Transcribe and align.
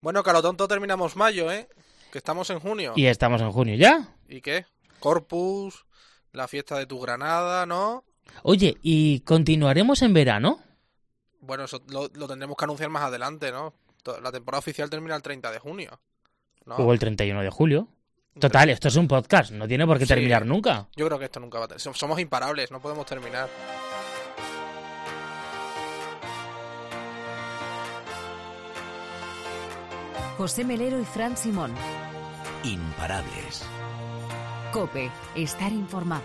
Bueno, 0.00 0.22
Calotonto 0.22 0.68
terminamos 0.68 1.16
mayo, 1.16 1.50
¿eh? 1.50 1.68
Que 2.12 2.18
estamos 2.18 2.48
en 2.50 2.60
junio. 2.60 2.92
Y 2.96 3.06
estamos 3.06 3.40
en 3.40 3.50
junio 3.50 3.74
ya. 3.76 4.14
¿Y 4.28 4.40
qué? 4.40 4.64
Corpus, 5.00 5.84
la 6.32 6.48
fiesta 6.48 6.78
de 6.78 6.86
tu 6.86 7.00
Granada, 7.00 7.66
¿no? 7.66 8.04
Oye, 8.42 8.76
¿y 8.82 9.20
continuaremos 9.20 10.02
en 10.02 10.12
verano? 10.14 10.60
Bueno, 11.40 11.64
eso 11.64 11.82
lo, 11.88 12.08
lo 12.14 12.28
tendremos 12.28 12.56
que 12.56 12.64
anunciar 12.64 12.90
más 12.90 13.02
adelante, 13.02 13.50
¿no? 13.52 13.74
La 14.22 14.32
temporada 14.32 14.60
oficial 14.60 14.88
termina 14.88 15.14
el 15.16 15.22
30 15.22 15.50
de 15.50 15.58
junio. 15.58 16.00
¿no? 16.64 16.76
O 16.76 16.92
el 16.92 16.98
31 16.98 17.42
de 17.42 17.50
julio. 17.50 17.88
Total, 18.38 18.70
esto 18.70 18.88
es 18.88 18.96
un 18.96 19.08
podcast, 19.08 19.50
no 19.50 19.66
tiene 19.66 19.84
por 19.86 19.98
qué 19.98 20.04
Sí. 20.06 20.14
terminar 20.14 20.46
nunca. 20.46 20.86
Yo 20.94 21.06
creo 21.06 21.18
que 21.18 21.24
esto 21.24 21.40
nunca 21.40 21.58
va 21.58 21.64
a... 21.64 21.68
ter- 21.68 21.78
som- 21.78 21.94
Somos 21.94 22.20
imparables, 22.20 22.70
no 22.70 22.80
podemos 22.80 23.04
terminar. 23.04 23.48
José 30.38 30.64
Melero 30.64 31.00
y 31.00 31.04
Fran 31.04 31.36
Simón. 31.36 31.72
Imparables. 32.62 33.64
Cope, 34.72 35.10
estar 35.34 35.72
informado. 35.72 36.22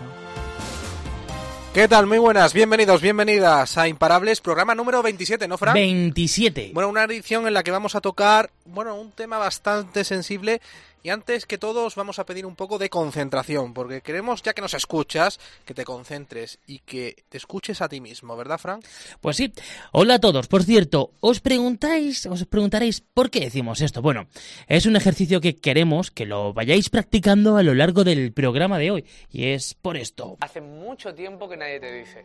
¿Qué 1.74 1.88
tal? 1.88 2.06
Muy 2.06 2.18
buenas, 2.18 2.52
bienvenidos, 2.52 3.02
bienvenidas 3.02 3.76
a 3.76 3.88
Imparables, 3.88 4.40
programa 4.40 4.76
número 4.76 5.02
27, 5.02 5.48
¿no, 5.48 5.58
Fran? 5.58 5.74
27. 5.74 6.70
Bueno, 6.72 6.88
una 6.88 7.02
edición 7.02 7.48
en 7.48 7.54
la 7.54 7.64
que 7.64 7.72
vamos 7.72 7.96
a 7.96 8.00
tocar, 8.00 8.50
bueno, 8.64 8.94
un 8.94 9.12
tema 9.12 9.38
bastante 9.38 10.04
sensible 10.04 10.60
y 11.02 11.10
antes 11.10 11.44
que 11.44 11.58
todo 11.58 11.84
os 11.84 11.96
vamos 11.96 12.18
a 12.18 12.24
pedir 12.24 12.46
un 12.46 12.56
poco 12.56 12.78
de 12.78 12.88
concentración, 12.88 13.74
porque 13.74 14.00
queremos, 14.00 14.42
ya 14.42 14.54
que 14.54 14.62
nos 14.62 14.72
escuchas, 14.72 15.38
que 15.66 15.74
te 15.74 15.84
concentres 15.84 16.58
y 16.66 16.78
que 16.78 17.24
te 17.28 17.36
escuches 17.36 17.82
a 17.82 17.90
ti 17.90 18.00
mismo, 18.00 18.36
¿verdad, 18.38 18.56
Fran? 18.58 18.80
Pues 19.20 19.36
sí. 19.36 19.52
Hola 19.92 20.14
a 20.14 20.18
todos. 20.18 20.48
Por 20.48 20.62
cierto, 20.62 21.10
os 21.20 21.40
preguntáis, 21.40 22.24
os 22.24 22.46
preguntaréis 22.46 23.02
por 23.02 23.30
qué 23.30 23.40
decimos 23.40 23.82
esto. 23.82 24.00
Bueno, 24.00 24.28
es 24.66 24.86
un 24.86 24.96
ejercicio 24.96 25.42
que 25.42 25.56
queremos 25.56 26.10
que 26.10 26.24
lo 26.24 26.54
vayáis 26.54 26.88
practicando 26.88 27.58
a 27.58 27.62
lo 27.62 27.74
largo 27.74 28.02
del 28.02 28.32
programa 28.32 28.78
de 28.78 28.90
hoy. 28.90 29.04
Y 29.30 29.48
es 29.48 29.74
por 29.74 29.98
esto. 29.98 30.38
Hace 30.40 30.62
mucho 30.62 31.14
tiempo 31.14 31.50
que 31.50 31.58
nadie 31.58 31.80
te 31.80 31.92
dice, 31.92 32.24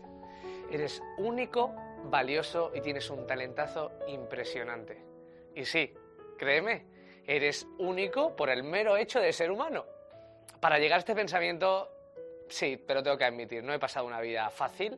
eres 0.71 1.01
único, 1.17 1.75
valioso 2.09 2.71
y 2.73 2.79
tienes 2.79 3.09
un 3.09 3.27
talentazo 3.27 3.91
impresionante. 4.07 5.03
Y 5.53 5.65
sí, 5.65 5.91
créeme, 6.39 6.85
eres 7.27 7.67
único 7.77 8.35
por 8.35 8.49
el 8.49 8.63
mero 8.63 8.97
hecho 8.97 9.19
de 9.19 9.31
ser 9.31 9.51
humano. 9.51 9.85
Para 10.59 10.79
llegar 10.79 10.97
a 10.97 10.99
este 10.99 11.13
pensamiento, 11.13 11.91
sí, 12.47 12.83
pero 12.87 13.03
tengo 13.03 13.17
que 13.17 13.25
admitir, 13.25 13.63
no 13.63 13.73
he 13.73 13.79
pasado 13.79 14.07
una 14.07 14.21
vida 14.21 14.49
fácil. 14.49 14.97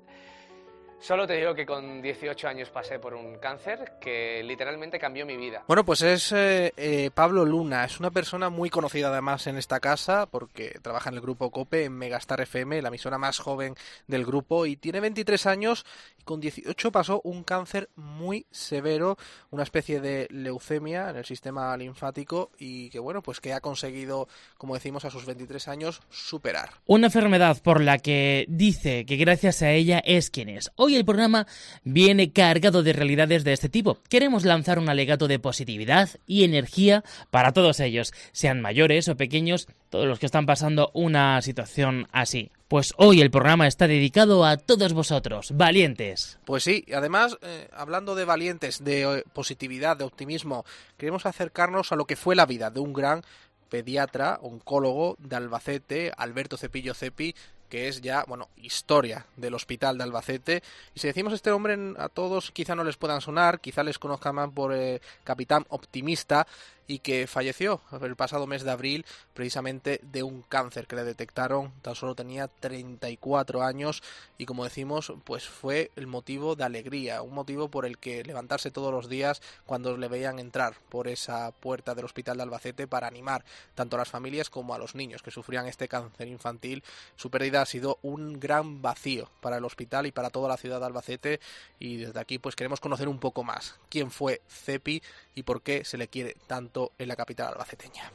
Solo 1.01 1.25
te 1.25 1.33
digo 1.33 1.55
que 1.55 1.65
con 1.65 1.99
18 1.99 2.47
años 2.47 2.69
pasé 2.69 2.99
por 2.99 3.15
un 3.15 3.39
cáncer 3.39 3.93
que 3.99 4.43
literalmente 4.43 4.99
cambió 4.99 5.25
mi 5.25 5.35
vida. 5.35 5.63
Bueno, 5.67 5.83
pues 5.83 6.03
es 6.03 6.31
eh, 6.31 6.73
eh, 6.77 7.09
Pablo 7.11 7.43
Luna, 7.43 7.85
es 7.85 7.99
una 7.99 8.11
persona 8.11 8.51
muy 8.51 8.69
conocida 8.69 9.07
además 9.07 9.47
en 9.47 9.57
esta 9.57 9.79
casa 9.79 10.27
porque 10.27 10.77
trabaja 10.83 11.09
en 11.09 11.15
el 11.15 11.21
grupo 11.21 11.49
COPE 11.49 11.85
en 11.85 11.93
Megastar 11.93 12.41
FM, 12.41 12.83
la 12.83 12.89
emisora 12.89 13.17
más 13.17 13.39
joven 13.39 13.73
del 14.05 14.27
grupo 14.27 14.67
y 14.67 14.75
tiene 14.75 14.99
23 14.99 15.47
años 15.47 15.87
y 16.19 16.23
con 16.23 16.39
18 16.39 16.91
pasó 16.91 17.19
un 17.23 17.43
cáncer 17.43 17.89
muy 17.95 18.45
severo, 18.51 19.17
una 19.49 19.63
especie 19.63 20.01
de 20.01 20.27
leucemia 20.29 21.09
en 21.09 21.15
el 21.15 21.25
sistema 21.25 21.75
linfático 21.77 22.51
y 22.59 22.91
que 22.91 22.99
bueno, 22.99 23.23
pues 23.23 23.39
que 23.39 23.53
ha 23.53 23.59
conseguido, 23.59 24.27
como 24.55 24.75
decimos, 24.75 25.03
a 25.05 25.09
sus 25.09 25.25
23 25.25 25.67
años 25.67 26.01
superar. 26.11 26.69
Una 26.85 27.07
enfermedad 27.07 27.59
por 27.63 27.81
la 27.81 27.97
que 27.97 28.45
dice 28.49 29.03
que 29.07 29.15
gracias 29.15 29.63
a 29.63 29.71
ella 29.71 29.97
es 30.05 30.29
quien 30.29 30.49
es. 30.49 30.71
Hoy 30.75 30.90
el 30.95 31.05
programa 31.05 31.47
viene 31.83 32.31
cargado 32.31 32.83
de 32.83 32.93
realidades 32.93 33.43
de 33.43 33.53
este 33.53 33.69
tipo. 33.69 33.97
Queremos 34.09 34.45
lanzar 34.45 34.79
un 34.79 34.89
alegato 34.89 35.27
de 35.27 35.39
positividad 35.39 36.09
y 36.25 36.43
energía 36.43 37.03
para 37.29 37.53
todos 37.53 37.79
ellos, 37.79 38.13
sean 38.31 38.61
mayores 38.61 39.07
o 39.07 39.17
pequeños, 39.17 39.67
todos 39.89 40.07
los 40.07 40.19
que 40.19 40.25
están 40.25 40.45
pasando 40.45 40.91
una 40.93 41.41
situación 41.41 42.07
así. 42.11 42.51
Pues 42.67 42.93
hoy 42.95 43.19
el 43.19 43.31
programa 43.31 43.67
está 43.67 43.85
dedicado 43.87 44.45
a 44.45 44.55
todos 44.55 44.93
vosotros, 44.93 45.51
valientes. 45.55 46.39
Pues 46.45 46.63
sí, 46.63 46.85
además, 46.95 47.37
eh, 47.41 47.67
hablando 47.73 48.15
de 48.15 48.23
valientes, 48.23 48.81
de 48.83 49.01
eh, 49.01 49.23
positividad, 49.33 49.97
de 49.97 50.05
optimismo, 50.05 50.63
queremos 50.97 51.25
acercarnos 51.25 51.91
a 51.91 51.97
lo 51.97 52.05
que 52.05 52.15
fue 52.15 52.33
la 52.33 52.45
vida 52.45 52.69
de 52.69 52.79
un 52.79 52.93
gran 52.93 53.23
pediatra, 53.67 54.39
oncólogo 54.41 55.17
de 55.19 55.35
Albacete, 55.35 56.11
Alberto 56.15 56.55
Cepillo 56.57 56.93
Cepi, 56.93 57.35
que 57.71 57.87
es 57.87 58.01
ya, 58.01 58.25
bueno, 58.27 58.49
historia 58.57 59.25
del 59.37 59.53
hospital 59.55 59.97
de 59.97 60.03
Albacete. 60.03 60.61
Y 60.93 60.99
si 60.99 61.07
decimos 61.07 61.31
este 61.33 61.49
nombre 61.49 61.73
en- 61.73 61.95
a 61.97 62.09
todos, 62.09 62.51
quizá 62.51 62.75
no 62.75 62.83
les 62.83 62.97
puedan 62.97 63.21
sonar, 63.21 63.61
quizá 63.61 63.81
les 63.81 63.97
conozcan 63.97 64.35
más 64.35 64.49
por 64.51 64.73
eh, 64.75 65.01
Capitán 65.23 65.65
Optimista, 65.69 66.45
y 66.91 66.99
que 66.99 67.25
falleció 67.25 67.79
el 68.01 68.17
pasado 68.17 68.47
mes 68.47 68.63
de 68.63 68.71
abril 68.71 69.05
precisamente 69.33 70.01
de 70.03 70.23
un 70.23 70.41
cáncer 70.41 70.87
que 70.87 70.97
le 70.97 71.05
detectaron, 71.05 71.71
tan 71.81 71.95
solo 71.95 72.15
tenía 72.15 72.49
34 72.49 73.63
años 73.63 74.03
y 74.37 74.45
como 74.45 74.65
decimos, 74.65 75.13
pues 75.23 75.47
fue 75.47 75.91
el 75.95 76.05
motivo 76.05 76.57
de 76.57 76.65
alegría, 76.65 77.21
un 77.21 77.33
motivo 77.33 77.69
por 77.69 77.85
el 77.85 77.97
que 77.97 78.25
levantarse 78.25 78.71
todos 78.71 78.91
los 78.91 79.07
días 79.07 79.41
cuando 79.65 79.95
le 79.95 80.09
veían 80.09 80.37
entrar 80.37 80.75
por 80.89 81.07
esa 81.07 81.53
puerta 81.53 81.95
del 81.95 82.03
hospital 82.03 82.35
de 82.35 82.43
Albacete 82.43 82.87
para 82.87 83.07
animar 83.07 83.45
tanto 83.73 83.95
a 83.95 83.99
las 83.99 84.09
familias 84.09 84.49
como 84.49 84.73
a 84.73 84.77
los 84.77 84.93
niños 84.93 85.21
que 85.21 85.31
sufrían 85.31 85.67
este 85.67 85.87
cáncer 85.87 86.27
infantil. 86.27 86.83
Su 87.15 87.31
pérdida 87.31 87.61
ha 87.61 87.65
sido 87.65 87.99
un 88.01 88.37
gran 88.37 88.81
vacío 88.81 89.29
para 89.39 89.55
el 89.55 89.63
hospital 89.63 90.07
y 90.07 90.11
para 90.11 90.29
toda 90.29 90.49
la 90.49 90.57
ciudad 90.57 90.81
de 90.81 90.87
Albacete 90.87 91.39
y 91.79 91.95
desde 91.95 92.19
aquí 92.19 92.37
pues 92.37 92.57
queremos 92.57 92.81
conocer 92.81 93.07
un 93.07 93.19
poco 93.19 93.45
más 93.45 93.79
quién 93.87 94.11
fue 94.11 94.41
Cepi 94.49 95.01
y 95.35 95.43
por 95.43 95.61
qué 95.61 95.85
se 95.85 95.97
le 95.97 96.09
quiere 96.09 96.35
tanto 96.47 96.80
en 96.97 97.07
la 97.07 97.15
capital 97.15 97.49
albaceteña. 97.49 98.11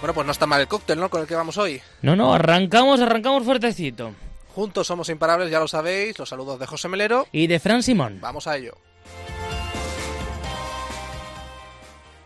Bueno, 0.00 0.14
pues 0.14 0.26
no 0.26 0.32
está 0.32 0.46
mal 0.46 0.60
el 0.60 0.68
cóctel, 0.68 0.98
¿no? 0.98 1.10
Con 1.10 1.20
el 1.20 1.26
que 1.26 1.34
vamos 1.34 1.58
hoy. 1.58 1.80
No, 2.00 2.16
no, 2.16 2.32
arrancamos, 2.32 3.00
arrancamos 3.00 3.44
fuertecito. 3.44 4.12
Juntos 4.54 4.86
somos 4.86 5.08
imparables, 5.10 5.50
ya 5.50 5.60
lo 5.60 5.68
sabéis. 5.68 6.18
Los 6.18 6.30
saludos 6.30 6.58
de 6.58 6.66
José 6.66 6.88
Melero. 6.88 7.26
Y 7.32 7.46
de 7.46 7.60
Fran 7.60 7.82
Simón. 7.82 8.18
Vamos 8.20 8.46
a 8.46 8.56
ello. 8.56 8.76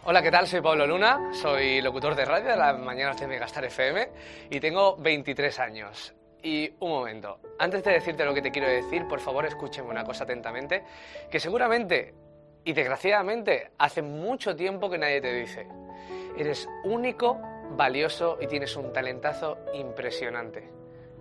Hola, 0.04 0.22
¿qué 0.22 0.30
tal? 0.30 0.46
Soy 0.46 0.60
Pablo 0.60 0.86
Luna, 0.86 1.32
soy 1.32 1.80
locutor 1.80 2.14
de 2.14 2.26
radio 2.26 2.50
de 2.50 2.56
las 2.56 2.78
mañanas 2.78 3.18
de 3.18 3.26
Megastar 3.26 3.64
FM 3.64 4.10
y 4.50 4.60
tengo 4.60 4.96
23 4.96 5.58
años. 5.60 6.14
Y 6.44 6.70
un 6.80 6.90
momento, 6.90 7.40
antes 7.58 7.82
de 7.82 7.92
decirte 7.92 8.22
lo 8.22 8.34
que 8.34 8.42
te 8.42 8.50
quiero 8.50 8.68
decir, 8.68 9.08
por 9.08 9.18
favor 9.18 9.46
escúcheme 9.46 9.88
una 9.88 10.04
cosa 10.04 10.24
atentamente, 10.24 10.84
que 11.30 11.40
seguramente 11.40 12.12
y 12.64 12.74
desgraciadamente 12.74 13.70
hace 13.78 14.02
mucho 14.02 14.54
tiempo 14.54 14.90
que 14.90 14.98
nadie 14.98 15.22
te 15.22 15.32
dice, 15.32 15.66
eres 16.36 16.68
único, 16.84 17.40
valioso 17.70 18.36
y 18.42 18.46
tienes 18.46 18.76
un 18.76 18.92
talentazo 18.92 19.56
impresionante. 19.72 20.68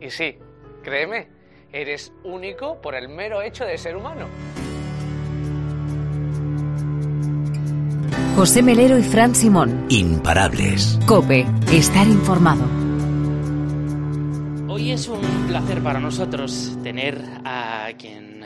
Y 0.02 0.10
sí, 0.10 0.38
créeme, 0.84 1.30
eres 1.72 2.12
único 2.26 2.82
por 2.82 2.94
el 2.94 3.08
mero 3.08 3.42
hecho 3.42 3.64
de 3.64 3.78
ser 3.78 3.96
humano. 3.96 4.28
José 8.36 8.62
Melero 8.62 8.98
y 8.98 9.04
Fran 9.04 9.36
Simón. 9.36 9.86
Imparables. 9.88 11.00
Cope, 11.06 11.46
estar 11.72 12.08
informado. 12.08 12.83
Hoy 14.74 14.90
es 14.90 15.08
un 15.08 15.22
placer 15.48 15.84
para 15.84 16.00
nosotros 16.00 16.76
tener 16.82 17.22
a 17.46 17.90
quien 17.96 18.44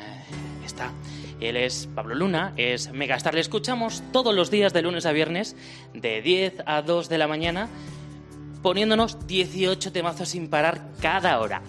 está. 0.66 0.92
Él 1.40 1.56
es 1.56 1.88
Pablo 1.96 2.16
Luna, 2.16 2.52
es 2.58 2.92
Megastar. 2.92 3.34
Le 3.34 3.40
escuchamos 3.40 4.04
todos 4.12 4.36
los 4.36 4.52
días 4.52 4.74
de 4.74 4.82
lunes 4.82 5.06
a 5.06 5.14
viernes, 5.14 5.56
de 5.94 6.22
10 6.22 6.64
a 6.66 6.82
2 6.82 7.08
de 7.08 7.18
la 7.18 7.30
mañana, 7.30 7.70
poniéndonos 8.62 9.26
18 9.26 9.94
temazos 9.94 10.28
sin 10.28 10.50
parar 10.50 10.90
cada 11.02 11.40
hora. 11.40 11.62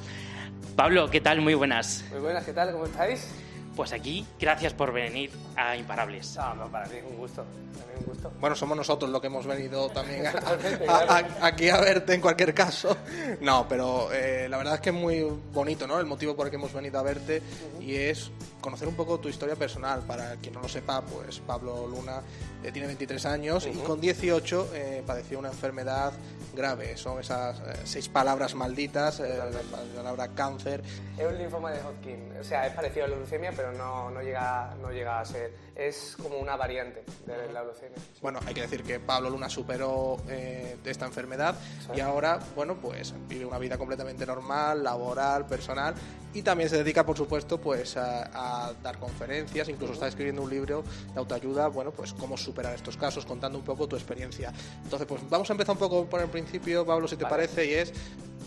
Pablo, 0.74 1.08
¿qué 1.08 1.20
tal? 1.20 1.40
Muy 1.40 1.54
buenas. 1.54 2.04
Muy 2.10 2.18
buenas, 2.18 2.44
¿qué 2.44 2.52
tal? 2.52 2.72
¿Cómo 2.72 2.86
estáis? 2.86 3.30
Pues 3.78 3.92
aquí, 3.92 4.26
gracias 4.40 4.72
por 4.74 4.92
venir 4.92 5.30
a 5.54 5.76
Imparables. 5.76 6.34
No, 6.34 6.52
no, 6.56 6.66
para 6.68 6.86
mí 6.88 6.96
es 6.96 7.04
un 7.08 7.16
gusto. 7.16 7.44
Para 7.74 7.86
mí 7.86 7.92
es 7.94 8.00
un 8.00 8.06
gusto. 8.12 8.32
Bueno, 8.40 8.56
somos 8.56 8.76
nosotros 8.76 9.08
los 9.08 9.20
que 9.20 9.28
hemos 9.28 9.46
venido 9.46 9.88
también 9.90 10.26
a- 10.26 11.22
aquí 11.42 11.68
a 11.68 11.78
verte 11.80 12.14
en 12.14 12.20
cualquier 12.20 12.52
caso. 12.52 12.96
No, 13.40 13.66
pero 13.68 14.12
eh, 14.12 14.48
la 14.48 14.56
verdad 14.56 14.74
es 14.74 14.80
que 14.80 14.90
es 14.90 14.96
muy 14.96 15.22
bonito, 15.54 15.86
¿no? 15.86 16.00
El 16.00 16.06
motivo 16.06 16.34
por 16.34 16.48
el 16.48 16.50
que 16.50 16.56
hemos 16.56 16.72
venido 16.72 16.98
a 16.98 17.02
verte 17.04 17.40
y 17.78 17.94
es 17.94 18.32
conocer 18.60 18.88
un 18.88 18.94
poco 18.94 19.18
tu 19.18 19.28
historia 19.28 19.56
personal. 19.56 20.02
Para 20.02 20.36
quien 20.36 20.54
no 20.54 20.60
lo 20.60 20.68
sepa, 20.68 21.02
pues 21.02 21.40
Pablo 21.40 21.86
Luna 21.86 22.22
eh, 22.62 22.72
tiene 22.72 22.86
23 22.88 23.26
años 23.26 23.66
y 23.66 23.76
con 23.78 24.00
18 24.00 24.70
eh, 24.74 25.02
padeció 25.06 25.38
una 25.38 25.48
enfermedad 25.48 26.12
grave. 26.54 26.96
Son 26.96 27.20
esas 27.20 27.58
eh, 27.60 27.80
seis 27.84 28.08
palabras 28.08 28.54
malditas, 28.54 29.20
la 29.20 29.50
palabra 29.96 30.28
cáncer. 30.28 30.82
Es 31.16 31.26
un 31.26 31.38
linfoma 31.38 31.70
de 31.72 31.80
Hodgkin. 31.80 32.36
O 32.40 32.44
sea, 32.44 32.66
es 32.66 32.72
parecido 32.74 33.06
a 33.06 33.08
la 33.08 33.16
leucemia, 33.16 33.52
pero 33.54 33.72
no, 33.72 34.10
no, 34.10 34.22
llega, 34.22 34.74
no 34.80 34.90
llega 34.90 35.20
a 35.20 35.24
ser. 35.24 35.52
Es 35.74 36.16
como 36.20 36.38
una 36.38 36.56
variante 36.56 37.04
de 37.26 37.52
la 37.52 37.62
leucemia. 37.62 37.98
Bueno, 38.20 38.40
hay 38.46 38.54
que 38.54 38.62
decir 38.62 38.82
que 38.82 38.98
Pablo 38.98 39.30
Luna 39.30 39.48
superó 39.48 40.16
esta 40.28 41.06
enfermedad 41.06 41.54
y 41.94 42.00
ahora, 42.00 42.40
bueno, 42.56 42.76
pues 42.76 43.14
vive 43.28 43.44
una 43.44 43.58
vida 43.58 43.78
completamente 43.78 44.26
normal, 44.26 44.82
laboral, 44.82 45.46
personal 45.46 45.94
y 46.34 46.42
también 46.42 46.68
se 46.68 46.76
dedica, 46.76 47.04
por 47.06 47.16
supuesto, 47.16 47.58
pues 47.60 47.96
a, 47.96 48.66
a 48.68 48.72
dar 48.82 48.98
conferencias, 48.98 49.68
incluso 49.68 49.94
está 49.94 50.08
escribiendo 50.08 50.42
un 50.42 50.50
libro 50.50 50.84
de 51.14 51.18
autoayuda, 51.18 51.68
bueno, 51.68 51.90
pues 51.90 52.12
cómo 52.12 52.36
superar 52.36 52.74
estos 52.74 52.96
casos, 52.96 53.24
contando 53.24 53.58
un 53.58 53.64
poco 53.64 53.88
tu 53.88 53.96
experiencia. 53.96 54.52
Entonces, 54.84 55.08
pues 55.08 55.22
vamos 55.28 55.48
a 55.50 55.52
empezar 55.54 55.72
un 55.74 55.78
poco 55.80 56.04
por 56.06 56.20
el 56.20 56.28
principio, 56.28 56.84
Pablo, 56.84 57.08
si 57.08 57.16
te 57.16 57.24
Vale. 57.24 57.34
parece, 57.36 57.66
y 57.66 57.72
es 57.74 57.92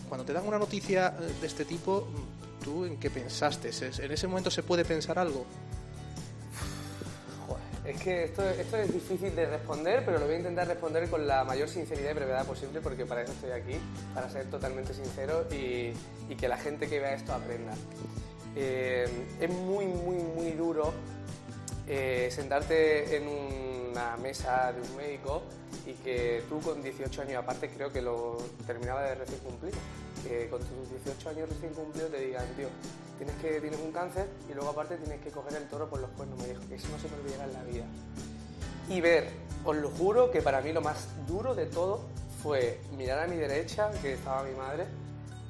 cuando 0.08 0.24
te 0.24 0.32
dan 0.32 0.46
una 0.46 0.58
noticia 0.58 1.14
eh, 1.20 1.32
de 1.40 1.46
este 1.46 1.64
tipo, 1.64 2.06
¿tú 2.62 2.84
en 2.84 2.98
qué 2.98 3.10
pensaste? 3.10 3.70
¿Es- 3.70 3.98
¿En 3.98 4.12
ese 4.12 4.26
momento 4.28 4.50
se 4.50 4.62
puede 4.62 4.84
pensar 4.84 5.18
algo? 5.18 5.44
Es 7.84 8.00
que 8.00 8.24
esto, 8.24 8.48
es 8.48 8.92
difícil 8.92 9.34
de 9.34 9.46
responder, 9.46 10.04
pero 10.04 10.18
lo 10.18 10.26
voy 10.26 10.36
a 10.36 10.38
intentar 10.38 10.68
responder 10.68 11.10
con 11.10 11.26
la 11.26 11.42
mayor 11.42 11.68
sinceridad 11.68 12.12
y 12.12 12.14
brevedad 12.14 12.46
posible, 12.46 12.80
porque 12.80 13.04
para 13.04 13.22
eso 13.22 13.32
estoy 13.32 13.50
aquí, 13.50 13.74
para 14.14 14.30
ser 14.30 14.46
totalmente 14.50 14.94
sincero 14.94 15.46
y, 15.50 15.92
y 16.28 16.36
que 16.38 16.46
la 16.46 16.58
gente 16.58 16.88
que 16.88 17.00
vea 17.00 17.14
esto 17.14 17.32
aprenda. 17.32 17.72
Eh, 18.54 19.08
es 19.40 19.50
muy, 19.50 19.86
muy, 19.86 20.16
muy 20.16 20.52
duro 20.52 20.92
eh, 21.88 22.28
sentarte 22.30 23.16
en 23.16 23.26
una 23.90 24.16
mesa 24.16 24.72
de 24.72 24.80
un 24.80 24.96
médico 24.96 25.42
y 25.86 25.94
que 25.94 26.42
tú 26.48 26.60
con 26.60 26.82
18 26.82 27.22
años, 27.22 27.42
aparte 27.42 27.68
creo 27.68 27.92
que 27.92 28.00
lo 28.02 28.36
terminaba 28.66 29.02
de 29.02 29.14
recién 29.14 29.40
cumplir, 29.40 29.74
que 30.22 30.48
con 30.48 30.60
tus 30.60 30.90
18 31.04 31.30
años 31.30 31.48
recién 31.48 31.72
cumplidos 31.74 32.10
te 32.10 32.20
digan, 32.20 32.46
tío, 32.56 32.68
tienes, 33.18 33.36
que, 33.36 33.60
tienes 33.60 33.80
un 33.80 33.92
cáncer 33.92 34.26
y 34.50 34.54
luego 34.54 34.70
aparte 34.70 34.96
tienes 34.96 35.20
que 35.20 35.30
coger 35.30 35.54
el 35.54 35.68
toro 35.68 35.88
por 35.88 36.00
los 36.00 36.10
cuernos, 36.10 36.38
me 36.38 36.48
dijo, 36.48 36.60
que 36.68 36.76
eso 36.76 36.88
no 36.88 36.98
se 36.98 37.08
me 37.08 37.16
olvidará 37.16 37.44
en 37.44 37.52
la 37.52 37.62
vida. 37.64 37.84
Y 38.88 39.00
ver, 39.00 39.28
os 39.64 39.76
lo 39.76 39.90
juro 39.90 40.30
que 40.30 40.42
para 40.42 40.60
mí 40.60 40.72
lo 40.72 40.80
más 40.80 41.08
duro 41.26 41.54
de 41.54 41.66
todo 41.66 42.00
fue 42.42 42.80
mirar 42.96 43.20
a 43.20 43.26
mi 43.26 43.36
derecha, 43.36 43.90
que 44.02 44.14
estaba 44.14 44.42
mi 44.42 44.54
madre, 44.54 44.86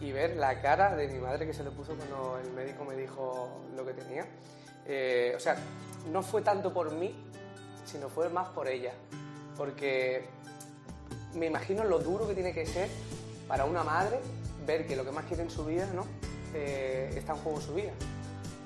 y 0.01 0.13
ver 0.13 0.37
la 0.37 0.61
cara 0.61 0.97
de 0.97 1.09
mi 1.09 1.19
madre 1.19 1.47
que 1.47 1.55
se 1.55 1.63
le 1.63 1.71
puso 1.71 1.95
cuando 1.95 2.39
el 2.45 2.53
médico 2.53 2.85
me 2.85 2.97
dijo 2.97 3.49
lo 3.77 3.87
que 3.87 3.95
tenía. 3.95 4.27
Eh, 4.85 5.33
o 5.37 5.41
sea, 5.41 5.57
no 6.11 6.23
fue 6.23 6.43
tanto 6.43 6.73
por 6.73 6.93
mí, 6.93 7.15
sino 7.85 8.09
fue 8.09 8.29
más 8.29 8.49
por 8.49 8.69
ella. 8.69 8.93
Porque 9.57 10.27
me 11.35 11.47
imagino 11.47 11.85
lo 11.85 12.01
duro 12.01 12.27
que 12.27 12.35
tiene 12.35 12.53
que 12.53 12.67
ser 12.67 12.89
para 13.47 13.65
una 13.65 13.85
madre 13.85 14.19
ver 14.67 14.87
que 14.87 14.97
lo 14.97 15.05
que 15.05 15.13
más 15.13 15.25
quiere 15.27 15.43
en 15.43 15.51
su 15.51 15.65
vida 15.65 15.89
¿no? 15.95 16.07
Eh, 16.55 17.13
está 17.17 17.33
en 17.33 17.39
juego 17.39 17.61
su 17.61 17.75
vida. 17.75 17.93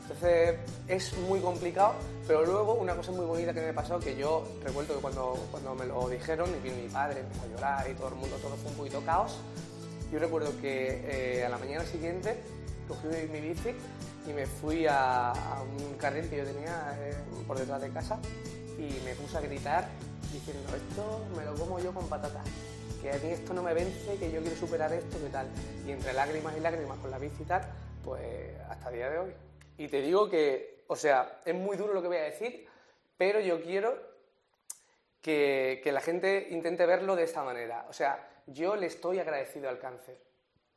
Entonces 0.02 0.58
es 0.87 1.16
muy 1.19 1.40
complicado, 1.40 1.94
pero 2.28 2.44
luego 2.46 2.75
una 2.75 2.94
cosa 2.94 3.10
muy 3.10 3.26
bonita 3.26 3.52
que 3.52 3.60
me 3.60 3.72
pasó, 3.72 3.98
que 3.98 4.16
yo 4.16 4.46
recuerdo 4.62 4.94
que 4.94 5.00
cuando, 5.00 5.34
cuando 5.50 5.75
me 5.75 5.84
lo 5.84 6.08
dijeron, 6.08 6.48
y 6.50 6.62
vino 6.62 6.76
mi 6.76 6.88
padre, 6.88 7.20
empezó 7.20 7.43
a 7.43 7.46
llorar 7.48 7.90
y 7.90 7.94
todo 7.94 8.08
el 8.08 8.14
mundo, 8.14 8.37
todo 8.37 8.54
fue 8.54 8.70
un 8.70 8.76
poquito 8.76 9.00
caos, 9.04 9.37
yo 10.12 10.20
recuerdo 10.20 10.52
que 10.60 11.38
eh, 11.40 11.44
a 11.44 11.48
la 11.48 11.58
mañana 11.58 11.84
siguiente 11.84 12.40
cogí 12.87 13.08
mi 13.32 13.40
bici 13.40 13.70
y 14.28 14.32
me 14.32 14.46
fui 14.46 14.87
a, 14.87 15.32
a 15.32 15.62
un 15.62 15.94
carril 15.98 16.28
que 16.28 16.37
yo 16.37 16.44
tenía 16.44 16.96
eh, 17.00 17.14
por 17.46 17.58
detrás 17.58 17.81
de 17.81 17.90
casa 17.90 18.19
y 18.78 19.04
me 19.04 19.14
puse 19.16 19.38
a 19.38 19.40
gritar 19.40 19.88
diciendo 20.32 20.69
esto 20.76 21.20
me 21.37 21.44
lo 21.44 21.54
como 21.54 21.81
yo 21.81 21.93
con 21.93 22.06
patatas, 22.08 22.44
que 23.00 23.10
a 23.10 23.19
mí 23.19 23.31
esto 23.31 23.54
no 23.54 23.62
me 23.62 23.75
vence, 23.75 24.16
que 24.16 24.31
yo 24.31 24.40
quiero 24.40 24.56
superar 24.56 24.93
esto, 24.93 25.19
que 25.19 25.28
tal. 25.28 25.46
Y 25.87 25.93
entre 25.93 26.12
lágrimas 26.12 26.56
y 26.56 26.60
lágrimas 26.60 26.98
con 26.98 27.10
la 27.10 27.19
bici 27.19 27.43
y 27.43 27.46
tal, 27.46 27.62
pues 28.04 28.58
hasta 28.69 28.88
el 28.90 28.94
día 28.94 29.10
de 29.10 29.19
hoy. 29.19 29.34
Y 29.78 29.88
te 29.88 30.00
digo 30.00 30.28
que, 30.28 30.84
o 30.87 30.96
sea, 30.96 31.40
es 31.44 31.54
muy 31.54 31.76
duro 31.76 31.93
lo 31.94 32.02
que 32.02 32.08
voy 32.08 32.16
a 32.16 32.22
decir, 32.22 32.66
pero 33.16 33.40
yo 33.40 33.62
quiero 33.62 33.96
que, 35.20 35.81
que 35.82 35.93
la 35.93 36.00
gente 36.00 36.48
intente 36.50 36.87
verlo 36.87 37.16
de 37.16 37.25
esta 37.25 37.43
manera. 37.43 37.87
O 37.88 37.93
sea, 37.93 38.28
yo 38.46 38.76
le 38.76 38.87
estoy 38.87 39.19
agradecido 39.19 39.69
al 39.69 39.78
cáncer, 39.78 40.19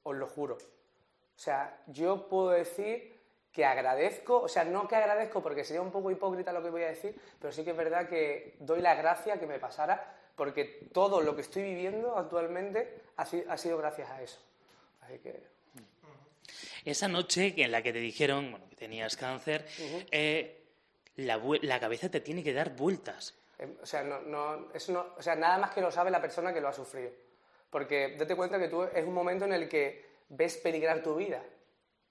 os 0.03 0.15
lo 0.15 0.27
juro. 0.27 0.55
O 0.55 1.41
sea, 1.41 1.81
yo 1.87 2.27
puedo 2.27 2.49
decir 2.49 3.17
que 3.51 3.65
agradezco, 3.65 4.41
o 4.41 4.47
sea, 4.47 4.63
no 4.63 4.87
que 4.87 4.95
agradezco 4.95 5.41
porque 5.41 5.63
sería 5.63 5.81
un 5.81 5.91
poco 5.91 6.11
hipócrita 6.11 6.51
lo 6.51 6.61
que 6.61 6.69
voy 6.69 6.83
a 6.83 6.89
decir, 6.89 7.19
pero 7.39 7.51
sí 7.51 7.63
que 7.63 7.71
es 7.71 7.77
verdad 7.77 8.07
que 8.07 8.55
doy 8.59 8.81
la 8.81 8.95
gracia 8.95 9.39
que 9.39 9.47
me 9.47 9.59
pasara 9.59 10.18
porque 10.39 10.87
todo 10.93 11.19
lo 11.21 11.35
que 11.35 11.41
estoy 11.41 11.61
viviendo 11.63 12.17
actualmente 12.17 13.01
ha, 13.17 13.25
si- 13.25 13.43
ha 13.47 13.57
sido 13.57 13.77
gracias 13.77 14.09
a 14.09 14.21
eso. 14.23 14.39
Así 15.01 15.19
que... 15.19 15.43
Esa 16.85 17.07
noche 17.09 17.53
en 17.57 17.71
la 17.71 17.83
que 17.83 17.91
te 17.93 17.99
dijeron 17.99 18.51
bueno, 18.51 18.65
que 18.69 18.75
tenías 18.77 19.17
cáncer, 19.17 19.67
eh, 20.11 20.63
la, 21.17 21.79
cabeza 21.79 22.09
te 22.09 22.21
tiene 22.21 22.41
que 22.41 22.53
dar 22.53 22.75
vueltas. 22.75 23.35
Eh, 23.59 23.67
O 23.83 23.85
sea, 23.85 24.01
no, 24.01 24.21
no, 24.21 24.71
eso 24.73 24.93
no, 24.93 25.05
o 25.17 25.21
sea, 25.21 25.35
nada 25.35 25.57
más 25.57 25.71
que 25.71 25.81
lo 25.81 25.91
sabe 25.91 26.09
la 26.09 26.21
persona 26.21 26.53
que 26.53 26.61
lo 26.61 26.69
ha 26.69 26.73
sufrido. 26.73 27.11
Porque 27.69 28.15
date 28.17 28.35
cuenta 28.35 28.57
que 28.57 28.69
tú 28.69 28.83
es 28.83 29.05
un 29.05 29.13
momento 29.13 29.43
en 29.45 29.53
el 29.53 29.67
que 29.67 30.05
ves 30.29 30.57
peligrar 30.57 31.03
tu 31.03 31.15
vida. 31.15 31.43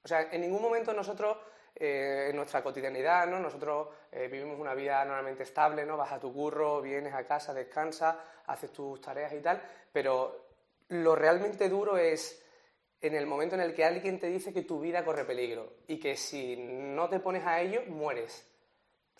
O 0.04 0.06
sea, 0.06 0.28
en 0.30 0.42
ningún 0.42 0.60
momento 0.62 0.92
nosotros, 0.92 1.38
eh, 1.78 2.28
en 2.30 2.36
nuestra 2.36 2.62
cotidianidad, 2.62 3.26
¿no? 3.26 3.38
nosotros 3.38 3.88
eh, 4.10 4.28
vivimos 4.28 4.58
una 4.58 4.74
vida 4.74 5.04
normalmente 5.04 5.42
estable, 5.42 5.84
¿no? 5.84 5.96
vas 5.96 6.12
a 6.12 6.20
tu 6.20 6.32
curro, 6.32 6.80
vienes 6.82 7.14
a 7.14 7.24
casa, 7.24 7.54
descansas, 7.54 8.16
haces 8.46 8.72
tus 8.72 9.00
tareas 9.00 9.32
y 9.32 9.40
tal, 9.40 9.62
pero 9.92 10.46
lo 10.88 11.14
realmente 11.14 11.68
duro 11.68 11.96
es 11.98 12.44
en 13.00 13.14
el 13.14 13.26
momento 13.26 13.54
en 13.54 13.60
el 13.60 13.74
que 13.74 13.84
alguien 13.84 14.18
te 14.18 14.26
dice 14.26 14.52
que 14.52 14.62
tu 14.62 14.80
vida 14.80 15.04
corre 15.04 15.24
peligro 15.24 15.74
y 15.86 15.98
que 16.00 16.16
si 16.16 16.56
no 16.56 17.08
te 17.08 17.20
pones 17.20 17.46
a 17.46 17.60
ello, 17.60 17.82
mueres 17.86 18.48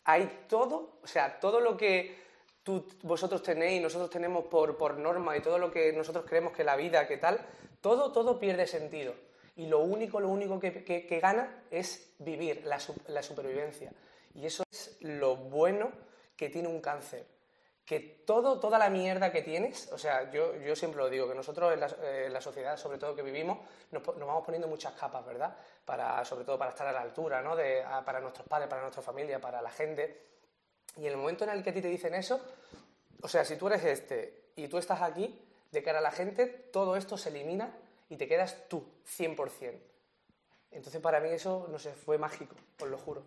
hay 0.09 0.45
todo, 0.49 1.01
o 1.03 1.07
sea, 1.07 1.39
todo 1.39 1.61
lo 1.61 1.77
que 1.77 2.17
tú, 2.63 2.87
vosotros 3.03 3.43
tenéis, 3.43 3.83
nosotros 3.83 4.09
tenemos 4.09 4.47
por, 4.47 4.79
por 4.79 4.97
norma 4.97 5.37
y 5.37 5.43
todo 5.43 5.59
lo 5.59 5.71
que 5.71 5.93
nosotros 5.93 6.25
creemos 6.27 6.55
que 6.55 6.65
la 6.65 6.77
vida, 6.77 7.07
que 7.07 7.19
tal, 7.19 7.39
todo, 7.83 8.11
todo 8.11 8.41
pierde 8.41 8.67
sentido. 8.67 9.13
Y 9.59 9.67
lo 9.67 9.81
único, 9.81 10.19
lo 10.21 10.29
único 10.29 10.59
que, 10.59 10.83
que- 10.85 11.07
que 11.07 11.21
gana 11.21 11.65
es 11.71 12.15
vivir, 12.19 12.65
la, 12.65 12.79
la 13.09 13.23
supervivencia. 13.23 13.93
Y 14.35 14.47
eso 14.47 14.63
es 14.71 14.97
lo 15.01 15.37
bueno 15.37 15.91
que 16.37 16.49
tiene 16.49 16.69
un 16.69 16.81
cáncer. 16.81 17.27
Que 17.85 18.01
todo, 18.01 18.61
toda 18.61 18.79
la 18.79 18.89
mierda 18.91 19.33
que 19.33 19.43
tienes, 19.43 19.91
o 19.93 19.99
sea, 19.99 20.31
yo, 20.31 20.55
yo 20.57 20.77
siempre 20.77 20.99
lo 21.01 21.09
digo, 21.09 21.27
que 21.29 21.35
nosotros 21.35 21.73
en 21.73 21.81
la, 21.81 21.89
en 22.27 22.33
la 22.33 22.41
sociedad, 22.41 22.77
sobre 22.77 22.99
todo 22.99 23.15
que 23.17 23.23
vivimos, 23.23 23.59
nos, 23.91 24.07
nos 24.07 24.27
vamos 24.29 24.45
poniendo 24.45 24.69
muchas 24.69 24.93
capas, 24.93 25.25
¿verdad? 25.25 25.57
Para, 25.85 26.25
sobre 26.25 26.45
todo 26.45 26.59
para 26.59 26.71
estar 26.71 26.87
a 26.87 26.93
la 26.93 27.01
altura, 27.01 27.43
¿no? 27.43 27.57
De, 27.57 27.83
a- 27.83 28.05
para 28.05 28.21
nuestros 28.21 28.47
padres, 28.47 28.69
para 28.69 28.83
nuestra 28.83 29.03
familia, 29.03 29.41
para 29.41 29.61
la 29.63 29.71
gente. 29.71 30.23
Y 30.97 31.07
en 31.07 31.13
el 31.13 31.17
momento 31.17 31.45
en 31.45 31.51
el 31.51 31.63
que 31.65 31.71
a 31.71 31.75
ti 31.75 31.81
te 31.83 31.89
dicen 31.89 32.15
eso, 32.15 32.41
o 33.23 33.29
sea, 33.29 33.45
si 33.45 33.57
tú 33.57 33.67
eres 33.69 33.83
este 33.85 34.51
y 34.55 34.69
tú 34.69 34.79
estás 34.79 35.01
aquí, 35.03 35.43
de 35.73 35.83
cara 35.83 35.99
a 35.99 36.03
la 36.03 36.11
gente, 36.13 36.47
todo 36.47 36.95
esto 36.97 37.17
se 37.19 37.31
elimina 37.31 37.75
y 38.09 38.17
te 38.17 38.27
quedas 38.27 38.69
tú, 38.69 38.85
100%. 39.07 39.81
Entonces 40.71 41.01
para 41.01 41.21
mí 41.21 41.31
eso, 41.31 41.67
no 41.71 41.79
sé, 41.79 41.93
fue 41.95 42.19
mágico, 42.19 42.55
os 42.81 42.89
lo 42.89 42.99
juro. 42.99 43.23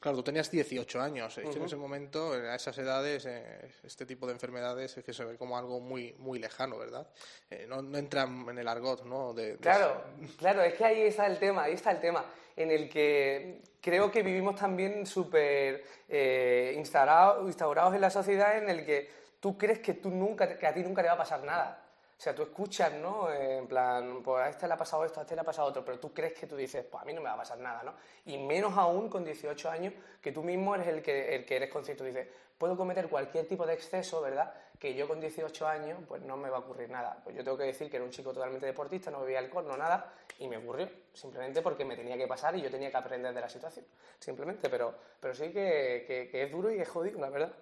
Claro, 0.00 0.18
tú 0.18 0.22
tenías 0.22 0.48
18 0.48 1.00
años. 1.00 1.38
En 1.38 1.48
ese 1.64 1.74
momento, 1.74 2.32
a 2.32 2.54
esas 2.54 2.78
edades, 2.78 3.26
eh, 3.26 3.68
este 3.82 4.06
tipo 4.06 4.28
de 4.28 4.32
enfermedades 4.32 4.96
es 4.96 5.04
que 5.04 5.12
se 5.12 5.24
ve 5.24 5.36
como 5.36 5.58
algo 5.58 5.80
muy, 5.80 6.12
muy 6.18 6.38
lejano, 6.38 6.78
¿verdad? 6.78 7.08
Eh, 7.50 7.66
no, 7.68 7.82
no 7.82 7.98
entra 7.98 8.22
en 8.22 8.56
el 8.58 8.68
argot, 8.68 9.04
¿no? 9.04 9.34
De, 9.34 9.52
de- 9.52 9.58
Claro, 9.58 10.00
claro, 10.36 10.62
es 10.62 10.74
que 10.74 10.84
ahí 10.84 11.00
está 11.02 11.26
el 11.26 11.38
tema, 11.40 11.64
ahí 11.64 11.72
está 11.74 11.90
el 11.90 12.00
tema, 12.00 12.24
en 12.54 12.70
el 12.70 12.88
que 12.88 13.60
creo 13.80 14.08
que 14.12 14.22
vivimos 14.22 14.54
también 14.54 15.04
súper 15.04 15.82
eh, 16.08 16.74
instaurado- 16.76 17.44
instaurados 17.48 17.92
en 17.94 18.00
la 18.00 18.10
sociedad 18.10 18.56
en 18.56 18.68
el 18.70 18.86
que 18.86 19.10
tú 19.40 19.58
crees 19.58 19.80
que, 19.80 19.94
tú 19.94 20.10
nunca, 20.10 20.56
que 20.58 20.66
a 20.66 20.72
ti 20.72 20.80
nunca 20.84 21.02
te 21.02 21.08
va 21.08 21.14
a 21.14 21.18
pasar 21.18 21.42
nada. 21.42 21.87
O 22.18 22.20
sea, 22.20 22.34
tú 22.34 22.42
escuchas, 22.42 22.92
¿no? 22.94 23.30
Eh, 23.30 23.58
En 23.58 23.68
plan, 23.68 24.22
pues 24.24 24.42
a 24.44 24.48
este 24.50 24.66
le 24.66 24.74
ha 24.74 24.76
pasado 24.76 25.04
esto, 25.04 25.20
a 25.20 25.22
este 25.22 25.36
le 25.36 25.40
ha 25.42 25.44
pasado 25.44 25.68
otro, 25.68 25.84
pero 25.84 26.00
tú 26.00 26.12
crees 26.12 26.32
que 26.34 26.48
tú 26.48 26.56
dices, 26.56 26.84
pues 26.84 27.00
a 27.02 27.06
mí 27.06 27.12
no 27.12 27.20
me 27.20 27.28
va 27.28 27.34
a 27.34 27.38
pasar 27.38 27.58
nada, 27.58 27.82
¿no? 27.84 27.94
Y 28.26 28.36
menos 28.38 28.76
aún 28.76 29.08
con 29.08 29.24
18 29.24 29.70
años, 29.70 29.94
que 30.20 30.32
tú 30.32 30.42
mismo 30.42 30.74
eres 30.74 30.88
el 30.88 31.00
que, 31.00 31.34
el 31.36 31.46
que 31.46 31.56
eres 31.56 31.70
consciente, 31.70 32.02
dices, 32.04 32.26
puedo 32.58 32.76
cometer 32.76 33.08
cualquier 33.08 33.46
tipo 33.46 33.64
de 33.64 33.74
exceso, 33.74 34.20
¿verdad? 34.20 34.52
Que 34.80 34.94
yo 34.94 35.06
con 35.06 35.20
18 35.20 35.66
años, 35.68 36.00
pues 36.08 36.20
no 36.22 36.36
me 36.36 36.50
va 36.50 36.56
a 36.56 36.60
ocurrir 36.60 36.90
nada. 36.90 37.20
Pues 37.22 37.36
yo 37.36 37.44
tengo 37.44 37.56
que 37.56 37.64
decir 37.64 37.88
que 37.88 37.96
era 37.98 38.04
un 38.04 38.10
chico 38.10 38.32
totalmente 38.32 38.66
deportista, 38.66 39.12
no 39.12 39.20
bebía 39.20 39.38
alcohol, 39.38 39.66
no 39.68 39.76
nada, 39.76 40.12
y 40.40 40.48
me 40.48 40.56
ocurrió, 40.56 40.88
simplemente 41.14 41.62
porque 41.62 41.84
me 41.84 41.94
tenía 41.96 42.16
que 42.16 42.26
pasar 42.26 42.56
y 42.56 42.62
yo 42.62 42.70
tenía 42.70 42.90
que 42.90 42.96
aprender 42.96 43.32
de 43.32 43.40
la 43.40 43.48
situación, 43.48 43.84
simplemente, 44.18 44.68
pero, 44.68 44.92
pero 45.20 45.34
sí 45.36 45.52
que, 45.52 46.04
que- 46.06 46.28
que 46.28 46.42
es 46.42 46.50
duro 46.50 46.68
y 46.72 46.80
es 46.80 46.88
jodido, 46.88 47.20
la 47.20 47.30
verdad. 47.30 47.52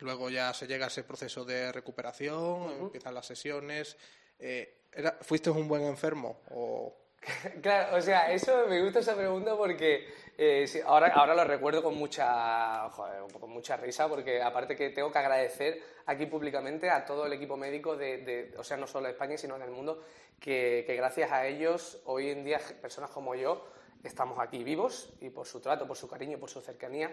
Luego 0.00 0.30
ya 0.30 0.52
se 0.54 0.66
llega 0.66 0.86
a 0.86 0.88
ese 0.88 1.04
proceso 1.04 1.44
de 1.44 1.70
recuperación, 1.72 2.70
empiezan 2.80 3.14
las 3.14 3.26
sesiones. 3.26 3.96
Eh, 4.38 4.82
¿era- 4.92 5.18
¿Fuiste 5.20 5.50
un 5.50 5.68
buen 5.68 5.82
enfermo? 5.82 6.40
O... 6.50 6.96
Claro, 7.62 7.98
o 7.98 8.00
sea, 8.00 8.32
eso 8.32 8.66
me 8.66 8.82
gusta 8.82 9.00
esa 9.00 9.14
pregunta 9.14 9.54
porque 9.54 10.08
eh, 10.38 10.66
sí, 10.66 10.80
ahora, 10.82 11.08
ahora 11.08 11.34
lo 11.34 11.44
recuerdo 11.44 11.82
con 11.82 11.94
mucha, 11.94 12.88
joder, 12.90 13.22
con 13.38 13.50
mucha 13.50 13.76
risa 13.76 14.08
porque 14.08 14.40
aparte 14.42 14.74
que 14.74 14.88
tengo 14.88 15.12
que 15.12 15.18
agradecer 15.18 15.82
aquí 16.06 16.24
públicamente 16.24 16.88
a 16.88 17.04
todo 17.04 17.26
el 17.26 17.32
equipo 17.34 17.58
médico 17.58 17.94
de, 17.94 18.18
de- 18.18 18.54
o 18.56 18.64
sea, 18.64 18.78
no 18.78 18.86
solo 18.86 19.04
de 19.06 19.12
España 19.12 19.36
sino 19.36 19.58
del 19.58 19.70
mundo, 19.70 20.02
que, 20.40 20.82
que 20.86 20.96
gracias 20.96 21.30
a 21.30 21.46
ellos 21.46 22.00
hoy 22.06 22.30
en 22.30 22.42
día 22.42 22.58
personas 22.80 23.10
como 23.10 23.34
yo 23.34 23.66
estamos 24.02 24.38
aquí 24.38 24.64
vivos 24.64 25.12
y 25.20 25.28
por 25.28 25.46
su 25.46 25.60
trato, 25.60 25.86
por 25.86 25.98
su 25.98 26.08
cariño, 26.08 26.38
por 26.38 26.48
su 26.48 26.62
cercanía. 26.62 27.10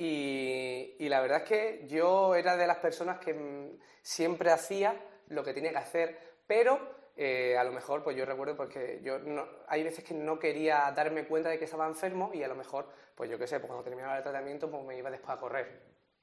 Y, 0.00 0.94
y 1.00 1.08
la 1.08 1.20
verdad 1.20 1.42
es 1.42 1.48
que 1.48 1.84
yo 1.88 2.36
era 2.36 2.56
de 2.56 2.68
las 2.68 2.78
personas 2.78 3.18
que 3.18 3.34
mm, 3.34 3.78
siempre 4.00 4.50
hacía 4.52 4.94
lo 5.26 5.42
que 5.42 5.52
tenía 5.52 5.72
que 5.72 5.78
hacer, 5.78 6.18
pero 6.46 6.78
eh, 7.16 7.58
a 7.58 7.64
lo 7.64 7.72
mejor, 7.72 8.04
pues 8.04 8.16
yo 8.16 8.24
recuerdo 8.24 8.56
porque 8.56 9.00
yo 9.02 9.18
no, 9.18 9.44
hay 9.66 9.82
veces 9.82 10.04
que 10.04 10.14
no 10.14 10.38
quería 10.38 10.92
darme 10.94 11.24
cuenta 11.26 11.48
de 11.48 11.58
que 11.58 11.64
estaba 11.64 11.84
enfermo 11.84 12.30
y 12.32 12.44
a 12.44 12.48
lo 12.48 12.54
mejor, 12.54 12.88
pues 13.16 13.28
yo 13.28 13.36
qué 13.36 13.48
sé, 13.48 13.58
pues 13.58 13.66
cuando 13.66 13.82
terminaba 13.82 14.16
el 14.16 14.22
tratamiento, 14.22 14.70
pues 14.70 14.84
me 14.84 14.96
iba 14.96 15.10
después 15.10 15.36
a 15.36 15.40
correr. 15.40 15.80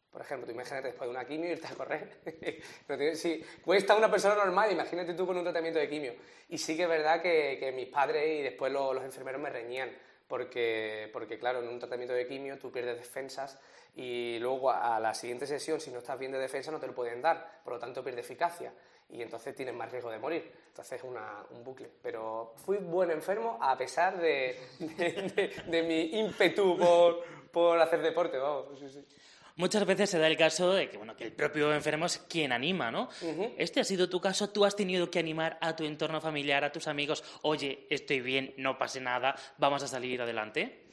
Por 0.09 0.21
ejemplo, 0.21 0.45
tú 0.45 0.53
imagínate 0.53 0.87
después 0.87 1.09
de 1.09 1.11
una 1.13 1.25
quimio 1.25 1.51
irte 1.51 1.67
a 1.67 1.75
correr. 1.75 2.21
si 3.15 3.43
cuesta 3.61 3.93
una 3.97 4.09
persona 4.09 4.35
normal, 4.35 4.71
imagínate 4.71 5.13
tú 5.15 5.27
con 5.27 5.35
un 5.35 5.43
tratamiento 5.43 5.79
de 5.79 5.89
quimio. 5.89 6.13
Y 6.47 6.57
sí 6.57 6.77
que 6.77 6.83
es 6.83 6.89
verdad 6.89 7.21
que, 7.21 7.57
que 7.59 7.73
mis 7.73 7.89
padres 7.89 8.25
y 8.25 8.41
después 8.43 8.71
los, 8.71 8.95
los 8.95 9.03
enfermeros 9.03 9.41
me 9.41 9.49
reñían 9.49 9.91
porque, 10.27 11.09
porque 11.13 11.37
claro, 11.37 11.61
en 11.61 11.69
un 11.69 11.79
tratamiento 11.79 12.13
de 12.13 12.27
quimio 12.27 12.57
tú 12.57 12.71
pierdes 12.71 12.97
defensas 12.97 13.59
y 13.95 14.37
luego 14.39 14.71
a 14.71 14.99
la 14.99 15.13
siguiente 15.13 15.47
sesión, 15.47 15.79
si 15.79 15.91
no 15.91 15.99
estás 15.99 16.19
bien 16.19 16.31
de 16.31 16.39
defensa, 16.39 16.71
no 16.71 16.79
te 16.79 16.87
lo 16.87 16.95
pueden 16.95 17.21
dar, 17.21 17.61
por 17.63 17.73
lo 17.73 17.79
tanto 17.79 18.03
pierde 18.03 18.21
eficacia 18.21 18.73
y 19.09 19.21
entonces 19.21 19.55
tienes 19.55 19.75
más 19.75 19.91
riesgo 19.91 20.09
de 20.09 20.19
morir. 20.19 20.51
Entonces 20.67 20.99
es 20.99 21.03
un 21.03 21.63
bucle. 21.63 21.89
Pero 22.01 22.53
fui 22.57 22.77
buen 22.77 23.11
enfermo 23.11 23.57
a 23.61 23.77
pesar 23.77 24.17
de, 24.19 24.59
de, 25.67 25.83
mi 25.83 26.19
ímpetu 26.19 26.77
por, 26.77 27.23
por, 27.51 27.79
hacer 27.79 28.01
deporte. 28.01 28.37
Muchas 29.57 29.85
veces 29.85 30.09
se 30.09 30.19
da 30.19 30.27
el 30.27 30.35
caso 30.35 30.73
de 30.73 30.89
que, 30.89 30.97
bueno, 30.97 31.15
que 31.15 31.23
el 31.23 31.31
propio 31.31 31.73
enfermo 31.73 32.07
es 32.07 32.17
quien 32.17 32.51
anima, 32.51 32.91
¿no? 32.91 33.07
Este 33.57 33.79
ha 33.79 33.85
sido 33.85 34.09
tu 34.09 34.19
caso, 34.19 34.49
tú 34.49 34.65
has 34.65 34.75
tenido 34.75 35.09
que 35.09 35.19
animar 35.19 35.57
a 35.61 35.75
tu 35.75 35.85
entorno 35.85 36.19
familiar, 36.19 36.65
a 36.65 36.71
tus 36.71 36.87
amigos, 36.87 37.23
oye, 37.43 37.87
estoy 37.89 38.19
bien, 38.19 38.53
no 38.57 38.77
pase 38.77 38.99
nada, 38.99 39.35
vamos 39.57 39.81
a 39.81 39.87
salir 39.87 40.21
adelante. 40.21 40.83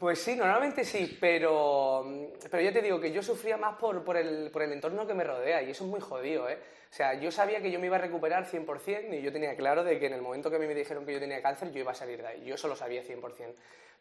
Pues 0.00 0.20
sí, 0.20 0.34
normalmente 0.34 0.82
sí, 0.82 1.16
pero, 1.20 2.30
pero 2.50 2.62
ya 2.62 2.72
te 2.72 2.80
digo 2.80 2.98
que 2.98 3.12
yo 3.12 3.22
sufría 3.22 3.56
más 3.56 3.76
por, 3.76 4.02
por, 4.02 4.16
el, 4.16 4.50
por 4.50 4.62
el 4.62 4.72
entorno 4.72 5.06
que 5.06 5.14
me 5.14 5.22
rodea 5.22 5.62
y 5.62 5.70
eso 5.70 5.84
es 5.84 5.90
muy 5.90 6.00
jodido, 6.00 6.48
¿eh? 6.48 6.58
O 6.90 6.92
sea, 6.92 7.14
yo 7.20 7.30
sabía 7.30 7.62
que 7.62 7.70
yo 7.70 7.78
me 7.78 7.86
iba 7.86 7.96
a 7.96 8.00
recuperar 8.00 8.46
100% 8.46 9.16
y 9.16 9.22
yo 9.22 9.30
tenía 9.30 9.54
claro 9.54 9.84
de 9.84 10.00
que 10.00 10.06
en 10.06 10.14
el 10.14 10.22
momento 10.22 10.50
que 10.50 10.56
a 10.56 10.58
mí 10.58 10.66
me 10.66 10.74
dijeron 10.74 11.06
que 11.06 11.12
yo 11.12 11.20
tenía 11.20 11.40
cáncer, 11.40 11.70
yo 11.70 11.78
iba 11.78 11.92
a 11.92 11.94
salir 11.94 12.20
de 12.20 12.26
ahí. 12.26 12.44
Yo 12.44 12.56
eso 12.56 12.66
lo 12.66 12.74
sabía 12.74 13.04
100%. 13.04 13.20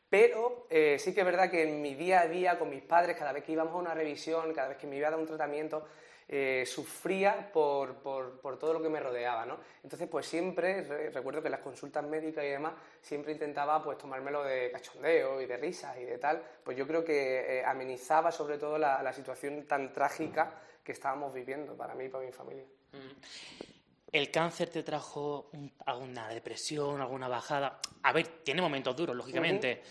Pero 0.10 0.66
eh, 0.70 0.98
sí 1.00 1.13
que 1.13 1.22
es 1.22 1.25
verdad 1.25 1.51
que 1.51 1.63
en 1.63 1.82
mi 1.82 1.94
día 1.94 2.22
a 2.22 2.28
día 2.28 2.58
con 2.58 2.70
mis 2.70 2.82
padres, 2.82 3.16
cada 3.16 3.32
vez 3.32 3.44
que 3.44 3.51
íbamos 3.51 3.74
a 3.74 3.78
una 3.78 3.94
revisión, 3.94 4.54
cada 4.54 4.70
vez 4.70 4.78
que 4.78 4.88
me 4.88 4.98
iba 4.98 5.08
a 5.08 5.12
dar 5.12 5.20
un 5.20 5.28
tratamiento, 5.28 5.86
eh, 6.32 6.63
sufría 6.68 7.51
por, 7.51 7.96
por, 7.96 8.60
todo 8.60 8.74
lo 8.74 8.82
que 8.84 8.89
me 8.89 9.00
rodeaba, 9.00 9.48
¿no? 9.48 9.58
Entonces, 9.84 10.08
pues 10.08 10.28
siempre, 10.28 11.10
recuerdo 11.10 11.42
que 11.42 11.48
en 11.48 11.54
las 11.54 11.62
consultas 11.62 12.04
médicas 12.04 12.44
y 12.44 12.50
demás, 12.50 12.74
siempre 13.01 13.32
intentaba 13.32 13.84
pues 13.84 13.98
tomármelo 13.98 14.44
de 14.44 14.70
cachondeo 14.72 15.42
y 15.42 15.48
de 15.48 15.58
risas 15.58 15.98
y 15.98 16.06
de 16.06 16.20
tal, 16.20 16.44
pues 16.63 16.78
yo 16.78 16.86
creo 16.86 17.04
que 17.04 17.60
eh, 17.60 17.66
amenizaba 17.66 18.32
sobre 18.32 18.60
todo 18.60 18.78
la, 18.78 19.01
la 19.01 19.12
situación 19.12 19.66
tan 19.66 19.92
trágica 19.92 20.54
que 20.84 20.92
estábamos 20.92 21.34
viviendo 21.34 21.75
para 21.75 21.96
mí 21.96 22.06
y 22.06 22.10
para 22.10 22.25
mi 22.25 22.32
familia. 22.32 22.66
¿El 24.12 24.32
cáncer 24.32 24.70
te 24.70 24.82
trajo 24.82 25.51
alguna 25.86 26.30
depresión, 26.30 27.00
alguna 27.00 27.28
bajada? 27.28 27.80
A 28.04 28.12
ver, 28.12 28.28
tiene 28.44 28.62
momentos 28.62 28.96
duros, 28.96 29.16
lógicamente, 29.16 29.82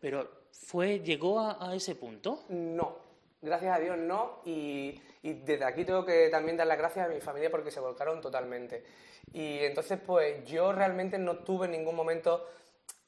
pero 0.00 0.30
¿fue, 0.52 1.00
llegó 1.00 1.40
a, 1.40 1.74
ese 1.74 1.96
punto? 1.96 2.44
No, 2.48 2.96
gracias 3.42 3.76
a 3.76 3.80
Dios 3.80 3.98
no, 3.98 4.40
y, 4.44 5.00
desde 5.22 5.64
aquí 5.64 5.84
tengo 5.84 6.04
que 6.04 6.28
también 6.28 6.56
dar 6.56 6.68
las 6.68 6.78
gracias 6.78 7.06
a 7.06 7.12
mi 7.12 7.20
familia 7.20 7.50
porque 7.50 7.72
se 7.72 7.80
volcaron 7.80 8.20
totalmente. 8.20 8.84
Y 9.32 9.58
entonces, 9.58 9.98
pues 10.04 10.44
yo 10.48 10.72
realmente 10.72 11.18
no 11.18 11.38
tuve 11.38 11.66
ningún 11.66 11.96
momento... 11.96 12.48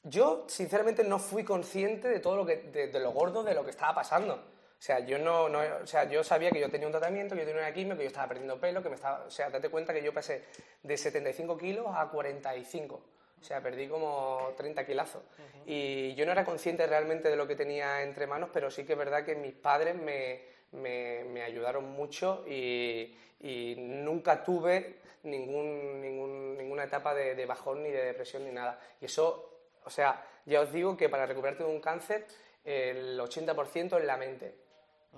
Yo, 0.03 0.45
sinceramente, 0.47 1.03
no 1.03 1.19
fui 1.19 1.43
consciente 1.43 2.07
de 2.07 2.19
todo 2.19 2.35
lo 2.35 2.45
que, 2.45 2.57
de 2.57 2.99
lo 2.99 3.11
gordo 3.11 3.43
de 3.43 3.53
lo 3.53 3.63
que 3.63 3.71
estaba 3.71 3.93
pasando. 3.95 4.41
O 4.79 4.81
sea, 4.81 4.99
yo 4.99 5.19
no, 5.19 5.43
o 5.43 5.87
sea, 5.87 6.05
yo 6.05 6.23
sabía 6.23 6.51
que 6.51 6.59
yo 6.61 6.69
tenía 6.69 6.87
un 6.87 6.93
tratamiento, 6.93 7.35
que 7.35 7.41
yo 7.41 7.47
tenía 7.47 7.63
una 7.63 7.73
quimio, 7.73 7.97
que 7.97 8.03
yo 8.03 8.07
estaba 8.07 8.29
perdiendo 8.29 8.57
pelo, 8.57 8.81
que 8.81 8.87
me 8.87 8.95
estaba, 8.95 9.25
o 9.25 9.29
sea, 9.29 9.49
date 9.49 9.67
cuenta 9.67 9.93
que 9.93 10.01
yo 10.01 10.13
pasé 10.13 10.45
de 10.81 10.95
75 10.95 11.57
kilos 11.57 11.87
a 11.93 12.07
45. 12.07 12.95
O 12.95 13.43
sea, 13.43 13.61
perdí 13.61 13.89
como 13.89 14.53
30 14.55 14.85
kilazos. 14.85 15.21
Y 15.65 16.15
yo 16.15 16.25
no 16.25 16.31
era 16.31 16.45
consciente 16.45 16.87
realmente 16.87 17.29
de 17.29 17.35
lo 17.35 17.45
que 17.45 17.57
tenía 17.57 18.03
entre 18.03 18.25
manos, 18.25 18.49
pero 18.53 18.71
sí 18.71 18.85
que 18.85 18.93
es 18.93 18.97
verdad 18.97 19.25
que 19.25 19.35
mis 19.35 19.53
padres 19.53 19.95
me, 19.95 20.43
me, 20.71 21.41
ayudaron 21.43 21.89
mucho 21.91 22.45
y, 22.47 23.17
y, 23.41 23.75
nunca 23.77 24.43
tuve 24.43 24.99
ningún, 25.23 26.01
ningún, 26.01 26.57
ninguna 26.57 26.85
etapa 26.85 27.13
de, 27.13 27.35
de, 27.35 27.45
bajón 27.45 27.83
ni 27.83 27.89
de 27.91 28.05
depresión 28.05 28.45
ni 28.45 28.51
nada. 28.51 28.79
Y 29.01 29.05
eso, 29.05 29.59
o 29.83 29.89
sea, 29.89 30.25
ya 30.45 30.61
os 30.61 30.71
digo 30.71 30.95
que 30.95 31.09
para 31.09 31.25
recuperarte 31.25 31.63
de 31.63 31.69
un 31.69 31.81
cáncer, 31.81 32.25
el 32.63 33.19
80% 33.19 33.97
es 33.97 34.05
la 34.05 34.15
mente 34.15 34.68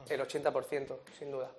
el 0.10 0.22
80%, 0.22 1.00
sin 1.18 1.32
duda. 1.32 1.52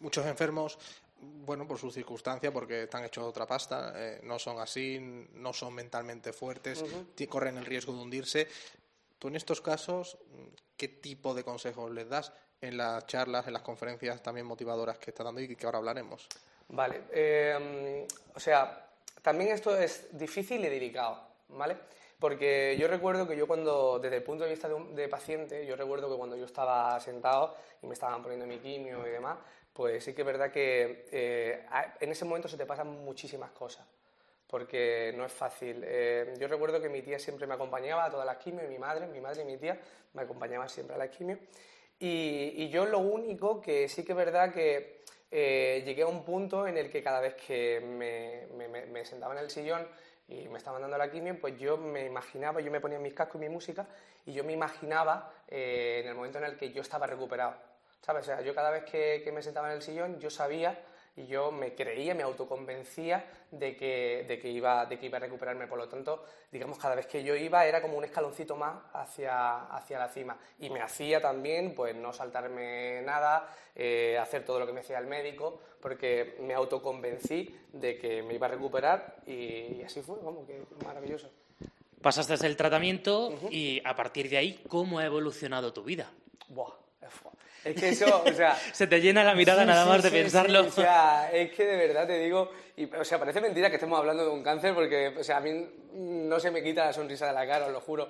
Muchos 0.00 0.26
enfermos, 0.26 0.78
bueno, 1.20 1.66
por 1.66 1.78
su 1.78 1.90
circunstancia, 1.90 2.52
porque 2.52 2.84
están 2.84 3.04
hechos 3.04 3.24
de 3.24 3.30
otra 3.30 3.46
pasta, 3.46 3.92
eh, 3.96 4.20
no 4.22 4.38
son 4.38 4.58
así, 4.58 4.98
no 5.34 5.52
son 5.52 5.74
mentalmente 5.74 6.32
fuertes, 6.32 6.84
corren 7.28 7.58
el 7.58 7.66
riesgo 7.66 7.92
de 7.92 8.02
hundirse. 8.02 8.48
Tú 9.18 9.28
en 9.28 9.36
estos 9.36 9.60
casos, 9.60 10.18
¿qué 10.76 10.88
tipo 10.88 11.34
de 11.34 11.44
consejos 11.44 11.90
les 11.90 12.08
das 12.08 12.32
en 12.60 12.76
las 12.76 13.06
charlas, 13.06 13.46
en 13.46 13.52
las 13.52 13.62
conferencias 13.62 14.22
también 14.22 14.46
motivadoras 14.46 14.98
que 14.98 15.10
está 15.10 15.24
dando 15.24 15.40
y 15.40 15.54
que 15.54 15.66
ahora 15.66 15.78
hablaremos? 15.78 16.28
Vale, 16.68 17.02
eh, 17.12 18.06
o 18.34 18.40
sea, 18.40 18.88
también 19.22 19.52
esto 19.52 19.76
es 19.78 20.08
difícil 20.12 20.64
y 20.64 20.68
delicado, 20.68 21.20
¿vale? 21.48 21.76
Porque 22.18 22.76
yo 22.78 22.88
recuerdo 22.88 23.26
que 23.26 23.36
yo 23.36 23.46
cuando, 23.46 23.98
desde 23.98 24.16
el 24.16 24.22
punto 24.22 24.44
de 24.44 24.50
vista 24.50 24.68
de, 24.68 25.08
paciente, 25.08 25.66
yo 25.66 25.76
recuerdo 25.76 26.10
que 26.10 26.16
cuando 26.16 26.36
yo 26.36 26.44
estaba 26.44 26.98
sentado 27.00 27.56
y 27.82 27.86
me 27.86 27.94
estaban 27.94 28.22
poniendo 28.22 28.46
mi 28.46 28.58
quimio 28.58 29.06
y 29.06 29.10
demás, 29.10 29.38
pues 29.72 30.04
sí 30.04 30.14
que 30.14 30.22
es 30.22 30.26
verdad 30.26 30.50
que 30.50 31.06
eh, 31.10 31.66
en 32.00 32.10
ese 32.10 32.24
momento 32.24 32.48
se 32.48 32.56
te 32.56 32.66
pasan 32.66 32.88
muchísimas 33.04 33.50
cosas, 33.50 33.84
porque 34.46 35.12
no 35.16 35.24
es 35.24 35.32
fácil. 35.32 35.82
Eh, 35.84 36.34
yo 36.38 36.46
recuerdo 36.46 36.80
que 36.80 36.88
mi 36.88 37.02
tía 37.02 37.18
siempre 37.18 37.46
me 37.46 37.54
acompañaba 37.54 38.04
a 38.04 38.10
todas 38.10 38.26
las 38.26 38.36
quimios, 38.36 38.64
y 38.64 38.68
mi 38.68 38.78
madre, 38.78 39.06
mi 39.08 39.20
madre 39.20 39.42
y 39.42 39.44
mi 39.44 39.56
tía 39.56 39.78
me 40.12 40.22
acompañaban 40.22 40.68
siempre 40.68 40.94
a 40.94 40.98
las 40.98 41.10
quimios. 41.10 41.40
Y, 41.98 42.68
yo 42.68 42.86
lo 42.86 42.98
único 42.98 43.60
que 43.60 43.88
sí 43.88 44.04
que 44.04 44.12
es 44.12 44.18
verdad 44.18 44.52
que 44.52 45.02
eh, 45.30 45.82
llegué 45.84 46.02
a 46.02 46.06
un 46.06 46.24
punto 46.24 46.66
en 46.66 46.76
el 46.76 46.90
que 46.90 47.02
cada 47.02 47.20
vez 47.20 47.34
que 47.34 47.80
me 47.80 49.04
sentaba 49.04 49.34
en 49.34 49.40
el 49.40 49.50
sillón 49.50 49.86
y 50.28 50.48
me 50.48 50.58
estaban 50.58 50.80
dando 50.80 50.96
la 50.96 51.10
quimio, 51.10 51.38
pues 51.38 51.58
yo 51.58 51.76
me 51.76 52.06
imaginaba, 52.06 52.60
yo 52.60 52.70
me 52.70 52.80
ponía 52.80 52.98
mis 52.98 53.12
cascos 53.12 53.36
y 53.36 53.44
mi 53.44 53.48
música 53.48 53.86
y 54.24 54.32
yo 54.32 54.44
me 54.44 54.52
imaginaba 54.52 55.32
eh, 55.48 56.00
en 56.02 56.08
el 56.08 56.14
momento 56.14 56.38
en 56.38 56.44
el 56.44 56.56
que 56.56 56.72
yo 56.72 56.82
estaba 56.82 57.06
recuperado. 57.06 57.54
¿Sabes? 58.00 58.24
O 58.24 58.26
sea, 58.26 58.40
yo 58.42 58.54
cada 58.54 58.70
vez 58.70 58.84
que, 58.84 59.22
que 59.24 59.32
me 59.32 59.42
sentaba 59.42 59.68
en 59.68 59.76
el 59.76 59.82
sillón, 59.82 60.20
yo 60.20 60.30
sabía 60.30 60.78
y 61.16 61.26
yo 61.26 61.52
me 61.52 61.74
creía, 61.74 62.14
me 62.14 62.24
autoconvencía 62.24 63.24
de 63.50 63.76
que, 63.76 64.24
de 64.26 64.38
que, 64.40 64.50
iba, 64.50 64.84
de 64.86 64.98
que 64.98 65.06
iba 65.06 65.18
a 65.18 65.20
recuperarme. 65.20 65.66
Por 65.66 65.78
lo 65.78 65.88
tanto, 65.88 66.24
digamos, 66.50 66.76
cada 66.78 66.96
vez 66.96 67.06
que 67.06 67.22
yo 67.22 67.36
iba 67.36 67.64
era 67.66 67.80
como 67.80 67.96
un 67.96 68.04
escaloncito 68.04 68.56
más 68.56 68.82
hacia, 68.92 69.66
hacia 69.66 69.98
la 69.98 70.08
cima. 70.08 70.36
Y 70.58 70.70
me 70.70 70.80
hacía 70.80 71.20
también, 71.20 71.74
pues, 71.74 71.94
no 71.94 72.12
saltarme 72.12 73.02
nada, 73.02 73.48
eh, 73.76 74.18
hacer 74.20 74.44
todo 74.44 74.58
lo 74.58 74.66
que 74.66 74.72
me 74.72 74.80
decía 74.80 74.98
el 74.98 75.06
médico, 75.06 75.60
porque 75.80 76.36
me 76.40 76.54
autoconvencí 76.54 77.54
de 77.72 77.96
que 77.96 78.22
me 78.22 78.34
iba 78.34 78.46
a 78.48 78.50
recuperar 78.50 79.16
y, 79.26 79.82
así 79.82 80.02
fue, 80.02 80.18
vamos, 80.22 80.46
que 80.46 80.62
maravilloso. 80.84 81.30
Pasaste 82.02 82.34
el 82.46 82.56
tratamiento 82.56 83.32
y 83.50 83.80
a 83.84 83.94
partir 83.94 84.28
de 84.28 84.36
ahí, 84.36 84.62
¿cómo 84.68 84.98
ha 84.98 85.06
evolucionado 85.06 85.72
tu 85.72 85.84
vida? 85.84 86.10
Buah, 86.48 86.72
es 87.64 87.80
que 87.80 87.88
eso, 87.90 88.22
o 88.24 88.32
sea... 88.32 88.54
Se 88.72 88.86
te 88.86 89.00
llena 89.00 89.24
la 89.24 89.34
mirada 89.34 89.64
nada 89.64 89.86
más 89.86 90.02
de 90.02 90.10
pensarlo. 90.10 90.60
o 90.60 90.70
sea, 90.70 91.30
es 91.32 91.50
que 91.52 91.64
de 91.64 91.76
verdad 91.76 92.06
te 92.06 92.18
digo... 92.18 92.50
Y, 92.76 92.84
o 92.92 93.04
sea, 93.04 93.18
parece 93.18 93.40
mentira 93.40 93.70
que 93.70 93.76
estemos 93.76 93.98
hablando 93.98 94.24
de 94.24 94.30
un 94.30 94.42
cáncer 94.42 94.74
porque, 94.74 95.08
o 95.08 95.22
sea, 95.22 95.36
a 95.36 95.40
mí 95.40 95.66
no 95.94 96.40
se 96.40 96.50
me 96.50 96.62
quita 96.62 96.86
la 96.86 96.92
sonrisa 96.92 97.26
de 97.26 97.32
la 97.32 97.46
cara, 97.46 97.66
os 97.66 97.72
lo 97.72 97.80
juro. 97.80 98.08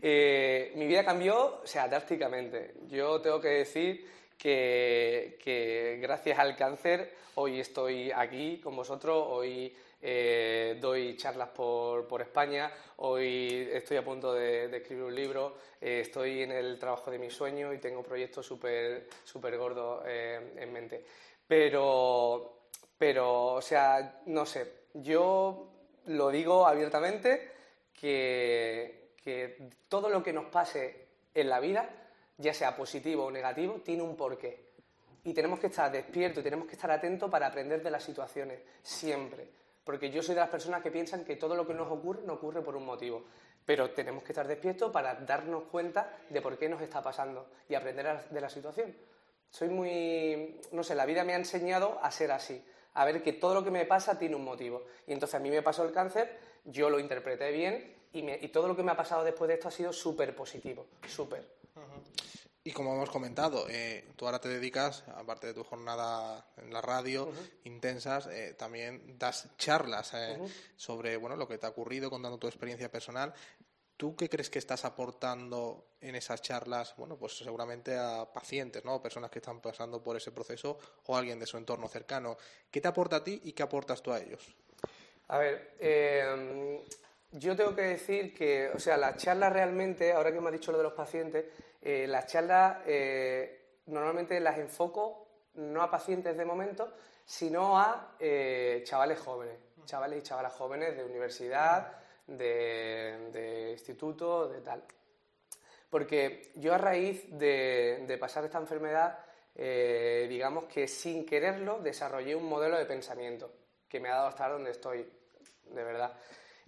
Eh, 0.00 0.72
mi 0.76 0.86
vida 0.86 1.04
cambió, 1.04 1.60
o 1.62 1.66
sea, 1.66 1.88
drásticamente. 1.88 2.74
Yo 2.88 3.20
tengo 3.20 3.40
que 3.40 3.48
decir 3.48 4.08
que, 4.38 5.36
que 5.42 5.98
gracias 6.00 6.38
al 6.38 6.56
cáncer 6.56 7.10
hoy 7.36 7.60
estoy 7.60 8.10
aquí 8.12 8.60
con 8.62 8.76
vosotros, 8.76 9.26
hoy 9.28 9.74
eh, 10.06 10.76
doy 10.78 11.16
charlas 11.16 11.48
por, 11.48 12.06
por, 12.06 12.20
España, 12.20 12.70
hoy 12.96 13.70
estoy 13.72 13.96
a 13.96 14.04
punto 14.04 14.34
de, 14.34 14.66
escribir 14.76 15.04
un 15.04 15.14
libro, 15.14 15.56
eh, 15.80 16.00
estoy 16.00 16.42
en 16.42 16.52
el 16.52 16.78
trabajo 16.78 17.10
de 17.10 17.18
mi 17.18 17.30
sueño 17.30 17.72
y 17.72 17.78
tengo 17.78 18.02
proyectos 18.02 18.44
súper 18.44 19.08
super 19.24 19.56
gordos 19.56 20.02
eh, 20.06 20.52
en 20.58 20.72
mente. 20.74 21.06
Pero, 21.48 22.66
pero, 22.98 23.54
o 23.54 23.62
sea, 23.62 24.20
no 24.26 24.44
sé, 24.44 24.88
yo 24.92 25.72
lo 26.04 26.28
digo 26.28 26.66
abiertamente 26.66 27.52
que, 27.98 29.14
que 29.22 29.70
todo 29.88 30.10
lo 30.10 30.22
que 30.22 30.34
nos 30.34 30.50
pase 30.50 31.06
en 31.32 31.48
la 31.48 31.60
vida, 31.60 31.88
ya 32.36 32.52
sea 32.52 32.76
positivo 32.76 33.24
o 33.24 33.30
negativo, 33.30 33.80
tiene 33.82 34.02
un 34.02 34.16
porqué. 34.16 34.66
Y 35.24 35.32
tenemos 35.32 35.58
que 35.60 35.68
estar 35.68 35.90
despiertos 35.90 36.42
y 36.42 36.44
tenemos 36.44 36.66
que 36.66 36.74
estar 36.74 36.90
atentos 36.90 37.30
para 37.30 37.46
aprender 37.46 37.82
de 37.82 37.90
las 37.90 38.04
situaciones, 38.04 38.60
siempre 38.82 39.63
porque 39.84 40.10
yo 40.10 40.22
soy 40.22 40.34
de 40.34 40.40
las 40.40 40.50
personas 40.50 40.82
que 40.82 40.90
piensan 40.90 41.24
que 41.24 41.36
todo 41.36 41.54
lo 41.54 41.66
que 41.66 41.74
nos 41.74 41.90
ocurre 41.90 42.22
no 42.24 42.34
ocurre 42.34 42.62
por 42.62 42.74
un 42.76 42.84
motivo. 42.86 43.24
Pero 43.66 43.90
tenemos 43.90 44.22
que 44.22 44.32
estar 44.32 44.46
despiertos 44.46 44.90
para 44.90 45.14
darnos 45.14 45.64
cuenta 45.64 46.18
de 46.28 46.40
por 46.42 46.58
qué 46.58 46.68
nos 46.68 46.82
está 46.82 47.02
pasando 47.02 47.46
y 47.68 47.74
aprender 47.74 48.28
de 48.30 48.40
la 48.40 48.48
situación. 48.50 48.94
Soy 49.50 49.68
muy, 49.68 50.60
no 50.72 50.82
sé, 50.82 50.94
la 50.94 51.06
vida 51.06 51.24
me 51.24 51.32
ha 51.32 51.36
enseñado 51.36 51.98
a 52.02 52.10
ser 52.10 52.32
así, 52.32 52.62
a 52.94 53.04
ver 53.04 53.22
que 53.22 53.32
todo 53.34 53.54
lo 53.54 53.64
que 53.64 53.70
me 53.70 53.84
pasa 53.86 54.18
tiene 54.18 54.34
un 54.36 54.44
motivo. 54.44 54.84
Y 55.06 55.12
entonces 55.12 55.34
a 55.36 55.38
mí 55.38 55.48
me 55.50 55.62
pasó 55.62 55.84
el 55.84 55.92
cáncer, 55.92 56.36
yo 56.64 56.90
lo 56.90 56.98
interpreté 56.98 57.50
bien 57.52 57.94
y, 58.12 58.22
me- 58.22 58.38
y 58.40 58.48
todo 58.48 58.68
lo 58.68 58.76
que 58.76 58.82
me 58.82 58.92
ha 58.92 58.96
pasado 58.96 59.22
después 59.24 59.48
de 59.48 59.54
esto 59.54 59.68
ha 59.68 59.70
sido 59.70 59.92
súper 59.92 60.34
positivo, 60.34 60.86
súper. 61.06 61.46
Y 62.66 62.72
como 62.72 62.94
hemos 62.94 63.10
comentado, 63.10 63.66
eh, 63.68 64.06
tú 64.16 64.24
ahora 64.24 64.40
te 64.40 64.48
dedicas, 64.48 65.04
aparte 65.14 65.48
de 65.48 65.52
tu 65.52 65.64
jornada 65.64 66.46
en 66.56 66.72
la 66.72 66.80
radio, 66.80 67.30
intensas, 67.64 68.26
eh, 68.28 68.54
también 68.54 69.18
das 69.18 69.50
charlas 69.58 70.14
eh, 70.14 70.38
sobre 70.74 71.18
bueno, 71.18 71.36
lo 71.36 71.46
que 71.46 71.58
te 71.58 71.66
ha 71.66 71.68
ocurrido, 71.68 72.08
contando 72.08 72.38
tu 72.38 72.46
experiencia 72.46 72.90
personal. 72.90 73.34
¿Tú 73.98 74.16
qué 74.16 74.30
crees 74.30 74.48
que 74.48 74.58
estás 74.58 74.86
aportando 74.86 75.88
en 76.00 76.14
esas 76.14 76.40
charlas? 76.40 76.94
Bueno, 76.96 77.18
pues 77.18 77.36
seguramente 77.36 77.98
a 77.98 78.32
pacientes, 78.32 78.82
¿no? 78.82 79.00
Personas 79.02 79.30
que 79.30 79.40
están 79.40 79.60
pasando 79.60 80.02
por 80.02 80.16
ese 80.16 80.32
proceso 80.32 80.78
o 81.04 81.16
alguien 81.18 81.38
de 81.38 81.46
su 81.46 81.58
entorno 81.58 81.86
cercano. 81.86 82.38
¿Qué 82.70 82.80
te 82.80 82.88
aporta 82.88 83.16
a 83.16 83.24
ti 83.24 83.42
y 83.44 83.52
qué 83.52 83.62
aportas 83.62 84.02
tú 84.02 84.10
a 84.10 84.20
ellos? 84.20 84.56
A 85.28 85.36
ver, 85.36 85.74
eh, 85.78 86.82
yo 87.32 87.56
tengo 87.56 87.74
que 87.74 87.82
decir 87.82 88.32
que, 88.32 88.68
o 88.68 88.78
sea, 88.78 88.96
las 88.96 89.16
charlas 89.16 89.52
realmente, 89.52 90.12
ahora 90.12 90.32
que 90.32 90.40
me 90.40 90.48
has 90.48 90.52
dicho 90.52 90.72
lo 90.72 90.78
de 90.78 90.84
los 90.84 90.92
pacientes, 90.94 91.46
eh, 91.86 92.06
las 92.06 92.26
charlas 92.26 92.78
eh, 92.86 93.82
normalmente 93.86 94.40
las 94.40 94.58
enfoco 94.58 95.28
no 95.56 95.82
a 95.82 95.90
pacientes 95.90 96.34
de 96.34 96.44
momento, 96.46 96.94
sino 97.26 97.78
a 97.78 98.16
eh, 98.18 98.80
chavales 98.84 99.18
jóvenes, 99.20 99.58
chavales 99.84 100.20
y 100.20 100.22
chavalas 100.22 100.54
jóvenes 100.54 100.96
de 100.96 101.04
universidad, 101.04 101.92
de, 102.26 103.28
de 103.30 103.72
instituto, 103.72 104.48
de 104.48 104.62
tal. 104.62 104.82
Porque 105.90 106.52
yo 106.54 106.72
a 106.72 106.78
raíz 106.78 107.26
de, 107.38 108.04
de 108.06 108.18
pasar 108.18 108.44
esta 108.46 108.58
enfermedad, 108.58 109.18
digamos 109.54 110.64
que 110.64 110.88
sin 110.88 111.24
quererlo, 111.24 111.78
desarrollé 111.78 112.34
un 112.34 112.48
modelo 112.48 112.76
de 112.78 112.86
pensamiento 112.86 113.52
que 113.88 114.00
me 114.00 114.08
ha 114.08 114.14
dado 114.14 114.28
hasta 114.28 114.48
donde 114.48 114.70
estoy, 114.72 115.06
de 115.66 115.84
verdad. 115.84 116.12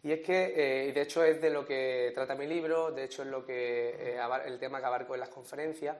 Y 0.06 0.12
es 0.12 0.20
que, 0.20 0.52
eh, 0.88 0.92
de 0.92 1.00
hecho 1.02 1.24
es 1.24 1.40
de 1.40 1.50
lo 1.50 1.66
que 1.66 2.12
trata 2.14 2.36
mi 2.36 2.46
libro, 2.46 2.92
de 2.92 3.02
hecho 3.02 3.22
es 3.22 3.28
lo 3.28 3.44
que, 3.44 3.88
eh, 4.14 4.20
el 4.44 4.56
tema 4.60 4.78
que 4.78 4.86
abarco 4.86 5.14
en 5.14 5.18
las 5.20 5.30
conferencias, 5.30 5.96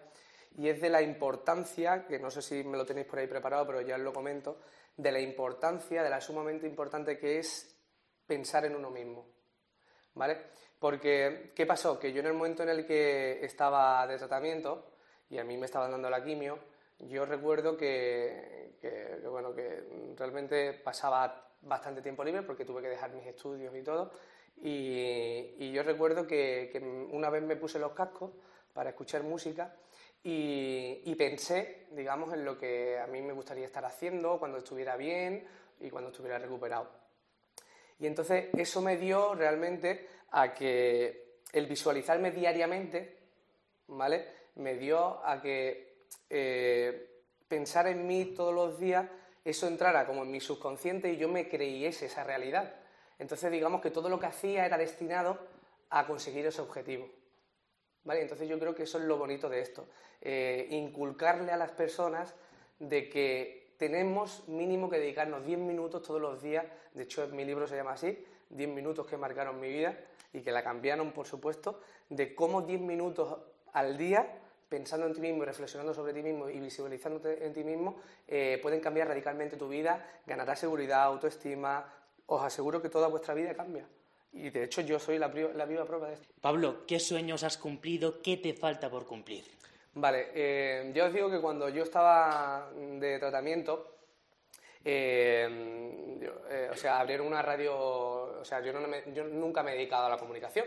y 0.57 0.69
es 0.69 0.81
de 0.81 0.89
la 0.91 1.03
importancia, 1.03 2.07
que 2.07 2.21
no 2.21 2.31
sé 2.31 2.41
si 2.41 2.63
me 2.63 2.77
lo 2.79 2.87
tenéis 2.87 3.09
por 3.09 3.19
ahí 3.19 3.27
preparado, 3.27 3.67
pero 3.67 3.81
ya 3.81 3.97
os 3.97 4.03
lo 4.03 4.13
comento, 4.13 4.61
de 4.97 5.11
la 5.11 5.19
importancia, 5.19 6.05
de 6.05 6.11
la 6.11 6.21
sumamente 6.21 6.69
importante 6.69 7.19
que 7.19 7.41
es 7.41 7.77
pensar 8.29 8.65
en 8.65 8.77
uno 8.77 8.91
mismo. 8.91 9.27
¿Vale? 10.15 10.39
Porque, 10.79 11.51
¿qué 11.53 11.67
pasó? 11.67 11.99
Que 11.99 12.13
yo 12.13 12.21
en 12.21 12.27
el 12.27 12.35
momento 12.35 12.63
en 12.63 12.69
el 12.69 12.87
que 12.87 13.45
estaba 13.45 14.07
de 14.07 14.19
tratamiento 14.19 14.87
y 15.31 15.39
a 15.39 15.43
mí 15.43 15.57
me 15.57 15.67
estaban 15.67 15.91
dando 15.91 16.09
la 16.09 16.23
quimio, 16.23 16.61
yo 17.01 17.27
recuerdo 17.27 17.77
que, 17.77 18.77
que- 18.81 19.19
que, 19.21 19.27
bueno, 19.27 19.53
que 19.53 19.83
realmente 20.17 20.75
pasaba 20.75 21.46
bastante 21.67 22.03
tiempo 22.03 22.25
libre 22.25 22.43
porque 22.43 22.65
tuve 22.65 22.83
que 22.83 22.89
dejar 22.89 23.13
mis 23.13 23.27
estudios 23.27 23.75
y 23.75 23.83
todo. 23.83 24.13
Y, 24.63 25.71
yo 25.71 25.83
recuerdo 25.83 26.27
que, 26.27 27.09
una 27.11 27.29
vez 27.29 27.43
me 27.43 27.57
puse 27.57 27.79
los 27.79 27.93
cascos 27.93 28.33
para 28.73 28.91
escuchar 28.91 29.23
música 29.23 29.75
y, 30.23 31.03
y 31.05 31.15
pensé, 31.15 31.87
digamos, 31.91 32.33
en 32.33 32.45
lo 32.45 32.57
que 32.59 32.99
a 32.99 33.07
mí 33.07 33.21
me 33.21 33.33
gustaría 33.33 33.67
estar 33.67 33.85
haciendo 33.85 34.39
cuando 34.39 34.59
estuviera 34.59 34.97
bien 34.97 35.47
y 35.81 35.91
cuando 35.91 36.11
estuviera 36.11 36.39
recuperado. 36.39 36.89
Y 37.99 38.07
entonces 38.07 38.49
eso 38.57 38.81
me 38.81 38.97
dio 38.97 39.35
realmente 39.35 40.09
a 40.31 40.53
que 40.53 41.41
el 41.53 41.67
visualizarme 41.67 42.31
diariamente, 42.31 43.17
¿vale? 43.89 44.27
Me 44.57 44.75
dio 44.75 45.25
a 45.25 45.41
que 45.41 46.07
eh, 46.29 47.23
pensar 47.49 47.87
en 47.87 48.07
mí 48.07 48.35
todos 48.37 48.55
los 48.55 48.79
días, 48.79 49.09
eso 49.47 49.69
entrara 49.69 50.07
como 50.07 50.25
en 50.25 50.31
mi 50.33 50.41
subconsciente 50.41 51.13
y 51.13 51.19
yo 51.19 51.29
me 51.29 51.49
creyese 51.49 52.07
esa 52.07 52.25
realidad. 52.25 52.75
Entonces 53.21 53.53
digamos 53.53 53.81
que 53.81 53.93
todo 53.93 54.09
lo 54.09 54.19
que 54.19 54.27
hacía 54.27 54.67
era 54.67 54.77
destinado 54.77 55.39
a 55.89 56.05
conseguir 56.05 56.45
ese 56.47 56.61
objetivo. 56.61 57.09
¿Vale? 58.03 58.23
Entonces 58.23 58.49
yo 58.49 58.59
creo 58.59 58.75
que 58.75 58.83
eso 58.83 58.99
es 58.99 59.05
lo 59.05 59.19
bonito 59.19 59.49
de 59.49 59.61
esto, 59.61 59.87
eh, 60.21 60.67
inculcarle 60.71 61.53
a 61.53 61.57
las 61.57 61.71
personas 61.71 62.35
de 62.81 63.09
que 63.09 63.75
tenemos 63.79 64.49
mínimo 64.49 64.91
que 64.91 64.99
dedicarnos 64.99 65.45
10 65.45 65.61
minutos 65.61 66.03
todos 66.03 66.21
los 66.21 66.43
días, 66.43 66.65
de 66.95 67.05
hecho 67.05 67.27
mi 67.29 67.45
libro 67.45 67.69
se 67.69 67.77
llama 67.77 67.93
así, 67.93 68.25
10 68.51 68.69
minutos 68.69 69.07
que 69.07 69.17
marcaron 69.17 69.61
mi 69.61 69.69
vida 69.69 69.97
y 70.33 70.41
que 70.41 70.51
la 70.51 70.63
cambiaron 70.63 71.13
por 71.13 71.27
supuesto, 71.27 71.81
de 72.09 72.35
cómo 72.35 72.63
10 72.63 72.81
minutos 72.81 73.39
al 73.73 73.97
día 73.97 74.41
pensando 74.69 75.07
en 75.07 75.15
ti 75.15 75.21
mismo 75.21 75.43
y 75.43 75.47
reflexionando 75.47 75.95
sobre 75.95 76.13
ti 76.13 76.23
mismo 76.23 76.49
y 76.49 76.59
visualizándote 76.61 77.45
en 77.45 77.53
ti 77.55 77.63
mismo, 77.65 78.01
eh, 78.27 78.59
pueden 78.63 78.81
cambiar 78.81 79.09
radicalmente 79.09 79.57
tu 79.57 79.69
vida, 79.69 80.21
ganarás 80.27 80.59
seguridad, 80.59 81.03
autoestima, 81.05 81.93
os 82.27 82.43
aseguro 82.43 82.83
que 82.83 82.89
toda 82.89 83.09
vuestra 83.09 83.35
vida 83.35 83.55
cambia. 83.55 83.87
Y 84.33 84.51
de 84.51 84.65
hecho 84.65 84.81
yo 84.83 84.99
soy 84.99 85.19
la, 85.19 85.29
viva 85.29 85.85
prueba 85.85 86.09
de 86.09 86.15
esto. 86.15 86.27
Pablo, 86.41 86.85
¿qué 86.87 86.99
sueños 86.99 87.43
has 87.43 87.57
cumplido? 87.57 88.21
¿Qué 88.21 88.37
te 88.37 88.53
falta 88.55 88.91
por 88.91 89.07
cumplir? 89.07 89.45
Vale, 89.95 90.29
eh, 90.35 90.93
yo 90.95 91.07
os 91.07 91.13
digo 91.13 91.31
que 91.31 91.41
cuando 91.41 91.69
yo 91.71 91.83
estaba 91.85 92.71
de 92.75 93.19
tratamiento, 93.19 93.95
eh, 94.85 96.19
yo, 96.21 96.33
eh, 96.51 96.69
o 96.71 96.77
sea, 96.77 97.01
abrieron 97.01 97.27
una 97.29 97.41
radio, 97.41 97.75
o 97.77 98.45
sea, 98.45 98.61
yo, 98.61 98.73
no 98.73 98.87
me- 98.87 99.05
yo 99.15 99.25
nunca 99.25 99.63
me 99.63 99.73
he 99.73 99.77
dedicado 99.77 100.07
a 100.07 100.11
la 100.11 100.19
comunicación. 100.19 100.67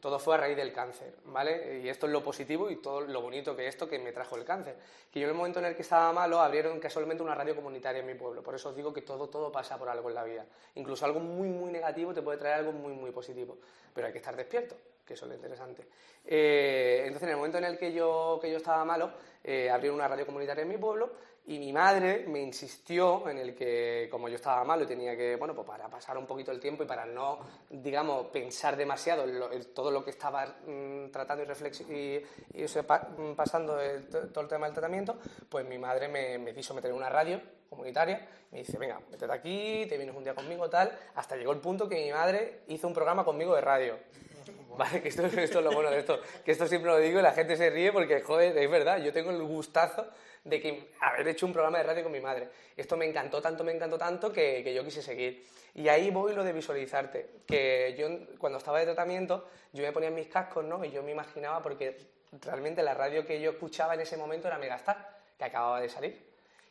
Todo 0.00 0.18
fue 0.18 0.36
a 0.36 0.38
raíz 0.38 0.56
del 0.56 0.72
cáncer, 0.72 1.14
¿vale? 1.24 1.80
Y 1.82 1.88
esto 1.88 2.06
es 2.06 2.12
lo 2.12 2.22
positivo 2.22 2.70
y 2.70 2.76
todo 2.76 3.00
lo 3.00 3.20
bonito 3.20 3.56
que 3.56 3.66
esto 3.66 3.88
que 3.88 3.98
me 3.98 4.12
trajo 4.12 4.36
el 4.36 4.44
cáncer. 4.44 4.76
Que 5.12 5.18
yo 5.18 5.26
en 5.26 5.30
el 5.30 5.36
momento 5.36 5.58
en 5.58 5.64
el 5.64 5.74
que 5.74 5.82
estaba 5.82 6.12
malo 6.12 6.40
abrieron 6.40 6.78
casualmente 6.78 7.22
una 7.22 7.34
radio 7.34 7.56
comunitaria 7.56 8.00
en 8.00 8.06
mi 8.06 8.14
pueblo. 8.14 8.42
Por 8.42 8.54
eso 8.54 8.68
os 8.68 8.76
digo 8.76 8.92
que 8.92 9.02
todo, 9.02 9.28
todo 9.28 9.50
pasa 9.50 9.76
por 9.76 9.88
algo 9.88 10.08
en 10.08 10.14
la 10.14 10.24
vida. 10.24 10.46
Incluso 10.76 11.04
algo 11.04 11.18
muy, 11.18 11.48
muy 11.48 11.72
negativo 11.72 12.14
te 12.14 12.22
puede 12.22 12.38
traer 12.38 12.56
algo 12.56 12.72
muy, 12.72 12.92
muy 12.92 13.10
positivo. 13.10 13.58
Pero 13.92 14.06
hay 14.06 14.12
que 14.12 14.18
estar 14.18 14.36
despierto, 14.36 14.76
que 15.04 15.14
eso 15.14 15.24
es 15.24 15.30
lo 15.30 15.34
interesante. 15.34 15.86
Eh, 16.24 17.02
entonces, 17.06 17.24
en 17.24 17.30
el 17.30 17.36
momento 17.36 17.58
en 17.58 17.64
el 17.64 17.78
que 17.78 17.92
yo, 17.92 18.38
que 18.40 18.50
yo 18.50 18.58
estaba 18.58 18.84
malo, 18.84 19.10
eh, 19.42 19.68
abrieron 19.68 19.96
una 19.96 20.06
radio 20.06 20.26
comunitaria 20.26 20.62
en 20.62 20.68
mi 20.68 20.78
pueblo 20.78 21.10
y 21.48 21.58
mi 21.58 21.72
madre 21.72 22.24
me 22.28 22.40
insistió 22.40 23.28
en 23.28 23.38
el 23.38 23.54
que, 23.54 24.06
como 24.10 24.28
yo 24.28 24.36
estaba 24.36 24.62
malo 24.64 24.84
y 24.84 24.86
tenía 24.86 25.16
que, 25.16 25.36
bueno, 25.36 25.54
pues 25.54 25.66
para 25.66 25.88
pasar 25.88 26.16
un 26.18 26.26
poquito 26.26 26.52
el 26.52 26.60
tiempo 26.60 26.82
y 26.82 26.86
para 26.86 27.06
no, 27.06 27.38
digamos, 27.70 28.26
pensar 28.26 28.76
demasiado 28.76 29.24
en, 29.24 29.38
lo- 29.38 29.50
en 29.50 29.64
todo 29.74 29.90
lo 29.90 30.04
que 30.04 30.10
estaba 30.10 30.44
mm, 30.66 31.10
tratando 31.10 31.44
y, 31.44 31.92
y, 31.94 32.24
y, 32.64 32.66
pa- 32.86 33.08
mm, 33.16 33.34
pasando 33.34 33.80
el- 33.80 34.06
to- 34.08 34.28
todo 34.28 34.42
el 34.42 34.48
tema 34.48 34.66
del 34.66 34.74
tratamiento, 34.74 35.18
pues 35.48 35.66
mi 35.66 35.78
madre 35.78 36.08
me, 36.08 36.38
me 36.38 36.54
quiso 36.54 36.74
meter 36.74 36.90
en 36.90 36.96
una 36.96 37.08
radio 37.08 37.40
comunitaria 37.68 38.26
me 38.50 38.60
dice, 38.60 38.78
venga, 38.78 38.98
métete 39.10 39.30
aquí, 39.30 39.84
te 39.88 39.98
vienes 39.98 40.16
un 40.16 40.24
día 40.24 40.34
conmigo, 40.34 40.70
tal, 40.70 40.90
hasta 41.16 41.36
llegó 41.36 41.52
el 41.52 41.58
punto 41.58 41.86
que 41.86 41.96
mi 41.96 42.10
madre 42.10 42.60
hizo 42.68 42.86
un 42.88 42.94
programa 42.94 43.22
conmigo 43.24 43.54
de 43.54 43.60
radio. 43.60 43.98
Vale, 44.78 45.02
que 45.02 45.08
esto, 45.08 45.26
esto 45.26 45.58
es 45.58 45.64
lo 45.64 45.72
bueno 45.72 45.90
de 45.90 45.98
esto, 45.98 46.18
que 46.44 46.52
esto 46.52 46.66
siempre 46.66 46.90
lo 46.90 46.98
digo 46.98 47.18
y 47.18 47.22
la 47.22 47.32
gente 47.32 47.56
se 47.56 47.68
ríe 47.68 47.92
porque, 47.92 48.20
joder, 48.22 48.56
es 48.56 48.70
verdad, 48.70 48.98
yo 49.02 49.12
tengo 49.12 49.30
el 49.30 49.42
gustazo 49.42 50.06
de 50.48 50.60
que 50.60 50.90
haber 51.00 51.28
hecho 51.28 51.46
un 51.46 51.52
programa 51.52 51.78
de 51.78 51.84
radio 51.84 52.02
con 52.02 52.12
mi 52.12 52.20
madre. 52.20 52.48
Esto 52.76 52.96
me 52.96 53.06
encantó 53.06 53.40
tanto, 53.42 53.64
me 53.64 53.72
encantó 53.72 53.98
tanto 53.98 54.32
que, 54.32 54.72
yo 54.74 54.84
quise 54.84 55.02
seguir. 55.02 55.46
Y 55.74 55.88
ahí 55.88 56.10
voy 56.10 56.34
lo 56.34 56.42
de 56.42 56.52
visualizarte, 56.52 57.42
que 57.46 57.94
yo 57.98 58.08
cuando 58.38 58.58
estaba 58.58 58.78
de 58.78 58.86
tratamiento, 58.86 59.48
yo 59.72 59.82
me 59.82 59.92
ponía 59.92 60.10
mis 60.10 60.28
cascos, 60.28 60.64
¿no? 60.64 60.84
Y 60.84 60.90
yo 60.90 61.02
me 61.02 61.12
imaginaba, 61.12 61.60
porque 61.62 61.96
realmente 62.40 62.82
la 62.82 62.94
radio 62.94 63.26
que 63.26 63.40
yo 63.40 63.50
escuchaba 63.50 63.94
en 63.94 64.00
ese 64.00 64.16
momento 64.16 64.48
era 64.48 64.58
Megastar, 64.58 65.18
que 65.36 65.44
acababa 65.44 65.80
de 65.80 65.88
salir. 65.88 66.26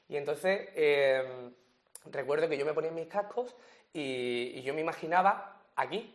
Y 0.10 0.18
entonces 0.18 0.70
eh, 0.76 1.52
recuerdo 2.06 2.50
que 2.50 2.58
yo 2.58 2.66
me 2.66 2.74
ponía 2.74 2.92
mis 2.92 3.08
cascos 3.08 3.56
y, 3.94 4.54
y 4.56 4.62
yo 4.64 4.74
me 4.74 4.82
imaginaba 4.82 5.62
aquí, 5.76 6.14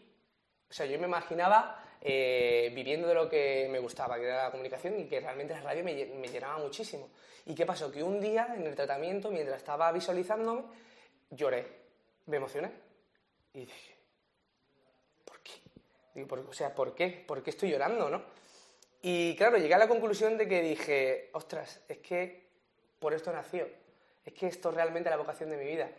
o 0.68 0.72
sea, 0.72 0.86
yo 0.86 0.98
me 0.98 1.06
imaginaba 1.06 1.82
eh, 2.04 2.70
viviendo 2.74 3.06
de 3.06 3.14
lo 3.14 3.28
que 3.28 3.68
me 3.70 3.78
gustaba, 3.78 4.16
que 4.18 4.24
era 4.24 4.44
la 4.44 4.50
comunicación 4.50 4.98
y 4.98 5.04
que 5.04 5.20
realmente 5.20 5.54
la 5.54 5.60
radio 5.60 5.84
me, 5.84 5.94
me 6.06 6.28
llenaba 6.28 6.58
muchísimo. 6.58 7.08
¿Y 7.46 7.54
qué 7.54 7.64
pasó? 7.64 7.90
Que 7.90 8.02
un 8.02 8.20
día 8.20 8.54
en 8.56 8.66
el 8.66 8.74
tratamiento, 8.74 9.30
mientras 9.30 9.58
estaba 9.58 9.90
visualizándome, 9.92 10.62
lloré, 11.30 11.66
me 12.26 12.36
emocioné 12.38 12.70
y 13.54 13.60
dije, 13.60 13.94
¿por 15.24 15.40
qué? 15.40 15.52
Digo, 16.14 16.26
por- 16.28 16.40
o 16.40 16.52
sea, 16.52 16.74
¿por 16.74 16.94
qué? 16.94 17.24
¿Por 17.26 17.42
qué 17.42 17.50
estoy 17.50 17.70
llorando, 17.70 18.10
no? 18.10 18.22
Y 19.02 19.34
claro, 19.36 19.56
llegué 19.58 19.74
a 19.74 19.78
la 19.78 19.88
conclusión 19.88 20.36
de 20.38 20.46
que 20.48 20.60
dije, 20.62 21.30
ostras, 21.32 21.80
es 21.88 21.98
que 21.98 22.46
por 22.98 23.12
esto 23.14 23.32
nació, 23.32 23.68
es 24.24 24.32
que 24.32 24.46
esto 24.46 24.68
es 24.70 24.74
realmente 24.76 25.10
la 25.10 25.16
vocación 25.16 25.50
de 25.50 25.56
mi 25.56 25.64
vida. 25.66 25.90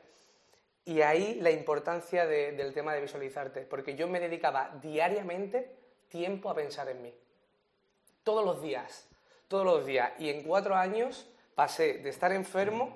Y 0.85 1.01
ahí 1.01 1.35
la 1.41 1.51
importancia 1.51 2.25
de- 2.25 2.53
del 2.53 2.73
tema 2.73 2.93
de 2.93 3.01
visualizarte, 3.01 3.61
porque 3.61 3.95
yo 3.95 4.07
me 4.07 4.19
dedicaba 4.21 4.77
diariamente 4.81 5.82
tiempo 6.13 6.51
a 6.51 6.53
pensar 6.53 6.87
en 6.89 7.01
mí. 7.01 7.11
Todos 8.23 8.45
los 8.45 8.61
días, 8.61 9.07
todos 9.47 9.65
los 9.65 9.83
días. 9.83 10.11
Y 10.19 10.29
en 10.29 10.43
cuatro 10.43 10.75
años 10.75 11.25
pasé 11.55 11.95
de 11.95 12.09
estar 12.09 12.31
enfermo 12.31 12.95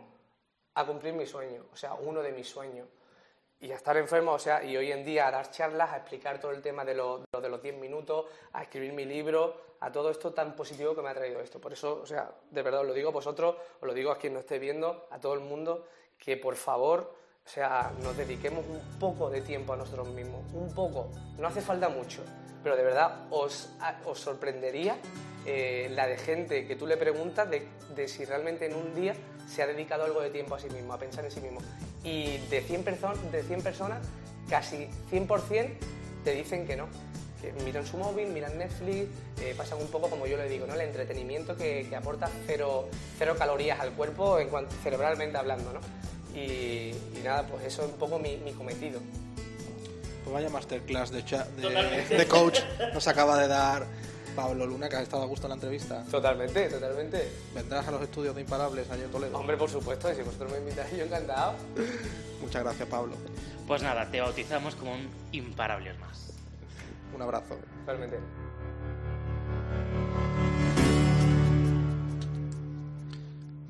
a 0.75 0.85
cumplir 0.85 1.15
mi 1.15 1.25
sueño, 1.25 1.65
o 1.73 1.75
sea, 1.75 1.95
uno 1.95 2.21
de 2.21 2.31
mis 2.31 2.47
sueños. 2.47 2.87
y 3.59 3.71
a 3.71 3.75
estar 3.75 3.97
enfermo, 3.97 4.33
o 4.33 4.39
sea, 4.39 4.63
y 4.63 4.77
hoy 4.77 4.91
en 4.91 5.03
día 5.03 5.27
a 5.27 5.31
dar 5.31 5.49
charlas, 5.49 5.91
a 5.91 5.97
explicar 5.97 6.39
todo 6.39 6.51
el 6.51 6.61
tema 6.61 6.85
de, 6.85 6.93
lo, 6.93 7.23
de 7.41 7.49
los 7.49 7.59
10 7.59 7.79
minutos, 7.79 8.27
a 8.53 8.61
escribir 8.61 8.93
mi 8.93 9.03
libro, 9.03 9.59
a 9.79 9.91
todo 9.91 10.11
esto 10.11 10.31
tan 10.31 10.55
positivo 10.55 10.93
que 10.93 11.01
me 11.01 11.09
ha 11.09 11.15
traído 11.15 11.39
esto. 11.39 11.59
Por 11.59 11.73
eso, 11.73 11.99
o 12.03 12.05
sea, 12.05 12.31
de 12.51 12.61
verdad 12.61 12.81
os 12.81 12.87
lo 12.87 12.93
digo 12.93 13.09
a 13.09 13.13
vosotros, 13.13 13.55
os 13.81 13.87
lo 13.87 13.95
digo 13.95 14.11
a 14.11 14.19
quien 14.19 14.33
nos 14.33 14.41
esté 14.41 14.59
viendo, 14.59 15.07
a 15.09 15.19
todo 15.19 15.33
el 15.33 15.39
mundo, 15.39 15.87
que 16.19 16.37
por 16.37 16.55
favor, 16.55 17.15
o 17.43 17.49
sea, 17.49 17.91
nos 18.03 18.15
dediquemos 18.15 18.63
un 18.67 18.99
poco 18.99 19.31
de 19.31 19.41
tiempo 19.41 19.73
a 19.73 19.77
nosotros 19.77 20.07
mismos, 20.09 20.43
un 20.53 20.71
poco, 20.75 21.09
no 21.39 21.47
hace 21.47 21.61
falta 21.61 21.89
mucho, 21.89 22.21
pero 22.67 22.75
de 22.75 22.83
verdad 22.83 23.27
os, 23.29 23.69
os 24.03 24.19
sorprendería 24.19 24.97
eh, 25.45 25.87
la 25.95 26.05
de 26.05 26.17
gente 26.17 26.67
que 26.67 26.75
tú 26.75 26.85
le 26.85 26.97
preguntas 26.97 27.49
de, 27.49 27.65
de 27.95 28.09
si 28.09 28.25
realmente 28.25 28.65
en 28.65 28.75
un 28.75 28.93
día 28.93 29.15
se 29.47 29.63
ha 29.63 29.67
dedicado 29.67 30.03
algo 30.03 30.19
de 30.19 30.31
tiempo 30.31 30.55
a 30.55 30.59
sí 30.59 30.69
mismo, 30.69 30.91
a 30.91 30.99
pensar 30.99 31.23
en 31.23 31.31
sí 31.31 31.39
mismo 31.39 31.61
y 32.03 32.39
de 32.49 32.59
100, 32.59 32.83
de 33.31 33.43
100 33.43 33.61
personas, 33.61 34.05
casi 34.49 34.89
100% 35.09 35.69
te 36.25 36.33
dicen 36.33 36.67
que 36.67 36.75
no. 36.75 36.89
Miran 37.63 37.85
su 37.85 37.95
móvil, 37.95 38.27
miran 38.33 38.57
Netflix, 38.57 39.07
eh, 39.41 39.53
pasan 39.55 39.79
un 39.79 39.87
poco 39.87 40.09
como 40.09 40.27
yo 40.27 40.35
le 40.35 40.49
digo, 40.49 40.67
¿no? 40.67 40.73
el 40.73 40.81
entretenimiento 40.81 41.55
que, 41.55 41.87
aporta 41.95 42.29
cero, 42.47 42.89
cero, 43.17 43.35
calorías 43.37 43.79
al 43.79 43.93
cuerpo 43.93 44.39
cerebralmente 44.83 45.37
hablando. 45.37 45.71
¿no? 45.71 45.79
Y, 46.37 46.91
nada, 47.23 47.47
pues 47.47 47.63
eso 47.63 47.85
es 47.85 47.91
un 47.93 47.97
poco 47.97 48.19
mi, 48.19 48.37
cometido. 48.57 48.99
Pues 50.27 50.43
vaya 50.43 50.49
masterclass 50.49 51.09
de, 51.09 51.21
de, 51.21 52.17
de 52.17 52.27
coach 52.27 52.59
nos 52.93 53.07
acaba 53.07 53.37
de 53.37 53.47
dar 53.47 53.87
Pablo 54.35 54.65
Luna, 54.65 54.89
que 54.89 54.97
has 54.97 55.03
estado 55.03 55.23
a 55.23 55.25
gusto 55.25 55.47
en 55.47 55.51
la 55.51 55.55
entrevista. 55.55 56.03
Totalmente, 56.11 56.67
totalmente. 56.67 57.31
¿Vendrás 57.55 57.87
a 57.87 57.91
los 57.91 58.01
estudios 58.01 58.35
de 58.35 58.41
Imparables 58.41 58.91
allá 58.91 59.05
en 59.05 59.09
Toledo? 59.11 59.37
Hombre, 59.37 59.55
por 59.55 59.69
supuesto, 59.69 60.13
si 60.13 60.21
vosotros 60.23 60.51
me 60.51 60.57
invitáis, 60.57 60.97
yo 60.97 61.05
encantado. 61.05 61.53
Muchas 62.41 62.61
gracias, 62.61 62.89
Pablo. 62.89 63.15
Pues 63.67 63.81
nada, 63.81 64.11
te 64.11 64.19
bautizamos 64.19 64.75
como 64.75 64.95
un 64.95 65.07
Imparables 65.31 65.97
más. 65.97 66.33
Un 67.15 67.21
abrazo. 67.21 67.57
Totalmente. 67.85 68.19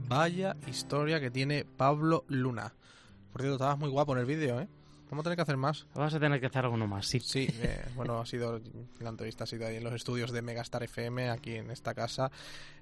Vaya 0.07 0.55
historia 0.65 1.19
que 1.19 1.29
tiene 1.29 1.65
Pablo 1.65 2.25
Luna. 2.29 2.73
Por 3.31 3.41
cierto, 3.41 3.57
estabas 3.57 3.77
muy 3.77 3.89
guapo 3.89 4.13
en 4.13 4.19
el 4.21 4.25
vídeo, 4.25 4.59
¿eh? 4.59 4.67
Vamos 5.09 5.23
a 5.23 5.29
tener 5.29 5.37
que 5.37 5.41
hacer 5.41 5.57
más. 5.57 5.85
Vas 5.93 6.13
a 6.13 6.19
tener 6.19 6.39
que 6.39 6.47
hacer 6.47 6.65
alguno 6.65 6.85
más, 6.85 7.07
sí. 7.07 7.19
Sí, 7.21 7.47
eh, 7.61 7.85
bueno, 7.95 8.19
ha 8.19 8.25
sido 8.25 8.59
la 8.99 9.09
entrevista 9.09 9.45
ha 9.45 9.47
sido 9.47 9.65
ahí 9.65 9.77
en 9.77 9.83
los 9.83 9.93
estudios 9.93 10.31
de 10.31 10.41
Megastar 10.41 10.83
FM, 10.83 11.29
aquí 11.29 11.55
en 11.55 11.71
esta 11.71 11.93
casa, 11.93 12.29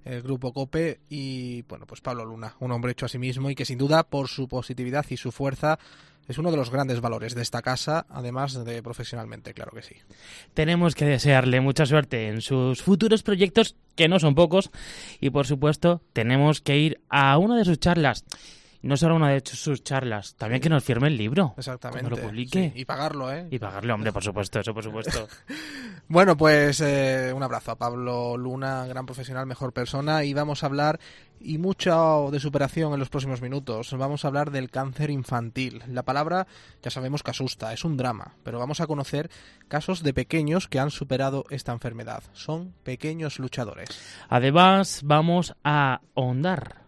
el 0.03 0.21
grupo 0.23 0.51
COPE 0.51 1.01
y, 1.07 1.61
bueno, 1.63 1.85
pues 1.85 2.01
Pablo 2.01 2.25
Luna, 2.25 2.55
un 2.59 2.71
hombre 2.71 2.93
hecho 2.93 3.05
a 3.05 3.09
sí 3.09 3.19
mismo 3.19 3.49
y 3.49 3.55
que 3.55 3.65
sin 3.65 3.77
duda 3.77 4.03
por 4.03 4.27
su 4.27 4.47
positividad 4.47 5.05
y 5.09 5.17
su 5.17 5.31
fuerza 5.31 5.77
es 6.27 6.39
uno 6.39 6.49
de 6.49 6.57
los 6.57 6.71
grandes 6.71 7.01
valores 7.01 7.35
de 7.35 7.43
esta 7.43 7.61
casa, 7.61 8.07
además 8.09 8.65
de 8.65 8.81
profesionalmente, 8.81 9.53
claro 9.53 9.71
que 9.73 9.83
sí. 9.83 9.95
Tenemos 10.55 10.95
que 10.95 11.05
desearle 11.05 11.61
mucha 11.61 11.85
suerte 11.85 12.27
en 12.29 12.41
sus 12.41 12.81
futuros 12.81 13.21
proyectos, 13.21 13.75
que 13.95 14.07
no 14.07 14.19
son 14.19 14.33
pocos, 14.33 14.71
y 15.19 15.29
por 15.29 15.45
supuesto 15.45 16.01
tenemos 16.13 16.61
que 16.61 16.77
ir 16.79 17.01
a 17.09 17.37
una 17.37 17.57
de 17.57 17.65
sus 17.65 17.79
charlas 17.79 18.25
no 18.87 18.97
solo 18.97 19.15
una 19.15 19.31
de 19.31 19.41
sus 19.43 19.83
charlas, 19.83 20.35
también 20.35 20.61
que 20.61 20.69
nos 20.69 20.83
firme 20.83 21.07
el 21.07 21.17
libro. 21.17 21.55
Exactamente. 21.57 22.09
lo 22.09 22.17
publique. 22.17 22.71
y 22.75 22.85
pagarlo, 22.85 23.31
¿eh? 23.31 23.47
Y 23.49 23.57
pagarlo, 23.57 23.95
hombre, 23.95 24.13
por 24.13 24.23
supuesto, 24.23 24.59
eso 24.59 24.73
por 24.73 24.83
supuesto. 24.83 25.27
bueno, 26.07 26.37
pues 26.37 26.81
eh, 26.81 27.33
un 27.35 27.41
abrazo 27.41 27.71
a 27.71 27.77
Pablo 27.77 28.37
Luna, 28.37 28.85
gran 28.85 29.05
profesional, 29.05 29.47
mejor 29.47 29.73
persona, 29.73 30.23
y 30.23 30.33
vamos 30.33 30.63
a 30.63 30.67
hablar, 30.67 30.99
y 31.39 31.57
mucho 31.57 32.29
de 32.31 32.39
superación 32.39 32.93
en 32.93 32.99
los 32.99 33.09
próximos 33.09 33.41
minutos, 33.41 33.91
vamos 33.97 34.23
a 34.23 34.27
hablar 34.27 34.51
del 34.51 34.69
cáncer 34.69 35.09
infantil. 35.09 35.81
La 35.87 36.03
palabra 36.03 36.45
ya 36.83 36.91
sabemos 36.91 37.23
que 37.23 37.31
asusta, 37.31 37.73
es 37.73 37.85
un 37.85 37.97
drama, 37.97 38.35
pero 38.43 38.59
vamos 38.59 38.81
a 38.81 38.87
conocer 38.87 39.29
casos 39.67 40.03
de 40.03 40.13
pequeños 40.13 40.67
que 40.67 40.79
han 40.79 40.91
superado 40.91 41.45
esta 41.49 41.71
enfermedad. 41.71 42.23
Son 42.33 42.73
pequeños 42.83 43.39
luchadores. 43.39 43.89
Además, 44.29 45.01
vamos 45.03 45.55
a 45.63 46.01
ahondar 46.15 46.84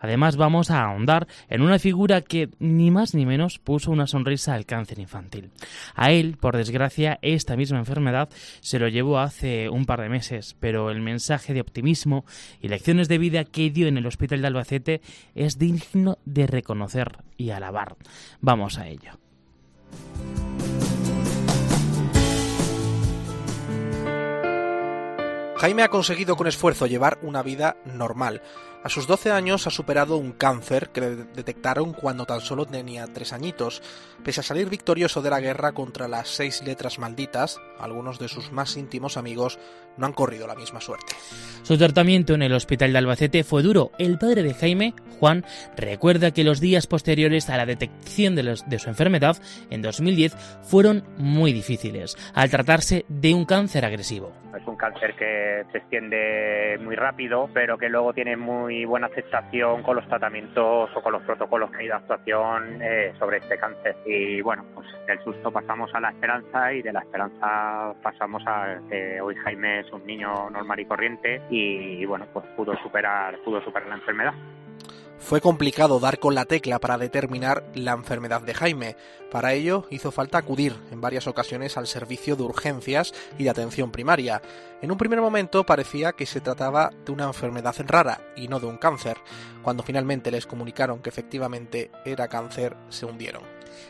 Además, 0.00 0.36
vamos 0.36 0.70
a 0.70 0.84
ahondar 0.84 1.26
en 1.48 1.62
una 1.62 1.78
figura 1.78 2.20
que 2.20 2.50
ni 2.58 2.90
más 2.90 3.14
ni 3.14 3.26
menos 3.26 3.58
puso 3.58 3.90
una 3.90 4.06
sonrisa 4.06 4.54
al 4.54 4.66
cáncer 4.66 4.98
infantil. 4.98 5.50
A 5.94 6.12
él, 6.12 6.36
por 6.38 6.56
desgracia, 6.56 7.18
esta 7.22 7.56
misma 7.56 7.78
enfermedad 7.78 8.28
se 8.60 8.78
lo 8.78 8.88
llevó 8.88 9.18
hace 9.18 9.68
un 9.68 9.86
par 9.86 10.00
de 10.00 10.08
meses, 10.08 10.56
pero 10.60 10.90
el 10.90 11.00
mensaje 11.00 11.54
de 11.54 11.60
optimismo 11.60 12.24
y 12.60 12.68
lecciones 12.68 13.08
de 13.08 13.18
vida 13.18 13.44
que 13.44 13.70
dio 13.70 13.88
en 13.88 13.98
el 13.98 14.06
hospital 14.06 14.40
de 14.40 14.46
Albacete 14.46 15.00
es 15.34 15.58
digno 15.58 16.18
de 16.24 16.46
reconocer 16.46 17.18
y 17.36 17.50
alabar. 17.50 17.96
Vamos 18.40 18.78
a 18.78 18.88
ello. 18.88 19.18
Jaime 25.62 25.84
ha 25.84 25.90
conseguido 25.90 26.34
con 26.34 26.48
esfuerzo 26.48 26.88
llevar 26.88 27.20
una 27.22 27.44
vida 27.44 27.76
normal. 27.84 28.42
A 28.84 28.88
sus 28.88 29.06
12 29.06 29.30
años 29.30 29.68
ha 29.68 29.70
superado 29.70 30.16
un 30.16 30.32
cáncer 30.32 30.90
que 30.90 31.00
le 31.00 31.16
detectaron 31.16 31.92
cuando 31.92 32.26
tan 32.26 32.40
solo 32.40 32.66
tenía 32.66 33.06
3 33.06 33.32
añitos. 33.32 33.80
Pese 34.24 34.40
a 34.40 34.42
salir 34.42 34.68
victorioso 34.68 35.22
de 35.22 35.30
la 35.30 35.40
guerra 35.40 35.70
contra 35.70 36.08
las 36.08 36.28
seis 36.28 36.62
letras 36.64 36.98
malditas, 36.98 37.60
algunos 37.78 38.18
de 38.18 38.26
sus 38.26 38.50
más 38.50 38.76
íntimos 38.76 39.16
amigos 39.16 39.60
no 39.96 40.06
han 40.06 40.12
corrido 40.12 40.48
la 40.48 40.56
misma 40.56 40.80
suerte. 40.80 41.14
Su 41.62 41.78
tratamiento 41.78 42.34
en 42.34 42.42
el 42.42 42.54
hospital 42.54 42.92
de 42.92 42.98
Albacete 42.98 43.44
fue 43.44 43.62
duro. 43.62 43.92
El 43.98 44.18
padre 44.18 44.42
de 44.42 44.54
Jaime, 44.54 44.94
Juan, 45.20 45.44
recuerda 45.76 46.32
que 46.32 46.42
los 46.42 46.58
días 46.58 46.88
posteriores 46.88 47.50
a 47.50 47.56
la 47.56 47.66
detección 47.66 48.34
de, 48.34 48.58
de 48.66 48.78
su 48.80 48.88
enfermedad, 48.88 49.40
en 49.70 49.82
2010, 49.82 50.34
fueron 50.62 51.04
muy 51.18 51.52
difíciles, 51.52 52.16
al 52.34 52.50
tratarse 52.50 53.04
de 53.08 53.32
un 53.32 53.44
cáncer 53.44 53.84
agresivo. 53.84 54.41
Es 54.56 54.66
un 54.66 54.76
cáncer 54.76 55.14
que 55.14 55.64
se 55.72 55.78
extiende 55.78 56.78
muy 56.82 56.94
rápido, 56.94 57.48
pero 57.54 57.78
que 57.78 57.88
luego 57.88 58.12
tiene 58.12 58.36
muy 58.36 58.84
buena 58.84 59.06
aceptación 59.06 59.82
con 59.82 59.96
los 59.96 60.06
tratamientos 60.08 60.90
o 60.94 61.02
con 61.02 61.12
los 61.12 61.22
protocolos 61.22 61.70
que 61.70 61.78
hay 61.78 61.86
de 61.86 61.94
actuación 61.94 62.82
eh, 62.82 63.12
sobre 63.18 63.38
este 63.38 63.58
cáncer. 63.58 63.96
Y 64.04 64.42
bueno, 64.42 64.64
pues 64.74 64.86
del 65.06 65.22
susto 65.24 65.50
pasamos 65.50 65.94
a 65.94 66.00
la 66.00 66.10
esperanza 66.10 66.72
y 66.72 66.82
de 66.82 66.92
la 66.92 67.00
esperanza 67.00 67.94
pasamos 68.02 68.42
a 68.46 68.78
que 68.90 69.20
hoy 69.20 69.34
Jaime 69.36 69.80
es 69.80 69.92
un 69.92 70.06
niño 70.06 70.50
normal 70.50 70.80
y 70.80 70.84
corriente 70.84 71.42
y, 71.48 72.04
bueno, 72.04 72.26
pues 72.32 72.44
pudo 72.56 72.76
superar, 72.82 73.38
pudo 73.44 73.62
superar 73.62 73.88
la 73.88 73.96
enfermedad. 73.96 74.34
Fue 75.24 75.40
complicado 75.40 75.98
dar 75.98 76.18
con 76.18 76.34
la 76.34 76.44
tecla 76.44 76.78
para 76.78 76.98
determinar 76.98 77.64
la 77.74 77.92
enfermedad 77.92 78.42
de 78.42 78.52
Jaime. 78.54 78.96
Para 79.30 79.54
ello 79.54 79.86
hizo 79.88 80.10
falta 80.10 80.36
acudir 80.36 80.74
en 80.90 81.00
varias 81.00 81.26
ocasiones 81.26 81.76
al 81.78 81.86
servicio 81.86 82.36
de 82.36 82.42
urgencias 82.42 83.14
y 83.38 83.44
de 83.44 83.50
atención 83.50 83.90
primaria. 83.92 84.42
En 84.82 84.90
un 84.90 84.98
primer 84.98 85.20
momento 85.20 85.64
parecía 85.64 86.12
que 86.12 86.26
se 86.26 86.40
trataba 86.40 86.90
de 87.06 87.12
una 87.12 87.24
enfermedad 87.24 87.74
rara 87.86 88.20
y 88.36 88.48
no 88.48 88.60
de 88.60 88.66
un 88.66 88.76
cáncer. 88.76 89.16
Cuando 89.62 89.82
finalmente 89.82 90.30
les 90.30 90.44
comunicaron 90.44 91.00
que 91.00 91.08
efectivamente 91.08 91.90
era 92.04 92.28
cáncer, 92.28 92.76
se 92.90 93.06
hundieron. 93.06 93.42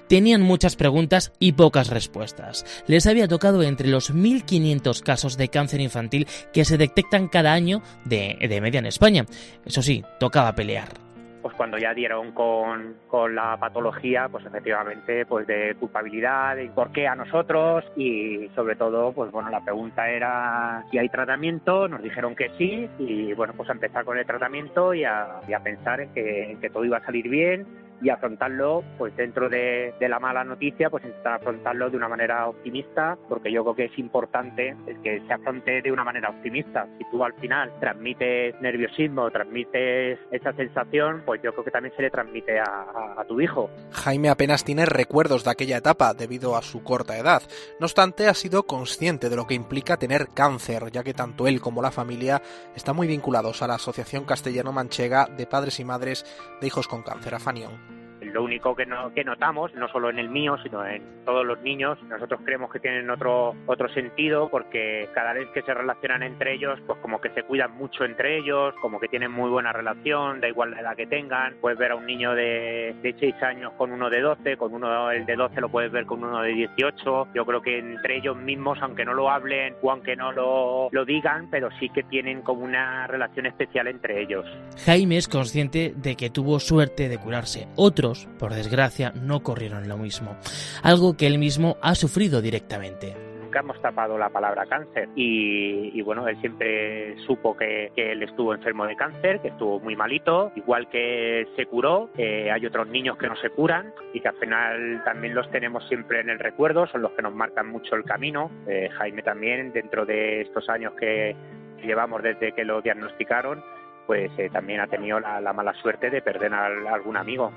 Tenían 0.08 0.42
muchas 0.42 0.76
preguntas 0.76 1.32
y 1.40 1.52
pocas 1.52 1.88
respuestas. 1.88 2.64
Les 2.86 3.06
había 3.06 3.26
tocado 3.26 3.64
entre 3.64 3.88
los 3.88 4.14
1.500 4.14 5.02
casos 5.02 5.36
de 5.36 5.48
cáncer 5.48 5.80
infantil 5.80 6.28
que 6.52 6.64
se 6.64 6.78
detectan 6.78 7.26
cada 7.26 7.52
año 7.52 7.82
de, 8.04 8.36
de 8.48 8.60
media 8.60 8.78
en 8.78 8.86
España. 8.86 9.26
Eso 9.64 9.82
sí, 9.82 10.04
tocaba 10.20 10.54
pelear 10.54 11.01
pues 11.42 11.54
cuando 11.56 11.76
ya 11.76 11.92
dieron 11.92 12.32
con, 12.32 12.96
con, 13.08 13.34
la 13.34 13.56
patología, 13.58 14.28
pues 14.30 14.46
efectivamente, 14.46 15.26
pues 15.26 15.46
de 15.46 15.74
culpabilidad, 15.78 16.56
de 16.56 16.66
por 16.70 16.92
qué 16.92 17.08
a 17.08 17.16
nosotros 17.16 17.84
y 17.96 18.48
sobre 18.54 18.76
todo, 18.76 19.12
pues 19.12 19.30
bueno, 19.32 19.50
la 19.50 19.62
pregunta 19.62 20.08
era 20.08 20.84
si 20.90 20.98
hay 20.98 21.08
tratamiento, 21.08 21.88
nos 21.88 22.02
dijeron 22.02 22.36
que 22.36 22.50
sí 22.56 22.88
y 22.98 23.32
bueno, 23.34 23.54
pues 23.56 23.68
a 23.68 23.72
empezar 23.72 24.04
con 24.04 24.18
el 24.18 24.26
tratamiento 24.26 24.94
y 24.94 25.04
a, 25.04 25.40
y 25.48 25.52
a 25.52 25.60
pensar 25.60 26.08
que, 26.14 26.56
que 26.60 26.70
todo 26.70 26.84
iba 26.84 26.98
a 26.98 27.04
salir 27.04 27.28
bien 27.28 27.66
y 28.02 28.10
afrontarlo, 28.10 28.82
pues 28.98 29.14
dentro 29.16 29.48
de, 29.48 29.94
la 30.00 30.18
mala 30.18 30.44
noticia, 30.44 30.90
pues 30.90 31.04
intentar 31.04 31.34
afrontarlo 31.34 31.88
de 31.88 31.96
una 31.96 32.08
manera 32.08 32.48
optimista, 32.48 33.16
porque 33.28 33.52
yo 33.52 33.62
creo 33.62 33.74
que 33.74 33.84
es 33.84 33.98
importante 33.98 34.76
que 35.02 35.22
se 35.26 35.32
afronte 35.32 35.80
de 35.80 35.92
una 35.92 36.04
manera 36.04 36.30
optimista. 36.30 36.86
Si 36.98 37.04
tú 37.10 37.24
al 37.24 37.32
final 37.34 37.72
transmites 37.80 38.60
nerviosismo, 38.60 39.30
transmites 39.30 40.18
esa 40.30 40.52
sensación, 40.54 41.22
pues 41.24 41.40
yo 41.42 41.52
creo 41.52 41.64
que 41.64 41.70
también 41.70 41.94
se 41.96 42.02
le 42.02 42.10
transmite 42.10 42.58
a, 42.58 43.14
a 43.16 43.24
tu 43.26 43.40
hijo. 43.40 43.70
Jaime 43.92 44.28
apenas 44.28 44.64
tiene 44.64 44.84
recuerdos 44.84 45.44
de 45.44 45.50
aquella 45.50 45.76
etapa 45.76 46.12
debido 46.12 46.56
a 46.56 46.62
su 46.62 46.82
corta 46.82 47.16
edad. 47.16 47.42
No 47.78 47.86
obstante, 47.86 48.26
ha 48.26 48.34
sido 48.34 48.64
consciente 48.64 49.30
de 49.30 49.36
lo 49.36 49.46
que 49.46 49.54
implica 49.54 49.96
tener 49.96 50.28
cáncer, 50.34 50.90
ya 50.90 51.04
que 51.04 51.14
tanto 51.14 51.46
él 51.46 51.60
como 51.60 51.80
la 51.80 51.92
familia 51.92 52.42
están 52.74 52.96
muy 52.96 53.06
vinculados 53.06 53.62
a 53.62 53.68
la 53.68 53.74
Asociación 53.74 54.24
Castellano-Manchega 54.24 55.26
de 55.26 55.46
Padres 55.46 55.78
y 55.80 55.84
Madres 55.84 56.24
de 56.60 56.66
Hijos 56.66 56.88
con 56.88 57.02
Cáncer, 57.02 57.34
AFANION 57.34 57.91
lo 58.32 58.42
único 58.42 58.74
que, 58.74 58.86
no, 58.86 59.12
que 59.12 59.24
notamos, 59.24 59.74
no 59.74 59.88
solo 59.88 60.10
en 60.10 60.18
el 60.18 60.28
mío, 60.28 60.56
sino 60.62 60.84
en 60.86 61.02
todos 61.24 61.44
los 61.44 61.60
niños, 61.60 62.02
nosotros 62.04 62.40
creemos 62.44 62.70
que 62.70 62.80
tienen 62.80 63.08
otro, 63.10 63.54
otro 63.66 63.88
sentido 63.90 64.48
porque 64.50 65.08
cada 65.14 65.32
vez 65.32 65.48
que 65.50 65.62
se 65.62 65.74
relacionan 65.74 66.22
entre 66.22 66.54
ellos, 66.54 66.78
pues 66.86 66.98
como 67.00 67.20
que 67.20 67.30
se 67.30 67.42
cuidan 67.42 67.76
mucho 67.76 68.04
entre 68.04 68.38
ellos, 68.38 68.74
como 68.80 68.98
que 68.98 69.08
tienen 69.08 69.30
muy 69.30 69.50
buena 69.50 69.72
relación, 69.72 70.40
da 70.40 70.48
igual 70.48 70.72
la 70.72 70.80
edad 70.80 70.96
que 70.96 71.06
tengan, 71.06 71.54
puedes 71.60 71.78
ver 71.78 71.92
a 71.92 71.96
un 71.96 72.06
niño 72.06 72.34
de, 72.34 72.94
de 73.02 73.14
6 73.18 73.34
años 73.42 73.72
con 73.76 73.92
uno 73.92 74.10
de 74.10 74.20
12, 74.20 74.56
con 74.56 74.74
uno 74.74 75.10
el 75.10 75.26
de 75.26 75.36
12 75.36 75.60
lo 75.60 75.68
puedes 75.68 75.92
ver 75.92 76.06
con 76.06 76.24
uno 76.24 76.42
de 76.42 76.52
18, 76.52 77.28
yo 77.34 77.46
creo 77.46 77.62
que 77.62 77.78
entre 77.78 78.18
ellos 78.18 78.36
mismos, 78.36 78.78
aunque 78.82 79.04
no 79.04 79.14
lo 79.14 79.30
hablen 79.30 79.74
o 79.82 79.90
aunque 79.90 80.16
no 80.16 80.32
lo, 80.32 80.88
lo 80.90 81.04
digan, 81.04 81.48
pero 81.50 81.68
sí 81.78 81.88
que 81.88 82.02
tienen 82.02 82.42
como 82.42 82.62
una 82.62 83.06
relación 83.06 83.46
especial 83.46 83.86
entre 83.88 84.22
ellos. 84.22 84.46
Jaime 84.84 85.16
es 85.16 85.28
consciente 85.28 85.92
de 85.96 86.16
que 86.16 86.30
tuvo 86.30 86.60
suerte 86.60 87.08
de 87.08 87.18
curarse. 87.18 87.68
Otros, 87.76 88.21
por 88.38 88.54
desgracia, 88.54 89.12
no 89.14 89.42
corrieron 89.42 89.88
lo 89.88 89.96
mismo. 89.96 90.36
Algo 90.82 91.16
que 91.16 91.26
él 91.26 91.38
mismo 91.38 91.76
ha 91.80 91.94
sufrido 91.94 92.40
directamente 92.40 93.16
nunca 93.52 93.60
hemos 93.60 93.82
tapado 93.82 94.16
la 94.16 94.30
palabra 94.30 94.64
cáncer 94.64 95.10
y, 95.14 95.90
y 95.92 96.00
bueno, 96.00 96.26
él 96.26 96.40
siempre 96.40 97.18
supo 97.26 97.54
que, 97.54 97.92
que, 97.94 98.12
él 98.12 98.22
estuvo 98.22 98.54
enfermo 98.54 98.86
de 98.86 98.96
cáncer, 98.96 99.40
que 99.40 99.48
estuvo 99.48 99.78
muy 99.78 99.94
malito, 99.94 100.50
igual 100.56 100.88
que 100.88 101.46
se 101.54 101.66
curó, 101.66 102.08
eh, 102.16 102.50
hay 102.50 102.64
otros 102.64 102.88
niños 102.88 103.18
que 103.18 103.28
no 103.28 103.36
se 103.36 103.50
curan 103.50 103.92
y 104.14 104.20
que 104.20 104.28
al 104.28 104.36
final 104.36 105.02
también 105.04 105.34
los 105.34 105.50
tenemos 105.50 105.86
siempre 105.86 106.20
en 106.20 106.30
el 106.30 106.38
recuerdo, 106.38 106.86
son 106.86 107.02
los 107.02 107.12
que 107.12 107.20
nos 107.20 107.34
marcan 107.34 107.68
mucho 107.68 107.94
el 107.94 108.04
camino. 108.04 108.50
Eh, 108.66 108.88
Jaime 108.96 109.22
también, 109.22 109.70
dentro 109.72 110.06
de 110.06 110.40
estos 110.40 110.70
años 110.70 110.94
que 110.98 111.36
llevamos 111.84 112.22
desde 112.22 112.52
que 112.52 112.64
lo 112.64 112.80
diagnosticaron, 112.80 113.62
pues 114.06 114.30
eh, 114.38 114.48
también 114.50 114.80
ha 114.80 114.86
tenido 114.86 115.20
la, 115.20 115.42
la, 115.42 115.52
mala 115.52 115.74
suerte 115.74 116.08
de 116.08 116.22
perder 116.22 116.54
a, 116.54 116.66
a 116.66 116.94
algún 116.94 117.18
amigo 117.18 117.52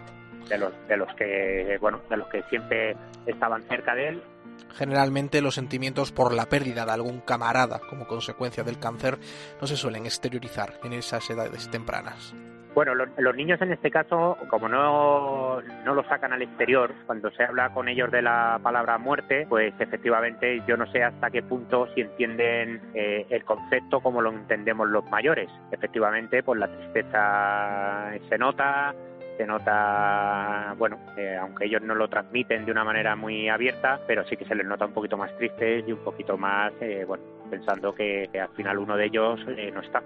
de 0.50 0.58
los, 0.58 0.74
de 0.88 0.98
los 0.98 1.14
que 1.16 1.78
bueno 1.80 2.02
de 2.10 2.18
los 2.18 2.28
que 2.30 2.44
siempre 2.44 2.96
estaban 3.26 3.64
cerca 3.64 3.96
de 3.96 4.10
él 4.10 4.24
Generalmente 4.74 5.42
los 5.42 5.56
sentimientos 5.56 6.12
por 6.12 6.34
la 6.34 6.48
pérdida 6.48 6.86
de 6.86 6.92
algún 6.92 7.22
camarada 7.22 7.80
como 7.90 8.08
consecuencia 8.08 8.64
del 8.64 8.80
cáncer 8.80 9.18
no 9.62 9.68
se 9.68 9.78
suelen 9.78 10.06
exteriorizar 10.06 10.74
en 10.84 10.94
esas 10.94 11.30
edades 11.30 11.70
tempranas. 11.70 12.36
Bueno, 12.74 12.94
los, 12.94 13.08
los, 13.18 13.34
niños 13.34 13.62
en 13.62 13.72
este 13.72 13.90
caso, 13.90 14.38
como 14.50 14.68
no, 14.68 15.62
no 15.62 15.96
lo 15.96 16.04
sacan 16.10 16.34
al 16.34 16.42
exterior, 16.42 16.94
cuando 17.06 17.32
se 17.32 17.46
habla 17.46 17.74
con 17.74 17.88
ellos 17.88 18.12
de 18.12 18.22
la 18.22 18.60
palabra 18.62 18.98
muerte, 18.98 19.46
pues 19.48 19.74
efectivamente 19.80 20.62
yo 20.68 20.76
no 20.76 20.86
sé 20.92 21.02
hasta 21.02 21.32
qué 21.32 21.42
punto 21.42 21.88
si 21.96 22.02
entienden 22.02 22.82
eh, 22.94 23.28
el 23.30 23.46
concepto 23.46 24.02
como 24.02 24.22
lo 24.22 24.30
entendemos 24.30 24.90
los 24.90 25.06
mayores. 25.06 25.50
Efectivamente, 25.72 26.44
pues 26.44 26.60
la 26.60 26.68
tristeza 26.68 28.12
se 28.28 28.38
nota, 28.38 28.94
se 29.38 29.46
nota, 29.46 30.74
bueno, 30.78 31.00
eh, 31.18 31.36
aunque 31.40 31.66
ellos 31.66 31.82
no 31.82 31.96
lo 31.96 32.08
transmiten 32.08 32.66
de 32.66 32.72
una 32.72 32.84
manera 32.84 33.16
muy 33.16 33.50
abierta, 33.50 34.00
pero 34.08 34.24
sí 34.26 34.38
que 34.38 34.46
se 34.46 34.56
les 34.56 34.66
nota 34.66 34.86
un 34.86 34.94
poquito 34.94 35.18
más 35.18 35.36
tristes 35.38 35.88
y 35.88 35.92
un 35.92 36.04
poquito 36.04 36.38
más, 36.38 36.74
eh, 36.82 37.04
bueno, 37.06 37.24
pensando 37.50 37.94
que, 37.94 38.30
al 38.34 38.50
final 38.56 38.80
uno 38.80 38.98
de 38.98 39.06
ellos 39.06 39.40
eh, 39.58 39.72
no 39.74 39.82
está. 39.82 40.02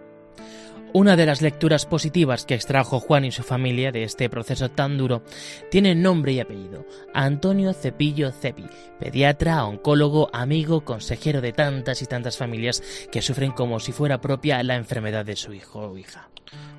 Una 0.91 1.15
de 1.15 1.27
las 1.27 1.43
lecturas 1.43 1.85
positivas 1.85 2.45
que 2.45 2.55
extrajo 2.55 2.99
Juan 2.99 3.23
y 3.23 3.31
su 3.31 3.43
familia 3.43 3.91
de 3.91 4.01
este 4.01 4.27
proceso 4.27 4.69
tan 4.69 4.97
duro 4.97 5.21
tiene 5.69 5.93
nombre 5.93 6.31
y 6.31 6.39
apellido. 6.39 6.83
Antonio 7.13 7.73
Cepillo 7.73 8.31
Cepi, 8.31 8.65
pediatra, 8.99 9.65
oncólogo, 9.65 10.31
amigo, 10.33 10.83
consejero 10.83 11.41
de 11.41 11.53
tantas 11.53 12.01
y 12.01 12.07
tantas 12.07 12.37
familias 12.37 12.81
que 13.11 13.21
sufren 13.21 13.51
como 13.51 13.79
si 13.79 13.91
fuera 13.91 14.19
propia 14.19 14.63
la 14.63 14.77
enfermedad 14.77 15.25
de 15.25 15.35
su 15.35 15.53
hijo 15.53 15.91
o 15.91 15.97
hija. 15.97 16.29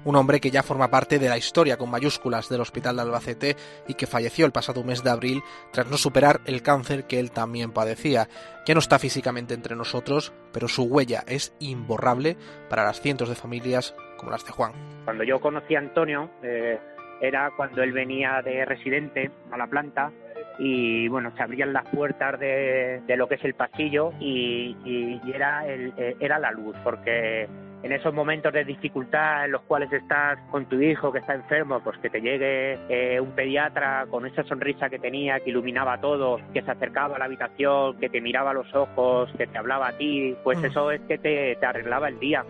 Un 0.04 0.16
hombre 0.16 0.40
que 0.40 0.50
ya 0.50 0.62
forma 0.62 0.90
parte 0.90 1.18
de 1.18 1.28
la 1.28 1.38
historia 1.38 1.76
con 1.76 1.90
mayúsculas 1.90 2.48
del 2.48 2.62
Hospital 2.62 2.96
de 2.96 3.02
Albacete 3.02 3.56
y 3.86 3.94
que 3.94 4.06
falleció 4.06 4.46
el 4.46 4.52
pasado 4.52 4.82
mes 4.82 5.04
de 5.04 5.10
abril 5.10 5.42
tras 5.72 5.86
no 5.88 5.98
superar 5.98 6.40
el 6.46 6.62
cáncer 6.62 7.06
que 7.06 7.20
él 7.20 7.30
también 7.30 7.70
padecía. 7.70 8.28
Ya 8.66 8.74
no 8.74 8.80
está 8.80 8.98
físicamente 8.98 9.54
entre 9.54 9.74
nosotros, 9.74 10.32
pero 10.52 10.68
su 10.68 10.84
huella 10.84 11.24
es 11.26 11.56
imborrable 11.60 12.36
para 12.68 12.84
las 12.84 13.00
cientos 13.00 13.28
de 13.28 13.34
familias 13.34 13.94
como 14.16 14.30
las 14.30 14.44
de 14.44 14.52
Juan. 14.52 14.72
Cuando 15.04 15.24
yo 15.24 15.40
conocí 15.40 15.74
a 15.74 15.78
Antonio, 15.78 16.30
eh, 16.42 16.78
era 17.20 17.50
cuando 17.56 17.82
él 17.82 17.92
venía 17.92 18.42
de 18.42 18.64
residente 18.64 19.30
a 19.50 19.56
la 19.56 19.66
planta 19.66 20.12
y 20.58 21.08
bueno, 21.08 21.32
se 21.36 21.42
abrían 21.42 21.72
las 21.72 21.88
puertas 21.88 22.38
de, 22.38 23.00
de 23.06 23.16
lo 23.16 23.28
que 23.28 23.36
es 23.36 23.44
el 23.44 23.54
pasillo 23.54 24.12
y, 24.20 24.76
y, 24.84 25.20
y 25.24 25.32
era, 25.32 25.66
el, 25.66 25.94
eh, 25.96 26.16
era 26.20 26.38
la 26.38 26.50
luz, 26.52 26.76
porque 26.84 27.48
en 27.82 27.92
esos 27.92 28.12
momentos 28.12 28.52
de 28.52 28.64
dificultad 28.64 29.46
en 29.46 29.52
los 29.52 29.62
cuales 29.62 29.92
estás 29.92 30.38
con 30.50 30.66
tu 30.66 30.80
hijo 30.80 31.12
que 31.12 31.20
está 31.20 31.34
enfermo, 31.34 31.80
pues 31.80 31.98
que 31.98 32.10
te 32.10 32.20
llegue 32.20 32.78
eh, 32.88 33.20
un 33.20 33.30
pediatra 33.32 34.06
con 34.10 34.26
esa 34.26 34.42
sonrisa 34.44 34.90
que 34.90 34.98
tenía, 34.98 35.40
que 35.40 35.50
iluminaba 35.50 36.00
todo, 36.00 36.38
que 36.52 36.62
se 36.62 36.70
acercaba 36.70 37.16
a 37.16 37.18
la 37.18 37.24
habitación, 37.24 37.98
que 37.98 38.08
te 38.08 38.20
miraba 38.20 38.50
a 38.50 38.54
los 38.54 38.74
ojos, 38.74 39.30
que 39.36 39.46
te 39.46 39.58
hablaba 39.58 39.88
a 39.88 39.92
ti, 39.96 40.36
pues 40.44 40.58
mm. 40.58 40.64
eso 40.66 40.90
es 40.90 41.00
que 41.02 41.18
te, 41.18 41.56
te 41.56 41.66
arreglaba 41.66 42.08
el 42.08 42.18
día. 42.18 42.44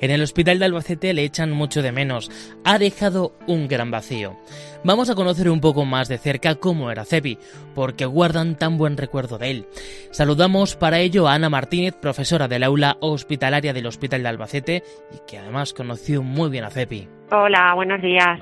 En 0.00 0.10
el 0.10 0.22
hospital 0.22 0.58
de 0.58 0.64
Albacete 0.64 1.12
le 1.12 1.24
echan 1.24 1.50
mucho 1.50 1.82
de 1.82 1.92
menos. 1.92 2.30
Ha 2.64 2.78
dejado 2.78 3.34
un 3.46 3.68
gran 3.68 3.90
vacío. 3.90 4.36
Vamos 4.82 5.10
a 5.10 5.14
conocer 5.14 5.50
un 5.50 5.60
poco 5.60 5.84
más 5.84 6.08
de 6.08 6.16
cerca 6.16 6.54
cómo 6.54 6.90
era 6.90 7.04
Cepi, 7.04 7.38
porque 7.74 8.06
guardan 8.06 8.56
tan 8.56 8.78
buen 8.78 8.96
recuerdo 8.96 9.36
de 9.36 9.50
él. 9.50 9.66
Saludamos 10.10 10.74
para 10.74 11.00
ello 11.00 11.28
a 11.28 11.34
Ana 11.34 11.50
Martínez, 11.50 11.94
profesora 12.00 12.48
del 12.48 12.62
aula 12.62 12.96
hospitalaria 13.00 13.74
del 13.74 13.86
Hospital 13.86 14.22
de 14.22 14.28
Albacete 14.28 14.82
y 15.12 15.18
que 15.30 15.38
además 15.38 15.74
conoció 15.74 16.22
muy 16.22 16.48
bien 16.48 16.64
a 16.64 16.70
Cepi. 16.70 17.06
Hola, 17.30 17.74
buenos 17.74 18.00
días. 18.00 18.40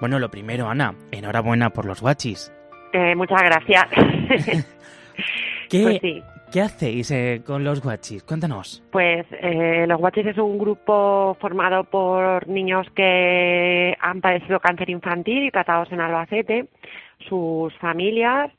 Bueno, 0.00 0.20
lo 0.20 0.30
primero, 0.30 0.68
Ana, 0.68 0.94
enhorabuena 1.10 1.70
por 1.70 1.86
los 1.86 2.00
guachis. 2.00 2.52
Eh, 2.92 3.16
muchas 3.16 3.42
gracias. 3.42 3.84
¿Qué, 5.68 5.82
pues 5.82 5.98
sí. 6.00 6.22
¿Qué 6.54 6.62
hacéis 6.62 7.10
eh, 7.10 7.42
con 7.44 7.64
los 7.64 7.82
guachis? 7.82 8.22
Cuéntanos. 8.22 8.80
Pues 8.92 9.26
eh, 9.32 9.86
los 9.88 9.98
guachis 9.98 10.26
es 10.26 10.38
un 10.38 10.56
grupo 10.56 11.36
formado 11.40 11.82
por 11.82 12.46
niños 12.46 12.86
que 12.94 13.96
han 14.00 14.20
padecido 14.20 14.60
cáncer 14.60 14.88
infantil 14.88 15.46
y 15.46 15.50
tratados 15.50 15.90
en 15.90 16.00
Albacete, 16.00 16.68
sus 17.28 17.74
familias, 17.78 18.52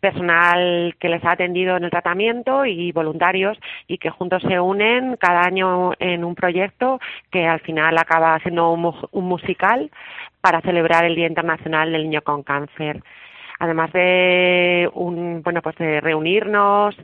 personal 0.00 0.96
que 0.98 1.10
les 1.10 1.22
ha 1.22 1.32
atendido 1.32 1.76
en 1.76 1.84
el 1.84 1.90
tratamiento 1.90 2.64
y 2.64 2.92
voluntarios 2.92 3.58
y 3.88 3.98
que 3.98 4.08
juntos 4.08 4.42
se 4.48 4.58
unen 4.58 5.18
cada 5.18 5.42
año 5.42 5.92
en 5.98 6.24
un 6.24 6.34
proyecto 6.34 6.98
que 7.30 7.46
al 7.46 7.60
final 7.60 7.98
acaba 7.98 8.38
siendo 8.38 8.72
un, 8.72 8.90
un 9.10 9.24
musical 9.26 9.90
para 10.40 10.62
celebrar 10.62 11.04
el 11.04 11.14
Día 11.14 11.26
Internacional 11.26 11.92
del 11.92 12.04
Niño 12.04 12.22
con 12.22 12.42
Cáncer 12.42 13.02
además 13.58 13.92
de 13.92 14.90
un 14.94 15.42
bueno 15.42 15.62
pues 15.62 15.76
de 15.76 16.00
reunirnos 16.00 16.96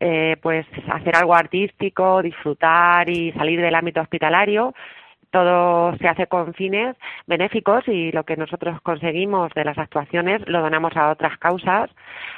eh, 0.00 0.36
pues 0.40 0.66
hacer 0.90 1.16
algo 1.16 1.34
artístico 1.34 2.22
disfrutar 2.22 3.08
y 3.08 3.32
salir 3.32 3.60
del 3.60 3.74
ámbito 3.74 4.00
hospitalario 4.00 4.74
todo 5.30 5.94
se 5.98 6.08
hace 6.08 6.26
con 6.26 6.54
fines 6.54 6.96
benéficos 7.26 7.86
y 7.86 8.12
lo 8.12 8.24
que 8.24 8.36
nosotros 8.36 8.80
conseguimos 8.82 9.52
de 9.54 9.64
las 9.64 9.78
actuaciones 9.78 10.42
lo 10.46 10.60
donamos 10.60 10.96
a 10.96 11.10
otras 11.10 11.38
causas 11.38 11.90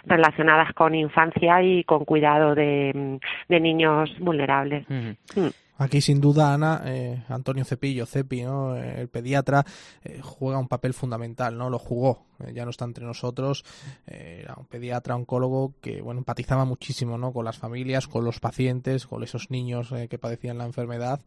relacionadas 0.05 0.73
con 0.73 0.94
infancia 0.94 1.62
y 1.62 1.85
con 1.85 2.05
cuidado 2.05 2.55
de, 2.55 3.20
de 3.49 3.61
niños 3.61 4.11
vulnerables. 4.18 4.85
Mm. 4.88 5.49
Aquí 5.81 6.03
sin 6.03 6.21
duda, 6.21 6.53
Ana, 6.53 6.83
eh, 6.85 7.23
Antonio 7.31 7.64
Cepillo, 7.64 8.05
Cepi, 8.05 8.43
¿no? 8.43 8.77
el 8.77 9.09
pediatra, 9.09 9.64
eh, 10.05 10.21
juega 10.23 10.59
un 10.59 10.69
papel 10.69 10.93
fundamental, 10.93 11.57
¿no? 11.57 11.71
Lo 11.71 11.79
jugó, 11.79 12.27
eh, 12.45 12.53
ya 12.53 12.64
no 12.66 12.71
está 12.71 12.85
entre 12.85 13.07
nosotros, 13.07 13.64
eh, 14.07 14.43
era 14.45 14.57
un 14.59 14.66
pediatra, 14.66 15.16
oncólogo 15.16 15.73
que, 15.81 16.03
bueno, 16.03 16.19
empatizaba 16.19 16.66
muchísimo, 16.66 17.16
¿no? 17.16 17.33
Con 17.33 17.47
las 17.47 17.57
familias, 17.57 18.09
con 18.09 18.27
los 18.27 18.40
pacientes, 18.40 19.07
con 19.07 19.23
esos 19.23 19.51
niños 19.51 19.90
que 20.11 20.19
padecían 20.19 20.59
la 20.59 20.66
enfermedad. 20.66 21.21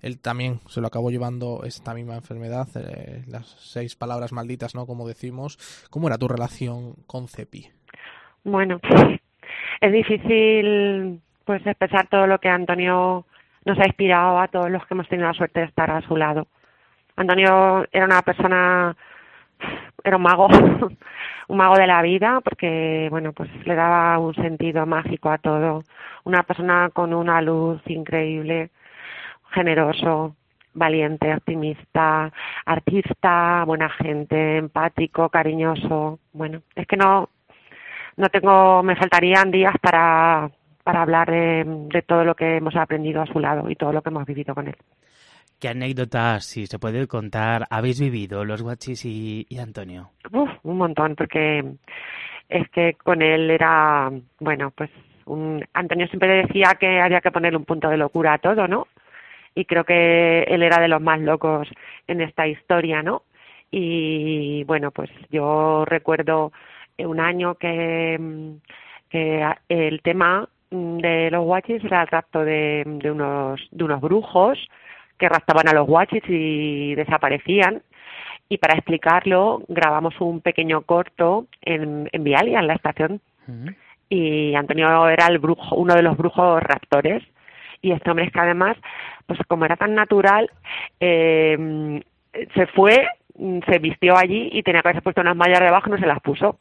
Él 0.00 0.18
también 0.18 0.58
se 0.66 0.80
lo 0.80 0.88
acabó 0.88 1.12
llevando 1.12 1.62
esta 1.62 1.94
misma 1.94 2.16
enfermedad, 2.16 2.66
las 3.28 3.46
seis 3.60 3.94
palabras 3.94 4.32
malditas, 4.32 4.74
¿no? 4.74 4.86
Como 4.86 5.06
decimos. 5.06 5.56
¿Cómo 5.88 6.08
era 6.08 6.18
tu 6.18 6.26
relación 6.26 6.94
con 7.06 7.28
Cepi? 7.28 7.68
Bueno, 8.42 8.80
es 9.80 9.92
difícil, 9.92 11.20
pues, 11.44 11.64
expresar 11.64 12.08
todo 12.08 12.26
lo 12.26 12.38
que 12.38 12.48
Antonio 12.48 13.24
nos 13.64 13.78
ha 13.78 13.86
inspirado 13.86 14.38
a 14.38 14.48
todos 14.48 14.70
los 14.70 14.84
que 14.86 14.94
hemos 14.94 15.08
tenido 15.08 15.28
la 15.28 15.34
suerte 15.34 15.60
de 15.60 15.66
estar 15.66 15.90
a 15.90 16.00
su 16.02 16.16
lado. 16.16 16.46
Antonio 17.16 17.86
era 17.92 18.06
una 18.06 18.22
persona, 18.22 18.96
era 20.02 20.16
un 20.16 20.22
mago, 20.22 20.48
un 21.48 21.56
mago 21.56 21.76
de 21.76 21.86
la 21.86 22.02
vida, 22.02 22.40
porque 22.40 23.08
bueno, 23.10 23.32
pues 23.32 23.50
le 23.66 23.74
daba 23.74 24.18
un 24.18 24.34
sentido 24.34 24.86
mágico 24.86 25.30
a 25.30 25.38
todo. 25.38 25.84
Una 26.24 26.42
persona 26.42 26.90
con 26.92 27.12
una 27.12 27.40
luz 27.42 27.80
increíble, 27.86 28.70
generoso, 29.50 30.36
valiente, 30.74 31.34
optimista, 31.34 32.32
artista, 32.64 33.64
buena 33.66 33.90
gente, 33.90 34.58
empático, 34.58 35.28
cariñoso. 35.28 36.18
Bueno, 36.32 36.62
es 36.74 36.86
que 36.86 36.96
no, 36.96 37.28
no 38.16 38.28
tengo, 38.28 38.82
me 38.82 38.96
faltarían 38.96 39.50
días 39.50 39.74
para 39.80 40.50
para 40.90 41.02
hablar 41.02 41.30
de, 41.30 41.62
de, 41.66 42.02
todo 42.02 42.24
lo 42.24 42.34
que 42.34 42.56
hemos 42.56 42.74
aprendido 42.74 43.22
a 43.22 43.26
su 43.26 43.38
lado 43.38 43.70
y 43.70 43.76
todo 43.76 43.92
lo 43.92 44.02
que 44.02 44.08
hemos 44.08 44.26
vivido 44.26 44.56
con 44.56 44.66
él. 44.66 44.74
¿Qué 45.60 45.68
anécdotas, 45.68 46.44
si 46.44 46.66
se 46.66 46.80
puede 46.80 47.06
contar, 47.06 47.64
habéis 47.70 48.00
vivido 48.00 48.44
los 48.44 48.60
guachis 48.60 49.04
y, 49.04 49.46
y 49.48 49.58
Antonio? 49.58 50.10
Uf, 50.32 50.50
un 50.64 50.78
montón, 50.78 51.14
porque 51.14 51.64
es 52.48 52.68
que 52.70 52.94
con 52.94 53.22
él 53.22 53.52
era, 53.52 54.10
bueno, 54.40 54.72
pues 54.72 54.90
un, 55.26 55.64
Antonio 55.74 56.08
siempre 56.08 56.42
decía 56.42 56.76
que 56.80 57.00
había 57.00 57.20
que 57.20 57.30
ponerle 57.30 57.58
un 57.58 57.64
punto 57.64 57.88
de 57.88 57.96
locura 57.96 58.32
a 58.32 58.38
todo, 58.38 58.66
¿no? 58.66 58.88
Y 59.54 59.66
creo 59.66 59.84
que 59.84 60.42
él 60.42 60.64
era 60.64 60.80
de 60.80 60.88
los 60.88 61.00
más 61.00 61.20
locos 61.20 61.68
en 62.08 62.20
esta 62.20 62.48
historia, 62.48 63.00
¿no? 63.00 63.22
Y 63.70 64.64
bueno, 64.64 64.90
pues 64.90 65.10
yo 65.30 65.84
recuerdo 65.84 66.50
un 66.98 67.20
año 67.20 67.54
que, 67.54 68.18
que 69.08 69.54
el 69.68 70.02
tema 70.02 70.48
de 70.70 71.30
los 71.30 71.44
guachis 71.44 71.84
era 71.84 72.02
el 72.02 72.08
rapto 72.08 72.44
de, 72.44 72.84
de 72.86 73.10
unos 73.10 73.60
de 73.70 73.84
unos 73.84 74.00
brujos 74.00 74.58
que 75.18 75.28
raptaban 75.28 75.68
a 75.68 75.74
los 75.74 75.86
guachis 75.86 76.22
y 76.28 76.94
desaparecían 76.94 77.82
y 78.50 78.58
para 78.58 78.74
explicarlo 78.74 79.62
grabamos 79.68 80.20
un 80.20 80.40
pequeño 80.40 80.82
corto 80.82 81.46
en, 81.62 82.08
en 82.12 82.24
Vialia, 82.24 82.58
en 82.58 82.66
la 82.66 82.74
estación. 82.74 83.20
Y 84.08 84.54
Antonio 84.56 85.08
era 85.08 85.28
el 85.28 85.38
brujo, 85.38 85.76
uno 85.76 85.94
de 85.94 86.02
los 86.02 86.16
brujos 86.16 86.60
raptores. 86.60 87.22
Y 87.80 87.92
este 87.92 88.10
hombre 88.10 88.26
es 88.26 88.32
que 88.32 88.40
además, 88.40 88.76
pues 89.26 89.38
como 89.46 89.64
era 89.64 89.76
tan 89.76 89.94
natural, 89.94 90.50
eh, 90.98 92.02
se 92.54 92.66
fue, 92.66 93.06
se 93.66 93.78
vistió 93.78 94.16
allí 94.16 94.50
y 94.52 94.64
tenía 94.64 94.82
que 94.82 94.88
haberse 94.88 95.02
puesto 95.02 95.20
unas 95.20 95.36
mallas 95.36 95.60
debajo 95.60 95.88
y 95.88 95.92
no 95.92 95.98
se 95.98 96.06
las 96.06 96.20
puso. 96.20 96.58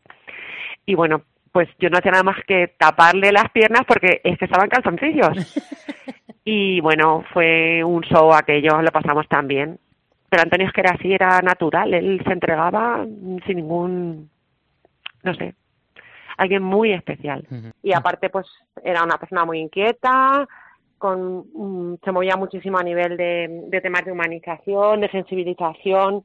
Y 0.86 0.93
bueno, 0.93 1.24
pues 1.52 1.70
yo 1.80 1.90
no 1.90 1.98
hacía 1.98 2.12
nada 2.12 2.24
más 2.24 2.38
que 2.46 2.76
taparle 2.78 3.32
las 3.32 3.50
piernas 3.52 3.82
porque 3.88 4.22
es 4.24 4.38
que 4.38 4.46
estaban 4.46 4.70
calzoncillos. 4.70 5.56
y 6.46 6.80
bueno, 6.82 7.24
fue 7.34 7.84
un 7.84 8.02
show 8.02 8.34
aquello, 8.34 8.82
lo 8.82 8.92
pasamos 8.92 9.28
tan 9.28 9.48
bien 9.48 9.80
pero 10.30 10.44
Antonio 10.44 10.68
es 10.68 10.74
que 10.74 10.82
era 10.82 10.92
así, 10.92 11.12
era 11.12 11.42
natural, 11.42 11.94
él 11.94 12.22
se 12.26 12.32
entregaba 12.32 13.04
sin 13.46 13.56
ningún, 13.56 14.30
no 15.24 15.34
sé, 15.34 15.56
alguien 16.38 16.62
muy 16.62 16.94
especial. 16.94 17.46
Y 17.82 17.94
aparte, 17.94 18.30
pues 18.30 18.48
era 18.84 19.04
una 19.04 19.18
persona 19.18 19.44
muy 19.44 19.60
inquieta, 19.60 20.48
con, 21.00 21.48
mm, 21.54 21.98
se 22.04 22.12
movía 22.12 22.36
muchísimo 22.36 22.78
a 22.78 22.84
nivel 22.84 23.18
de, 23.18 23.64
de, 23.68 23.82
temas 23.82 24.06
de 24.06 24.12
humanización, 24.12 25.02
de 25.02 25.10
sensibilización 25.10 26.24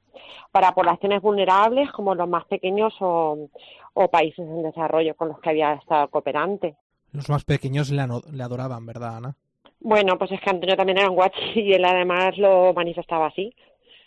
para 0.53 0.73
poblaciones 0.73 1.23
vulnerables 1.23 1.91
como 1.93 2.15
los 2.15 2.29
más 2.29 2.45
pequeños 2.45 2.93
o, 3.01 3.49
o 3.95 4.09
países 4.11 4.47
en 4.47 4.63
desarrollo 4.63 5.15
con 5.15 5.29
los 5.29 5.41
que 5.41 5.51
había 5.51 5.73
estado 5.75 6.09
cooperante. 6.09 6.75
Los 7.13 7.31
más 7.31 7.45
pequeños 7.45 7.91
le, 7.91 8.05
le 8.33 8.43
adoraban, 8.43 8.85
¿verdad, 8.85 9.17
Ana? 9.17 9.37
Bueno, 9.81 10.19
pues 10.19 10.33
es 10.33 10.41
que 10.41 10.51
Antonio 10.51 10.77
también 10.77 10.99
era 10.99 11.11
un 11.11 11.17
guachi 11.17 11.41
y 11.61 11.73
él 11.73 11.85
además 11.85 12.37
lo 12.37 12.75
manifestaba 12.75 13.29
así. 13.29 13.55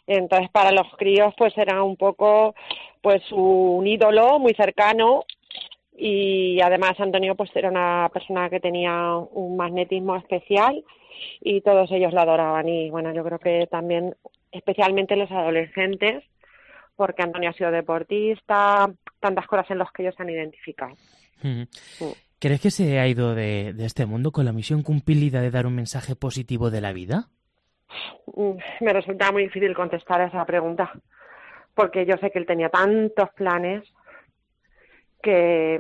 Entonces 0.06 0.50
para 0.52 0.72
los 0.72 0.88
críos 0.98 1.34
pues 1.38 1.58
era 1.58 1.84
un 1.84 1.98
poco 1.98 2.56
pues 3.02 3.22
un 3.32 3.86
ídolo 3.86 4.40
muy 4.40 4.54
cercano 4.54 5.24
y 6.00 6.62
además 6.62 7.00
Antonio 7.00 7.36
pues 7.36 7.50
era 7.56 7.70
una 7.70 8.10
persona 8.14 8.50
que 8.50 8.60
tenía 8.60 9.16
un 9.16 9.58
magnetismo 9.58 10.16
especial 10.16 10.84
y 11.42 11.62
todos 11.62 11.92
ellos 11.92 12.14
lo 12.14 12.22
adoraban 12.22 12.70
y 12.70 12.92
bueno 12.92 13.12
yo 13.14 13.24
creo 13.24 13.40
que 13.40 13.68
también 13.68 14.16
especialmente 14.52 15.16
los 15.16 15.32
adolescentes 15.32 16.24
porque 16.96 17.24
Antonio 17.24 17.50
ha 17.50 17.54
sido 17.54 17.72
deportista 17.72 18.88
tantas 19.20 19.48
cosas 19.48 19.72
en 19.72 19.80
las 19.80 19.92
que 19.92 20.04
ellos 20.04 20.16
se 20.16 20.24
han 20.24 20.30
identificado 20.30 20.94
mm. 21.42 21.64
¿Crees 22.40 22.62
que 22.62 22.70
se 22.70 23.00
ha 23.00 23.08
ido 23.08 23.34
de, 23.34 23.74
de 23.74 23.86
este 23.86 24.06
mundo 24.06 24.32
con 24.32 24.46
la 24.46 24.54
misión 24.54 24.84
cumplida 24.84 25.42
de 25.42 25.50
dar 25.50 25.66
un 25.66 25.76
mensaje 25.76 26.16
positivo 26.16 26.70
de 26.70 26.82
la 26.82 26.94
vida? 26.94 27.30
Mm, 28.36 28.58
me 28.82 28.94
resulta 28.94 29.32
muy 29.32 29.44
difícil 29.46 29.74
contestar 29.74 30.22
a 30.22 30.28
esa 30.28 30.46
pregunta, 30.46 30.92
porque 31.74 32.06
yo 32.06 32.16
sé 32.18 32.30
que 32.30 32.38
él 32.38 32.46
tenía 32.46 32.70
tantos 32.70 33.30
planes 33.36 33.84
que, 35.28 35.78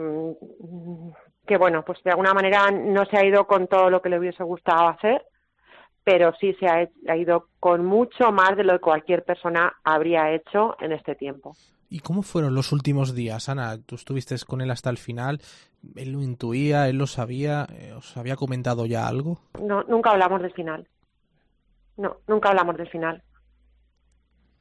que 1.47 1.57
bueno, 1.57 1.85
pues 1.85 2.03
de 2.03 2.11
alguna 2.11 2.33
manera 2.33 2.69
no 2.69 3.05
se 3.05 3.15
ha 3.15 3.25
ido 3.25 3.47
con 3.47 3.67
todo 3.67 3.89
lo 3.89 4.01
que 4.01 4.09
le 4.09 4.19
hubiese 4.19 4.43
gustado 4.43 4.89
hacer, 4.89 5.25
pero 6.03 6.33
sí 6.37 6.53
se 6.59 6.67
ha, 6.67 6.89
ha 7.07 7.15
ido 7.15 7.47
con 7.61 7.85
mucho 7.85 8.33
más 8.33 8.57
de 8.57 8.65
lo 8.65 8.73
que 8.73 8.79
cualquier 8.79 9.23
persona 9.23 9.73
habría 9.85 10.33
hecho 10.33 10.75
en 10.81 10.91
este 10.91 11.15
tiempo. 11.15 11.55
¿Y 11.89 11.99
cómo 12.01 12.23
fueron 12.23 12.55
los 12.55 12.73
últimos 12.73 13.15
días, 13.15 13.47
Ana? 13.47 13.77
Tú 13.81 13.95
estuviste 13.95 14.35
con 14.45 14.59
él 14.59 14.69
hasta 14.69 14.89
el 14.89 14.97
final. 14.97 15.39
¿Él 15.95 16.11
lo 16.11 16.21
intuía? 16.21 16.89
¿Él 16.89 16.97
lo 16.97 17.07
sabía? 17.07 17.67
Eh, 17.71 17.93
¿Os 17.93 18.17
había 18.17 18.35
comentado 18.35 18.85
ya 18.85 19.07
algo? 19.07 19.39
No, 19.61 19.83
nunca 19.83 20.11
hablamos 20.11 20.41
del 20.41 20.51
final. 20.51 20.89
No, 21.95 22.17
nunca 22.27 22.49
hablamos 22.49 22.75
del 22.75 22.89
final. 22.89 23.23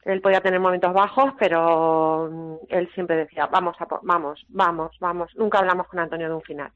Él 0.07 0.21
podía 0.21 0.39
tener 0.39 0.59
momentos 0.59 0.93
bajos, 0.93 1.33
pero 1.37 2.29
mm, 2.31 2.55
él 2.69 2.89
siempre 2.93 3.17
decía, 3.17 3.45
vamos, 3.47 3.75
a 3.79 3.87
vamos, 4.01 4.45
vamos, 4.47 4.95
vamos. 4.99 5.35
Nunca 5.35 5.59
hablamos 5.59 5.87
con 5.87 5.99
Antonio 5.99 6.29
de 6.29 6.33
un 6.33 6.41
final. 6.41 6.71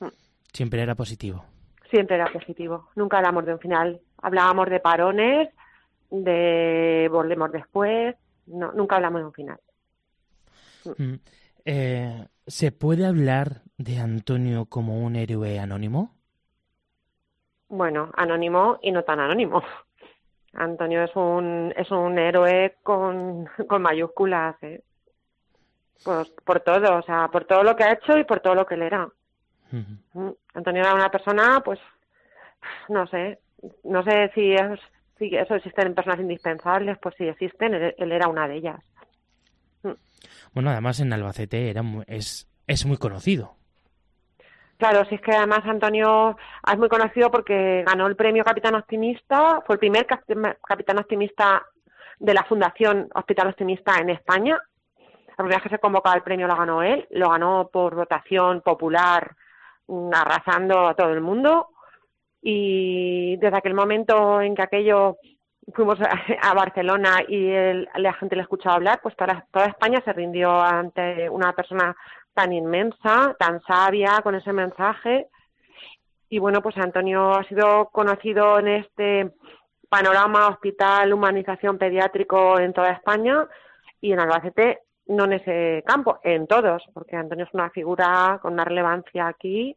Mm. 0.00 0.08
Siempre 0.52 0.82
era 0.82 0.94
positivo. 0.94 1.44
Siempre 1.90 2.16
era 2.16 2.26
positivo. 2.26 2.88
Nunca 2.96 3.18
hablamos 3.18 3.46
de 3.46 3.52
un 3.54 3.60
final. 3.60 4.00
Hablábamos 4.20 4.68
de 4.68 4.80
parones, 4.80 5.48
de 6.10 7.08
volvemos 7.10 7.52
después. 7.52 8.16
No, 8.46 8.72
nunca 8.72 8.96
hablamos 8.96 9.20
de 9.20 9.26
un 9.26 9.32
final. 9.32 9.60
Mm. 10.96 11.14
Eh, 11.64 12.26
¿Se 12.46 12.72
puede 12.72 13.06
hablar 13.06 13.62
de 13.76 13.98
Antonio 14.00 14.66
como 14.66 15.04
un 15.04 15.16
héroe 15.16 15.58
anónimo? 15.58 16.18
bueno, 17.68 18.10
anónimo 18.16 18.78
y 18.82 18.90
no 18.92 19.04
tan 19.04 19.20
anónimo. 19.20 19.62
Antonio 20.54 21.04
es 21.04 21.14
un, 21.14 21.72
es 21.76 21.90
un 21.90 22.18
héroe 22.18 22.76
con, 22.82 23.46
con 23.68 23.82
mayúsculas, 23.82 24.56
¿eh? 24.62 24.82
Pues 26.04 26.28
por 26.44 26.60
todo, 26.60 26.98
o 26.98 27.02
sea, 27.02 27.28
por 27.28 27.44
todo 27.44 27.62
lo 27.62 27.74
que 27.74 27.84
ha 27.84 27.92
hecho 27.92 28.16
y 28.16 28.24
por 28.24 28.40
todo 28.40 28.54
lo 28.54 28.66
que 28.66 28.74
él 28.74 28.82
era. 28.82 29.08
Mm, 29.70 30.30
Antonio 30.54 30.82
era 30.82 30.94
una 30.94 31.10
persona, 31.10 31.60
pues, 31.64 31.80
no 32.88 33.06
sé, 33.08 33.38
no 33.84 34.02
sé 34.04 34.30
si, 34.34 34.54
es, 34.54 34.80
si 35.18 35.34
eso 35.34 35.56
existen 35.56 35.88
en 35.88 35.94
personas 35.94 36.20
indispensables, 36.20 36.98
pues 36.98 37.14
sí 37.18 37.26
existen, 37.26 37.74
él, 37.74 37.94
él 37.98 38.12
era 38.12 38.28
una 38.28 38.46
de 38.46 38.56
ellas. 38.56 38.80
Mm. 39.82 39.92
Bueno, 40.52 40.70
además 40.70 41.00
en 41.00 41.12
Albacete 41.12 41.68
era 41.68 41.82
es, 42.06 42.48
es 42.66 42.86
muy 42.86 42.96
conocido. 42.96 43.56
Claro, 44.78 45.04
si 45.06 45.16
es 45.16 45.20
que 45.20 45.32
además 45.32 45.62
Antonio 45.64 46.36
es 46.70 46.78
muy 46.78 46.88
conocido 46.88 47.32
porque 47.32 47.82
ganó 47.84 48.06
el 48.06 48.14
premio 48.14 48.44
Capitán 48.44 48.76
Optimista, 48.76 49.60
fue 49.66 49.74
el 49.74 49.80
primer 49.80 50.06
Capitán 50.06 50.98
Optimista 50.98 51.66
de 52.20 52.32
la 52.32 52.44
Fundación 52.44 53.08
Hospital 53.12 53.48
Optimista 53.48 53.98
en 53.98 54.10
España. 54.10 54.56
La 55.30 55.34
primera 55.36 55.56
vez 55.56 55.62
que 55.64 55.68
se 55.76 55.80
convocaba 55.80 56.14
el 56.14 56.22
premio 56.22 56.46
lo 56.46 56.56
ganó 56.56 56.82
él, 56.84 57.08
lo 57.10 57.30
ganó 57.30 57.68
por 57.72 57.96
votación 57.96 58.60
popular, 58.60 59.34
mm, 59.88 60.10
arrasando 60.14 60.86
a 60.86 60.94
todo 60.94 61.12
el 61.12 61.22
mundo. 61.22 61.70
Y 62.40 63.36
desde 63.38 63.56
aquel 63.56 63.74
momento 63.74 64.40
en 64.40 64.54
que 64.54 64.62
aquello 64.62 65.16
fuimos 65.74 65.98
a, 66.40 66.54
Barcelona 66.54 67.22
y 67.26 67.50
la 67.96 68.12
gente 68.14 68.36
le 68.36 68.42
escuchaba 68.42 68.76
hablar, 68.76 69.00
pues 69.02 69.16
toda 69.16 69.66
España 69.66 70.00
se 70.04 70.12
rindió 70.12 70.60
ante 70.60 71.28
una 71.28 71.52
persona 71.52 71.96
tan 72.38 72.52
inmensa, 72.52 73.34
tan 73.36 73.60
sabia 73.62 74.20
con 74.22 74.36
ese 74.36 74.52
mensaje. 74.52 75.26
Y 76.28 76.38
bueno, 76.38 76.62
pues 76.62 76.78
Antonio 76.78 77.32
ha 77.32 77.42
sido 77.48 77.88
conocido 77.88 78.60
en 78.60 78.68
este 78.68 79.32
panorama 79.88 80.46
hospital, 80.46 81.12
humanización 81.12 81.78
pediátrico 81.78 82.60
en 82.60 82.72
toda 82.72 82.92
España 82.92 83.44
y 84.00 84.12
en 84.12 84.20
Albacete 84.20 84.82
no 85.06 85.24
en 85.24 85.32
ese 85.32 85.82
campo, 85.84 86.20
en 86.22 86.46
todos, 86.46 86.84
porque 86.94 87.16
Antonio 87.16 87.44
es 87.44 87.54
una 87.54 87.70
figura 87.70 88.38
con 88.40 88.52
una 88.52 88.64
relevancia 88.64 89.26
aquí 89.26 89.76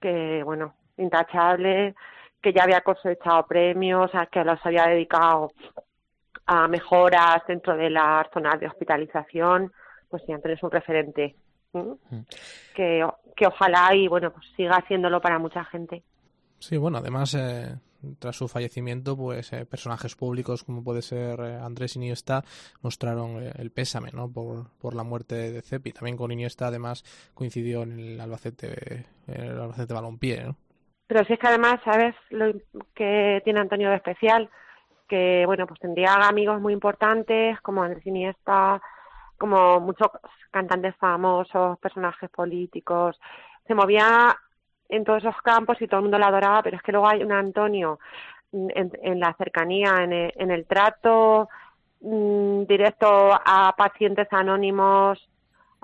que, 0.00 0.44
bueno, 0.44 0.74
intachable, 0.98 1.96
que 2.40 2.52
ya 2.52 2.62
había 2.62 2.82
cosechado 2.82 3.46
premios, 3.48 4.14
a 4.14 4.26
que 4.26 4.44
los 4.44 4.64
había 4.64 4.86
dedicado 4.86 5.50
a 6.44 6.68
mejoras 6.68 7.42
dentro 7.48 7.76
de 7.76 7.90
las 7.90 8.28
zonas 8.32 8.60
de 8.60 8.68
hospitalización, 8.68 9.72
pues 10.08 10.22
sí, 10.24 10.32
Antonio 10.32 10.54
es 10.54 10.62
un 10.62 10.70
referente 10.70 11.34
que, 12.74 13.06
que 13.36 13.46
ojalá 13.46 13.94
y 13.94 14.08
bueno, 14.08 14.32
pues 14.32 14.46
siga 14.56 14.76
haciéndolo 14.76 15.20
para 15.20 15.38
mucha 15.38 15.64
gente. 15.64 16.02
Sí, 16.58 16.76
bueno, 16.76 16.98
además, 16.98 17.34
eh, 17.34 17.76
tras 18.18 18.36
su 18.36 18.48
fallecimiento, 18.48 19.16
pues 19.16 19.52
eh, 19.52 19.66
personajes 19.66 20.14
públicos 20.16 20.64
como 20.64 20.82
puede 20.82 21.02
ser 21.02 21.40
eh, 21.40 21.56
Andrés 21.56 21.96
Iniesta 21.96 22.42
mostraron 22.82 23.42
el 23.42 23.70
pésame, 23.70 24.10
¿no? 24.12 24.30
Por, 24.30 24.70
por 24.78 24.94
la 24.94 25.02
muerte 25.02 25.52
de 25.52 25.62
Cepi. 25.62 25.92
También 25.92 26.16
con 26.16 26.32
Iniesta, 26.32 26.68
además, 26.68 27.04
coincidió 27.34 27.82
en 27.82 27.98
el 27.98 28.20
Albacete, 28.20 29.06
en 29.26 29.42
el 29.42 29.60
Albacete 29.60 29.94
Balompié, 29.94 30.44
¿no? 30.44 30.56
Pero 31.06 31.24
si 31.24 31.34
es 31.34 31.38
que 31.38 31.46
además, 31.46 31.78
¿sabes 31.84 32.14
lo 32.30 32.52
que 32.94 33.40
tiene 33.44 33.60
Antonio 33.60 33.90
de 33.90 33.96
especial? 33.96 34.50
Que, 35.08 35.44
bueno, 35.46 35.66
pues 35.66 35.78
tendría 35.78 36.14
amigos 36.14 36.60
muy 36.60 36.72
importantes 36.72 37.60
como 37.60 37.82
Andrés 37.82 38.04
Iniesta, 38.06 38.82
como 39.38 39.80
muchos 39.80 40.08
cantantes 40.50 40.94
famosos, 40.96 41.78
personajes 41.78 42.30
políticos, 42.30 43.18
se 43.66 43.74
movía 43.74 44.36
en 44.88 45.04
todos 45.04 45.22
esos 45.24 45.40
campos 45.42 45.80
y 45.80 45.88
todo 45.88 45.98
el 45.98 46.04
mundo 46.04 46.18
la 46.18 46.28
adoraba, 46.28 46.62
pero 46.62 46.76
es 46.76 46.82
que 46.82 46.92
luego 46.92 47.08
hay 47.08 47.22
un 47.22 47.32
Antonio 47.32 47.98
en, 48.52 48.92
en 49.02 49.20
la 49.20 49.34
cercanía, 49.34 50.02
en 50.02 50.12
el, 50.12 50.32
en 50.36 50.50
el 50.50 50.66
trato 50.66 51.48
mm, 52.00 52.64
directo 52.64 53.32
a 53.32 53.74
pacientes 53.76 54.28
anónimos, 54.30 55.28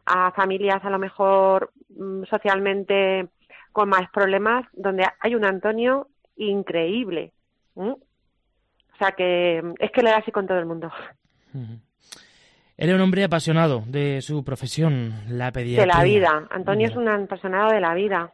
a 0.06 0.32
familias 0.32 0.84
a 0.84 0.90
lo 0.90 0.98
mejor 0.98 1.72
mm, 1.90 2.24
socialmente 2.24 3.28
con 3.72 3.88
más 3.88 4.10
problemas, 4.10 4.66
donde 4.72 5.06
hay 5.20 5.34
un 5.34 5.44
Antonio 5.44 6.08
increíble. 6.36 7.32
¿m? 7.76 7.90
O 7.90 8.96
sea 8.98 9.12
que 9.12 9.60
mm, 9.62 9.74
es 9.78 9.90
que 9.90 10.02
le 10.02 10.10
da 10.10 10.18
así 10.18 10.30
con 10.30 10.46
todo 10.46 10.58
el 10.58 10.66
mundo. 10.66 10.90
Ujú. 11.54 11.78
Era 12.76 12.94
un 12.94 13.00
hombre 13.00 13.22
apasionado 13.24 13.82
de 13.86 14.20
su 14.22 14.44
profesión, 14.44 15.12
la 15.28 15.46
De 15.46 15.52
pediatría. 15.52 15.94
la 15.98 16.04
vida. 16.04 16.48
Antonio 16.50 16.88
es 16.88 16.96
un 16.96 17.08
apasionado 17.08 17.70
de 17.72 17.80
la 17.80 17.94
vida. 17.94 18.32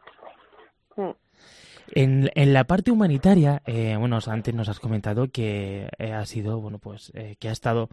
Mm. 0.95 1.09
En, 1.91 2.29
en 2.35 2.53
la 2.53 2.63
parte 2.65 2.91
humanitaria, 2.91 3.61
eh, 3.65 3.95
bueno, 3.97 4.19
antes 4.27 4.53
nos 4.53 4.69
has 4.69 4.79
comentado 4.79 5.27
que 5.31 5.89
eh, 5.97 6.13
ha 6.13 6.25
sido, 6.25 6.59
bueno, 6.61 6.77
pues 6.79 7.11
eh, 7.15 7.35
que 7.39 7.49
ha 7.49 7.51
estado 7.51 7.89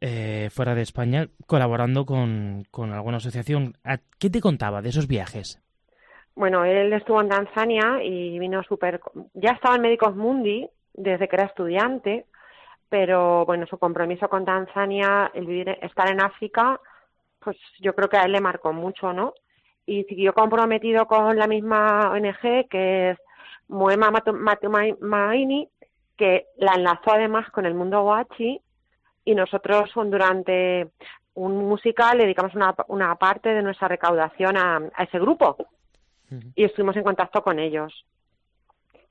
eh, 0.00 0.48
fuera 0.52 0.74
de 0.74 0.82
España 0.82 1.28
colaborando 1.46 2.04
con, 2.06 2.64
con 2.70 2.92
alguna 2.92 3.18
asociación. 3.18 3.76
¿A- 3.84 3.98
¿Qué 4.18 4.30
te 4.30 4.40
contaba 4.40 4.82
de 4.82 4.88
esos 4.90 5.06
viajes? 5.06 5.60
Bueno, 6.34 6.64
él 6.64 6.92
estuvo 6.92 7.20
en 7.20 7.28
Tanzania 7.28 8.02
y 8.02 8.38
vino 8.38 8.62
súper... 8.64 9.00
Ya 9.34 9.50
estaba 9.52 9.76
en 9.76 9.82
Médicos 9.82 10.14
Mundi 10.16 10.68
desde 10.94 11.28
que 11.28 11.36
era 11.36 11.46
estudiante, 11.46 12.26
pero 12.90 13.46
bueno, 13.46 13.66
su 13.66 13.78
compromiso 13.78 14.28
con 14.28 14.44
Tanzania, 14.44 15.30
el 15.32 15.46
vivir, 15.46 15.70
estar 15.80 16.08
en 16.10 16.20
África, 16.20 16.78
pues 17.38 17.56
yo 17.80 17.94
creo 17.94 18.08
que 18.10 18.18
a 18.18 18.24
él 18.24 18.32
le 18.32 18.40
marcó 18.40 18.72
mucho, 18.74 19.12
¿no? 19.14 19.32
Y 19.86 20.04
siguió 20.04 20.34
comprometido 20.34 21.06
con 21.06 21.38
la 21.38 21.46
misma 21.46 22.10
ONG 22.10 22.68
que 22.68 23.10
es 23.10 23.18
Moema 23.68 24.10
Matu- 24.10 24.36
Matumaini, 24.36 25.68
que 26.16 26.48
la 26.58 26.74
enlazó 26.74 27.12
además 27.12 27.48
con 27.50 27.64
el 27.64 27.74
mundo 27.74 28.02
guachi 28.02 28.60
y 29.24 29.34
nosotros 29.34 29.90
durante 29.94 30.88
un 31.34 31.56
musical 31.68 32.18
le 32.18 32.24
dedicamos 32.24 32.54
una, 32.54 32.74
una 32.88 33.14
parte 33.14 33.54
de 33.54 33.62
nuestra 33.62 33.88
recaudación 33.88 34.56
a, 34.56 34.80
a 34.94 35.04
ese 35.04 35.18
grupo 35.20 35.56
y 36.54 36.64
estuvimos 36.64 36.96
en 36.96 37.04
contacto 37.04 37.42
con 37.42 37.58
ellos. 37.58 38.04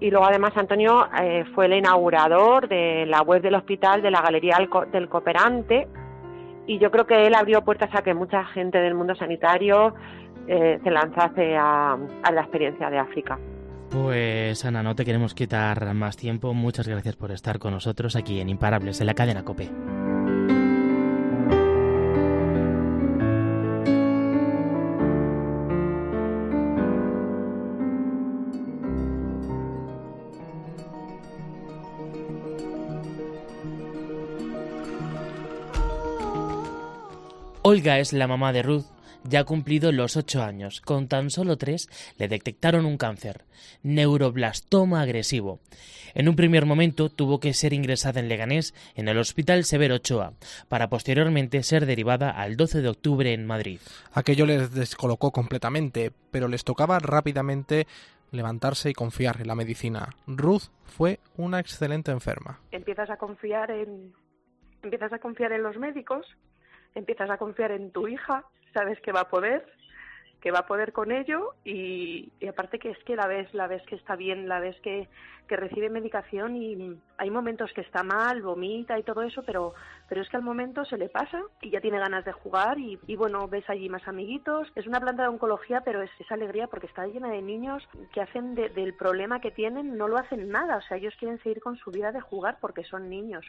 Y 0.02 0.12
luego 0.12 0.26
además 0.26 0.54
Antonio 0.56 1.08
eh, 1.22 1.44
fue 1.54 1.66
el 1.66 1.74
inaugurador 1.74 2.70
de 2.70 3.06
la 3.06 3.22
web 3.22 3.42
del 3.42 3.56
hospital 3.56 4.02
de 4.02 4.12
la 4.12 4.22
Galería 4.22 4.56
del, 4.58 4.70
Co- 4.70 4.86
del 4.86 5.10
Cooperante 5.10 5.90
y 6.68 6.80
yo 6.80 6.90
creo 6.90 7.06
que 7.06 7.28
él 7.28 7.36
abrió 7.36 7.66
puertas 7.66 7.90
a 7.94 8.02
que 8.02 8.14
mucha 8.14 8.46
gente 8.46 8.78
del 8.78 8.94
mundo 8.96 9.14
sanitario 9.16 9.94
eh, 10.48 10.80
se 10.82 10.90
lanzase 10.90 11.58
a, 11.58 11.98
a 12.24 12.32
la 12.32 12.42
experiencia 12.42 12.90
de 12.90 12.98
África. 12.98 13.38
Pues 13.92 14.64
Ana, 14.64 14.84
no 14.84 14.96
te 14.96 15.04
queremos 15.04 15.34
quitar 15.34 15.94
más 15.94 16.16
tiempo. 16.16 16.54
Muchas 16.54 16.88
gracias 16.88 17.18
por 17.18 17.32
estar 17.32 17.60
con 17.60 17.74
nosotros 17.74 18.16
aquí 18.16 18.40
en 18.40 18.48
Imparables, 18.48 19.02
en 19.02 19.08
la 19.08 19.16
cadena 19.16 19.44
Cope. 19.44 19.70
Olga 37.70 38.00
es 38.00 38.14
la 38.14 38.26
mamá 38.26 38.52
de 38.52 38.64
Ruth. 38.64 38.86
Ya 39.24 39.42
ha 39.42 39.44
cumplido 39.44 39.92
los 39.92 40.18
ocho 40.18 40.42
años. 40.42 40.82
Con 40.82 41.08
tan 41.08 41.30
solo 41.30 41.56
tres 41.56 41.88
le 42.18 42.28
detectaron 42.28 42.84
un 42.88 42.98
cáncer, 42.98 43.46
neuroblastoma 43.84 45.02
agresivo. 45.02 45.60
En 46.16 46.28
un 46.28 46.36
primer 46.36 46.66
momento 46.66 47.10
tuvo 47.10 47.40
que 47.40 47.54
ser 47.54 47.74
ingresada 47.74 48.22
en 48.22 48.28
Leganés, 48.28 48.74
en 48.96 49.08
el 49.08 49.20
Hospital 49.20 49.66
Severo 49.66 49.98
Ochoa, 49.98 50.34
para 50.68 50.90
posteriormente 50.90 51.62
ser 51.62 51.86
derivada 51.86 52.32
al 52.32 52.58
12 52.58 52.82
de 52.82 52.90
octubre 52.90 53.34
en 53.34 53.46
Madrid. 53.46 53.80
Aquello 54.14 54.48
les 54.48 54.74
descolocó 54.74 55.30
completamente, 55.30 56.12
pero 56.32 56.48
les 56.48 56.64
tocaba 56.64 56.98
rápidamente 56.98 57.86
levantarse 58.32 58.90
y 58.90 58.94
confiar 58.94 59.42
en 59.42 59.48
la 59.48 59.54
medicina. 59.54 60.10
Ruth 60.26 60.72
fue 60.86 61.20
una 61.38 61.60
excelente 61.60 62.10
enferma. 62.10 62.62
empiezas 62.72 63.12
a 63.12 63.18
confiar 63.18 63.70
en 63.70 64.12
empiezas 64.82 65.14
a 65.14 65.20
confiar 65.20 65.52
en 65.52 65.62
los 65.62 65.78
médicos, 65.78 66.26
empiezas 66.96 67.30
a 67.30 67.38
confiar 67.38 67.72
en 67.72 67.92
tu 67.92 68.08
hija, 68.08 68.44
sabes 68.74 69.00
que 69.02 69.12
va 69.12 69.22
a 69.22 69.30
poder, 69.30 69.66
que 70.42 70.52
va 70.52 70.60
a 70.60 70.68
poder 70.68 70.94
con 70.94 71.12
ello 71.12 71.54
y, 71.66 72.32
aparte 72.48 72.80
que 72.80 72.92
es 72.92 72.98
que 73.06 73.16
la 73.16 73.28
ves, 73.28 73.54
la 73.54 73.68
ves 73.68 73.84
que 73.88 73.96
está 73.96 74.16
bien, 74.16 74.48
la 74.48 74.60
ves 74.60 74.76
que, 74.82 75.10
que 75.48 75.56
recibe 75.58 75.90
medicación 75.90 76.56
y 76.56 76.98
hay 77.18 77.30
momentos 77.30 77.72
que 77.74 77.82
está 77.82 78.04
mal, 78.04 78.42
vomita 78.42 78.98
y 78.98 79.04
todo 79.04 79.22
eso, 79.24 79.44
pero 79.46 79.74
pero 80.08 80.22
es 80.24 80.30
que 80.30 80.38
al 80.38 80.44
momento 80.44 80.86
se 80.86 80.98
le 80.98 81.08
pasa 81.08 81.40
y 81.62 81.70
ya 81.70 81.82
tiene 81.82 82.00
ganas 82.00 82.26
de 82.26 82.32
jugar 82.32 82.80
y, 82.80 82.98
bueno, 83.16 83.48
ves 83.48 83.64
allí 83.70 83.90
más 83.90 84.08
amiguitos. 84.08 84.68
Es 84.76 84.88
una 84.88 85.00
planta 85.00 85.22
de 85.22 85.30
oncología, 85.30 85.82
pero 85.86 86.02
es 86.02 86.10
esa 86.20 86.34
alegría 86.34 86.66
porque 86.66 86.88
está 86.88 87.06
llena 87.06 87.30
de 87.30 87.44
niños 87.44 87.88
que 88.12 88.20
hacen 88.22 88.56
de- 88.56 88.70
del 88.70 88.96
problema 88.96 89.40
que 89.40 89.52
tienen, 89.52 89.98
no 89.98 90.08
lo 90.08 90.18
hacen 90.18 90.50
nada, 90.50 90.78
o 90.78 90.82
sea, 90.82 90.98
ellos 90.98 91.14
quieren 91.20 91.38
seguir 91.44 91.62
con 91.62 91.78
su 91.78 91.92
vida 91.92 92.12
de 92.12 92.22
jugar 92.22 92.58
porque 92.60 92.84
son 92.86 93.08
niños. 93.08 93.46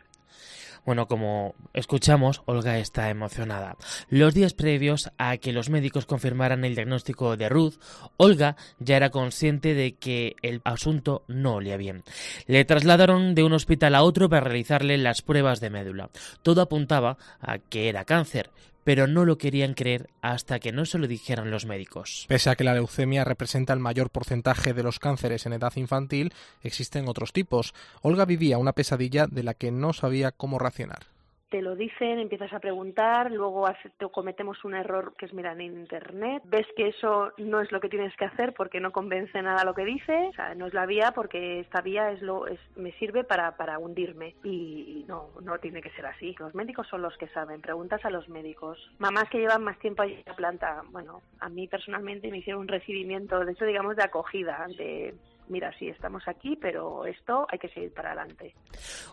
Bueno, 0.84 1.06
como 1.06 1.54
escuchamos, 1.72 2.42
Olga 2.44 2.76
está 2.76 3.08
emocionada. 3.08 3.76
Los 4.10 4.34
días 4.34 4.52
previos 4.52 5.10
a 5.16 5.38
que 5.38 5.54
los 5.54 5.70
médicos 5.70 6.04
confirmaran 6.04 6.64
el 6.66 6.74
diagnóstico 6.80 7.36
de 7.36 7.48
Ruth, 7.48 7.74
Olga 8.16 8.56
ya 8.78 8.96
era 8.96 9.10
consciente 9.10 9.74
de 9.74 9.92
que 9.92 10.36
el 10.42 10.60
asunto 10.64 11.24
no 11.28 11.54
olía 11.54 11.76
bien. 11.76 12.02
Le 12.46 12.64
trasladaron 12.64 13.34
de 13.34 13.44
un 13.44 13.52
hospital 13.52 13.94
a 13.94 14.02
otro 14.02 14.28
para 14.28 14.42
realizarle 14.42 14.98
las 14.98 15.22
pruebas 15.22 15.60
de 15.60 15.70
médula. 15.70 16.10
Todo 16.42 16.62
apuntaba 16.62 17.16
a 17.40 17.58
que 17.58 17.88
era 17.88 18.04
cáncer, 18.04 18.50
pero 18.84 19.06
no 19.06 19.24
lo 19.24 19.38
querían 19.38 19.74
creer 19.74 20.10
hasta 20.22 20.58
que 20.58 20.72
no 20.72 20.84
se 20.84 20.98
lo 20.98 21.06
dijeran 21.06 21.50
los 21.50 21.66
médicos. 21.66 22.24
Pese 22.28 22.50
a 22.50 22.56
que 22.56 22.64
la 22.64 22.74
leucemia 22.74 23.24
representa 23.24 23.72
el 23.72 23.80
mayor 23.80 24.10
porcentaje 24.10 24.72
de 24.72 24.82
los 24.82 24.98
cánceres 24.98 25.46
en 25.46 25.52
edad 25.52 25.72
infantil, 25.76 26.32
existen 26.62 27.08
otros 27.08 27.32
tipos. 27.32 27.74
Olga 28.02 28.24
vivía 28.24 28.58
una 28.58 28.72
pesadilla 28.72 29.26
de 29.26 29.42
la 29.42 29.54
que 29.54 29.70
no 29.70 29.92
sabía 29.92 30.32
cómo 30.32 30.58
reaccionar. 30.58 31.06
Te 31.50 31.62
lo 31.62 31.74
dicen, 31.74 32.18
empiezas 32.20 32.52
a 32.52 32.60
preguntar, 32.60 33.30
luego 33.30 33.66
cometemos 34.12 34.64
un 34.64 34.74
error 34.74 35.14
que 35.18 35.26
es 35.26 35.34
mirar 35.34 35.60
en 35.60 35.78
internet, 35.78 36.42
ves 36.46 36.66
que 36.76 36.88
eso 36.88 37.32
no 37.38 37.60
es 37.60 37.72
lo 37.72 37.80
que 37.80 37.88
tienes 37.88 38.14
que 38.16 38.24
hacer 38.24 38.54
porque 38.54 38.80
no 38.80 38.92
convence 38.92 39.42
nada 39.42 39.64
lo 39.64 39.74
que 39.74 39.84
dice, 39.84 40.28
o 40.28 40.32
sea, 40.32 40.54
no 40.54 40.66
es 40.66 40.74
la 40.74 40.86
vía 40.86 41.12
porque 41.14 41.60
esta 41.60 41.80
vía 41.80 42.12
es 42.12 42.22
lo 42.22 42.46
es, 42.46 42.60
me 42.76 42.92
sirve 42.92 43.24
para, 43.24 43.56
para 43.56 43.78
hundirme 43.78 44.36
y, 44.44 45.02
y 45.02 45.04
no, 45.08 45.30
no 45.42 45.58
tiene 45.58 45.82
que 45.82 45.90
ser 45.90 46.06
así. 46.06 46.34
Los 46.38 46.54
médicos 46.54 46.86
son 46.88 47.02
los 47.02 47.16
que 47.18 47.28
saben, 47.28 47.60
preguntas 47.60 48.04
a 48.04 48.10
los 48.10 48.28
médicos. 48.28 48.78
Mamás 48.98 49.28
que 49.28 49.38
llevan 49.38 49.64
más 49.64 49.78
tiempo 49.80 50.02
allí 50.02 50.14
en 50.14 50.24
la 50.26 50.36
planta, 50.36 50.82
bueno, 50.90 51.20
a 51.40 51.48
mí 51.48 51.66
personalmente 51.66 52.30
me 52.30 52.38
hicieron 52.38 52.62
un 52.62 52.68
recibimiento, 52.68 53.44
de 53.44 53.52
hecho 53.52 53.64
digamos 53.64 53.96
de 53.96 54.04
acogida, 54.04 54.66
de 54.78 55.14
mira, 55.50 55.72
sí, 55.78 55.88
estamos 55.88 56.26
aquí, 56.26 56.56
pero 56.56 57.04
esto 57.04 57.46
hay 57.50 57.58
que 57.58 57.68
seguir 57.68 57.92
para 57.92 58.12
adelante. 58.12 58.54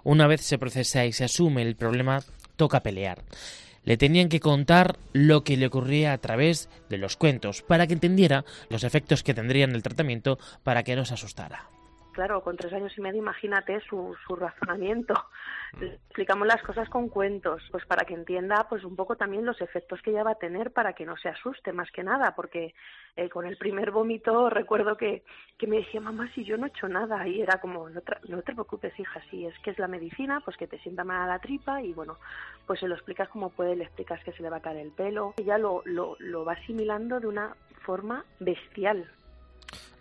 Una 0.04 0.28
vez 0.28 0.42
se 0.42 0.58
procesa 0.58 1.06
y 1.06 1.12
se 1.12 1.26
asume 1.26 1.64
el 1.64 1.76
problema, 1.76 2.20
toca 2.56 2.82
pelear. 2.82 3.24
Le 3.84 3.98
tenían 3.98 4.30
que 4.30 4.40
contar 4.40 4.98
lo 5.14 5.44
que 5.44 5.58
le 5.58 5.68
ocurría 5.68 6.14
a 6.14 6.18
través 6.18 6.70
de 6.90 6.98
los 6.98 7.16
cuentos, 7.16 7.62
para 7.62 7.88
que 7.88 7.94
entendiera 7.94 8.46
los 8.70 8.84
efectos 8.84 9.24
que 9.24 9.34
tendría 9.34 9.66
en 9.66 9.76
el 9.76 9.84
tratamiento 9.84 10.38
para 10.64 10.84
que 10.84 10.96
no 10.96 11.06
se 11.06 11.14
asustara. 11.14 11.70
Claro, 12.18 12.42
con 12.42 12.58
tres 12.58 12.74
años 12.74 12.98
y 12.98 13.02
medio, 13.02 13.20
imagínate 13.20 13.80
su, 13.82 14.18
su 14.26 14.36
razonamiento. 14.36 15.14
Le 15.80 15.94
explicamos 15.94 16.48
las 16.48 16.64
cosas 16.64 16.90
con 16.90 17.10
cuentos, 17.10 17.62
pues 17.72 17.86
para 17.86 18.06
que 18.08 18.16
entienda 18.16 18.66
pues 18.68 18.84
un 18.84 18.96
poco 18.96 19.16
también 19.16 19.46
los 19.46 19.62
efectos 19.62 20.02
que 20.02 20.10
ella 20.10 20.24
va 20.24 20.32
a 20.32 20.36
tener 20.40 20.72
para 20.72 20.94
que 20.94 21.06
no 21.06 21.16
se 21.16 21.30
asuste 21.30 21.74
más 21.74 21.92
que 21.92 22.02
nada, 22.02 22.34
porque 22.36 22.74
eh, 23.16 23.30
con 23.30 23.46
el 23.46 23.56
primer 23.58 23.92
vómito 23.92 24.50
recuerdo 24.50 24.98
que, 24.98 25.24
que 25.60 25.68
me 25.68 25.78
decía, 25.78 26.02
mamá, 26.02 26.28
si 26.34 26.44
yo 26.44 26.58
no 26.58 26.66
he 26.66 26.70
hecho 26.70 26.88
nada, 26.88 27.28
y 27.28 27.40
era 27.40 27.60
como, 27.62 27.88
no, 27.88 28.02
tra- 28.02 28.20
no 28.28 28.42
te 28.42 28.54
preocupes, 28.54 29.00
hija, 29.00 29.22
si 29.30 29.46
es 29.46 29.54
que 29.60 29.70
es 29.70 29.78
la 29.78 29.88
medicina, 29.88 30.42
pues 30.44 30.58
que 30.58 30.66
te 30.66 30.80
sienta 30.80 31.04
mal 31.04 31.30
la 31.30 31.38
tripa, 31.38 31.84
y 31.84 31.94
bueno, 31.94 32.18
pues 32.66 32.80
se 32.80 32.88
lo 32.88 32.96
explicas 32.96 33.30
como 33.30 33.52
puede, 33.52 33.76
le 33.76 33.84
explicas 33.84 34.24
que 34.24 34.32
se 34.32 34.42
le 34.42 34.50
va 34.50 34.58
a 34.58 34.62
caer 34.62 34.78
el 34.78 34.92
pelo, 34.92 35.36
ella 35.38 35.60
lo, 35.60 35.84
lo, 35.86 36.16
lo 36.18 36.44
va 36.46 36.54
asimilando 36.54 37.20
de 37.20 37.28
una 37.28 37.56
forma 37.86 38.26
bestial, 38.40 39.08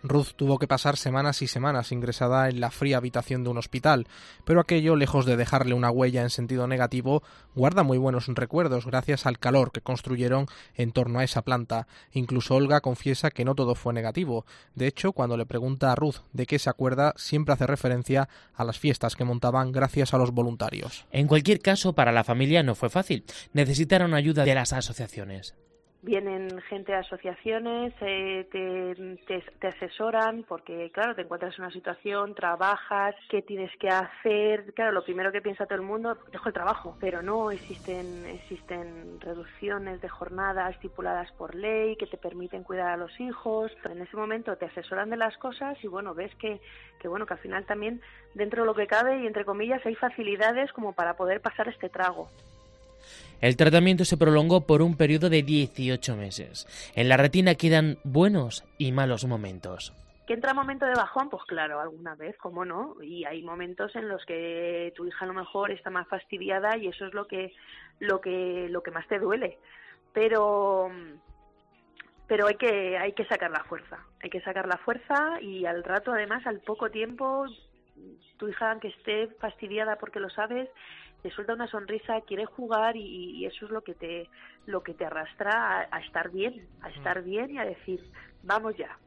Ruth 0.03 0.33
tuvo 0.35 0.59
que 0.59 0.67
pasar 0.67 0.97
semanas 0.97 1.41
y 1.41 1.47
semanas 1.47 1.91
ingresada 1.91 2.49
en 2.49 2.59
la 2.59 2.71
fría 2.71 2.97
habitación 2.97 3.43
de 3.43 3.49
un 3.49 3.57
hospital, 3.57 4.07
pero 4.45 4.59
aquello, 4.59 4.95
lejos 4.95 5.25
de 5.25 5.37
dejarle 5.37 5.73
una 5.73 5.91
huella 5.91 6.21
en 6.21 6.29
sentido 6.29 6.67
negativo, 6.67 7.23
guarda 7.55 7.83
muy 7.83 7.97
buenos 7.97 8.27
recuerdos 8.27 8.85
gracias 8.85 9.25
al 9.25 9.39
calor 9.39 9.71
que 9.71 9.81
construyeron 9.81 10.47
en 10.75 10.91
torno 10.91 11.19
a 11.19 11.23
esa 11.23 11.41
planta. 11.41 11.87
Incluso 12.11 12.55
Olga 12.55 12.81
confiesa 12.81 13.31
que 13.31 13.45
no 13.45 13.55
todo 13.55 13.75
fue 13.75 13.93
negativo. 13.93 14.45
De 14.75 14.87
hecho, 14.87 15.11
cuando 15.11 15.37
le 15.37 15.45
pregunta 15.45 15.91
a 15.91 15.95
Ruth 15.95 16.17
de 16.33 16.45
qué 16.45 16.59
se 16.59 16.69
acuerda, 16.69 17.13
siempre 17.17 17.53
hace 17.53 17.67
referencia 17.67 18.29
a 18.53 18.63
las 18.63 18.79
fiestas 18.79 19.15
que 19.15 19.25
montaban 19.25 19.71
gracias 19.71 20.13
a 20.13 20.17
los 20.17 20.31
voluntarios. 20.31 21.05
En 21.11 21.27
cualquier 21.27 21.59
caso, 21.59 21.93
para 21.93 22.11
la 22.11 22.23
familia 22.23 22.63
no 22.63 22.75
fue 22.75 22.89
fácil. 22.89 23.25
Necesitaron 23.53 24.13
ayuda 24.13 24.43
de 24.43 24.55
las 24.55 24.73
asociaciones. 24.73 25.55
Vienen 26.07 26.61
gente 26.69 26.93
de 26.93 26.99
asociaciones, 26.99 27.93
eh, 27.99 28.47
te, 28.49 29.41
te, 29.59 29.67
asesoran 29.67 30.45
porque, 30.47 30.89
claro, 30.93 31.13
te 31.13 31.23
encuentras 31.23 31.53
en 31.57 31.65
una 31.65 31.73
situación, 31.73 32.33
trabajas, 32.33 33.13
qué 33.29 33.41
tienes 33.41 33.71
que 33.77 33.89
hacer. 33.89 34.73
Claro, 34.73 34.93
lo 34.93 35.03
primero 35.03 35.33
que 35.33 35.41
piensa 35.41 35.65
todo 35.65 35.75
el 35.75 35.85
mundo, 35.85 36.17
dejo 36.31 36.47
el 36.47 36.53
trabajo, 36.53 36.95
pero 37.01 37.21
no 37.21 37.51
existen, 37.51 38.25
existen 38.25 39.19
reducciones 39.19 39.99
de 39.99 40.07
jornada 40.07 40.69
estipuladas 40.69 41.29
por 41.33 41.55
ley 41.55 41.97
que 41.97 42.07
te 42.07 42.17
permiten 42.17 42.63
cuidar 42.63 42.87
a 42.87 42.97
los 42.97 43.19
hijos. 43.19 43.69
En 43.83 44.01
ese 44.01 44.15
momento 44.15 44.55
te 44.55 44.65
asesoran 44.65 45.09
de 45.09 45.17
las 45.17 45.37
cosas 45.37 45.77
y, 45.83 45.87
bueno, 45.87 46.13
ves 46.13 46.33
que, 46.35 46.61
que, 47.01 47.09
bueno, 47.09 47.25
que 47.25 47.33
al 47.33 47.39
final 47.41 47.65
también, 47.65 48.01
dentro 48.33 48.61
de 48.61 48.67
lo 48.67 48.75
que 48.75 48.87
cabe 48.87 49.19
y 49.19 49.27
entre 49.27 49.43
comillas, 49.43 49.85
hay 49.85 49.95
facilidades 49.95 50.71
como 50.71 50.93
para 50.93 51.17
poder 51.17 51.41
pasar 51.41 51.67
este 51.67 51.89
trago. 51.89 52.29
El 53.39 53.55
tratamiento 53.55 54.03
se 54.03 54.17
prolongó 54.17 54.65
por 54.65 54.81
un 54.81 54.97
periodo 54.97 55.29
de 55.29 55.43
18 55.43 56.15
meses. 56.15 56.65
En 56.95 57.07
la 57.07 57.17
retina 57.17 57.53
quedan 57.53 57.97
buenos 58.03 58.65
y 58.79 58.91
malos 58.91 59.25
momentos. 59.25 59.93
¿Que 60.25 60.33
entra 60.33 60.53
momento 60.53 60.85
de 60.85 60.95
bajón? 60.95 61.29
Pues 61.29 61.43
claro, 61.43 61.79
alguna 61.79 62.15
vez, 62.15 62.35
cómo 62.37 62.65
no. 62.65 62.95
Y 63.01 63.25
hay 63.25 63.43
momentos 63.43 63.95
en 63.95 64.09
los 64.09 64.25
que 64.25 64.91
tu 64.95 65.05
hija 65.05 65.23
a 65.23 65.27
lo 65.27 65.33
mejor 65.33 65.71
está 65.71 65.89
más 65.89 66.07
fastidiada 66.07 66.75
y 66.77 66.87
eso 66.87 67.05
es 67.05 67.13
lo 67.13 67.27
que, 67.27 67.53
lo 67.99 68.19
que, 68.19 68.67
lo 68.69 68.81
que 68.81 68.91
más 68.91 69.07
te 69.07 69.19
duele. 69.19 69.59
Pero, 70.13 70.89
pero 72.27 72.47
hay 72.47 72.55
que, 72.55 72.97
hay 72.97 73.13
que 73.13 73.25
sacar 73.25 73.51
la 73.51 73.63
fuerza. 73.65 73.99
Hay 74.21 74.31
que 74.31 74.41
sacar 74.41 74.67
la 74.67 74.77
fuerza 74.77 75.39
y 75.41 75.65
al 75.65 75.83
rato, 75.83 76.11
además, 76.11 76.45
al 76.47 76.59
poco 76.59 76.89
tiempo, 76.89 77.45
tu 78.37 78.47
hija, 78.47 78.71
aunque 78.71 78.89
esté 78.89 79.27
fastidiada 79.39 79.97
porque 79.97 80.19
lo 80.19 80.29
sabes, 80.29 80.67
te 81.27 81.35
suelta 81.35 81.53
una 81.53 81.67
sonrisa, 81.67 82.21
quiere 82.21 82.45
jugar 82.45 82.95
y, 82.95 83.45
eso 83.45 83.65
es 83.65 83.71
lo 83.71 83.81
que 83.81 83.93
te, 83.93 84.29
lo 84.65 84.81
que 84.81 84.93
te 84.93 85.05
arrastra 85.05 85.89
a, 85.91 85.99
estar 85.99 86.31
bien, 86.31 86.65
a 86.81 86.89
estar 86.89 87.21
bien 87.21 87.51
y 87.51 87.57
a 87.57 87.65
decir, 87.65 88.01
vamos 88.43 88.77
ya. 88.77 88.97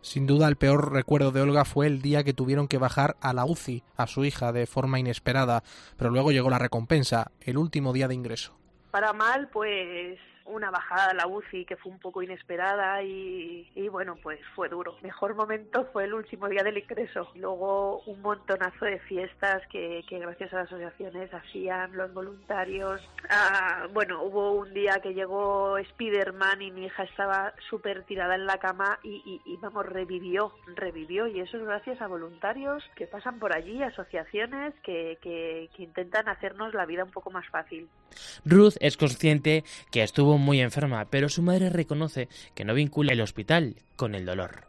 Sin 0.00 0.26
duda 0.26 0.48
el 0.48 0.56
peor 0.56 0.92
recuerdo 0.92 1.30
de 1.30 1.42
Olga 1.42 1.66
fue 1.66 1.86
el 1.86 2.00
día 2.00 2.24
que 2.24 2.32
tuvieron 2.32 2.68
que 2.68 2.78
bajar 2.78 3.16
a 3.20 3.34
la 3.34 3.44
UCI 3.44 3.82
a 3.98 4.06
su 4.06 4.24
hija 4.24 4.52
de 4.52 4.66
forma 4.66 4.98
inesperada, 4.98 5.62
pero 5.98 6.10
luego 6.10 6.30
llegó 6.30 6.48
la 6.48 6.58
recompensa, 6.58 7.32
el 7.42 7.58
último 7.58 7.92
día 7.92 8.08
de 8.08 8.14
ingreso. 8.14 8.56
Para 8.90 9.12
mal, 9.12 9.48
pues 9.50 10.18
una 10.48 10.70
bajada 10.70 11.10
a 11.10 11.14
la 11.14 11.26
UCI 11.26 11.64
que 11.64 11.76
fue 11.76 11.92
un 11.92 11.98
poco 11.98 12.22
inesperada 12.22 13.02
y, 13.02 13.88
bueno, 13.90 14.16
pues 14.22 14.40
fue 14.54 14.68
duro. 14.68 14.96
Mejor 15.02 15.34
momento 15.34 15.88
fue 15.92 16.04
el 16.04 16.14
último 16.14 16.48
día 16.48 16.62
del 16.62 16.78
ingreso. 16.78 17.28
Luego 17.34 18.00
un 18.02 18.20
montonazo 18.20 18.84
de 18.84 18.98
fiestas 19.00 19.62
que, 19.68 20.04
gracias 20.10 20.52
a 20.52 20.58
las 20.58 20.66
asociaciones 20.66 21.32
hacían 21.32 21.96
los 21.96 22.12
voluntarios. 22.12 23.00
Ah, 23.30 23.86
bueno, 23.92 24.22
hubo 24.22 24.52
un 24.52 24.72
día 24.72 25.00
que 25.02 25.14
llegó 25.14 25.76
Spiderman 25.90 26.62
y 26.62 26.70
mi 26.70 26.86
hija 26.86 27.04
estaba 27.04 27.52
súper 27.68 28.04
tirada 28.04 28.34
en 28.34 28.46
la 28.46 28.58
cama 28.58 28.98
y, 29.02 29.40
vamos, 29.60 29.86
revivió, 29.86 30.52
revivió 30.74 31.26
y 31.26 31.40
eso 31.40 31.56
es 31.56 31.64
gracias 31.64 32.00
a 32.00 32.06
voluntarios 32.06 32.84
que 32.96 33.06
pasan 33.06 33.38
por 33.38 33.54
allí, 33.54 33.82
asociaciones 33.82 34.74
que, 34.82 35.18
que 35.22 35.82
intentan 35.82 36.28
hacernos 36.28 36.74
la 36.74 36.86
vida 36.86 37.04
un 37.04 37.10
poco 37.10 37.30
más 37.30 37.46
fácil. 37.48 37.88
Ruth 38.44 38.74
es 38.80 38.96
consciente 38.96 39.64
que 39.90 40.02
estuvo 40.02 40.38
muy 40.38 40.60
enferma, 40.60 41.06
pero 41.10 41.28
su 41.28 41.42
madre 41.42 41.70
reconoce 41.70 42.28
que 42.54 42.64
no 42.64 42.74
vincula 42.74 43.12
el 43.12 43.20
hospital 43.20 43.76
con 43.96 44.14
el 44.14 44.24
dolor 44.24 44.68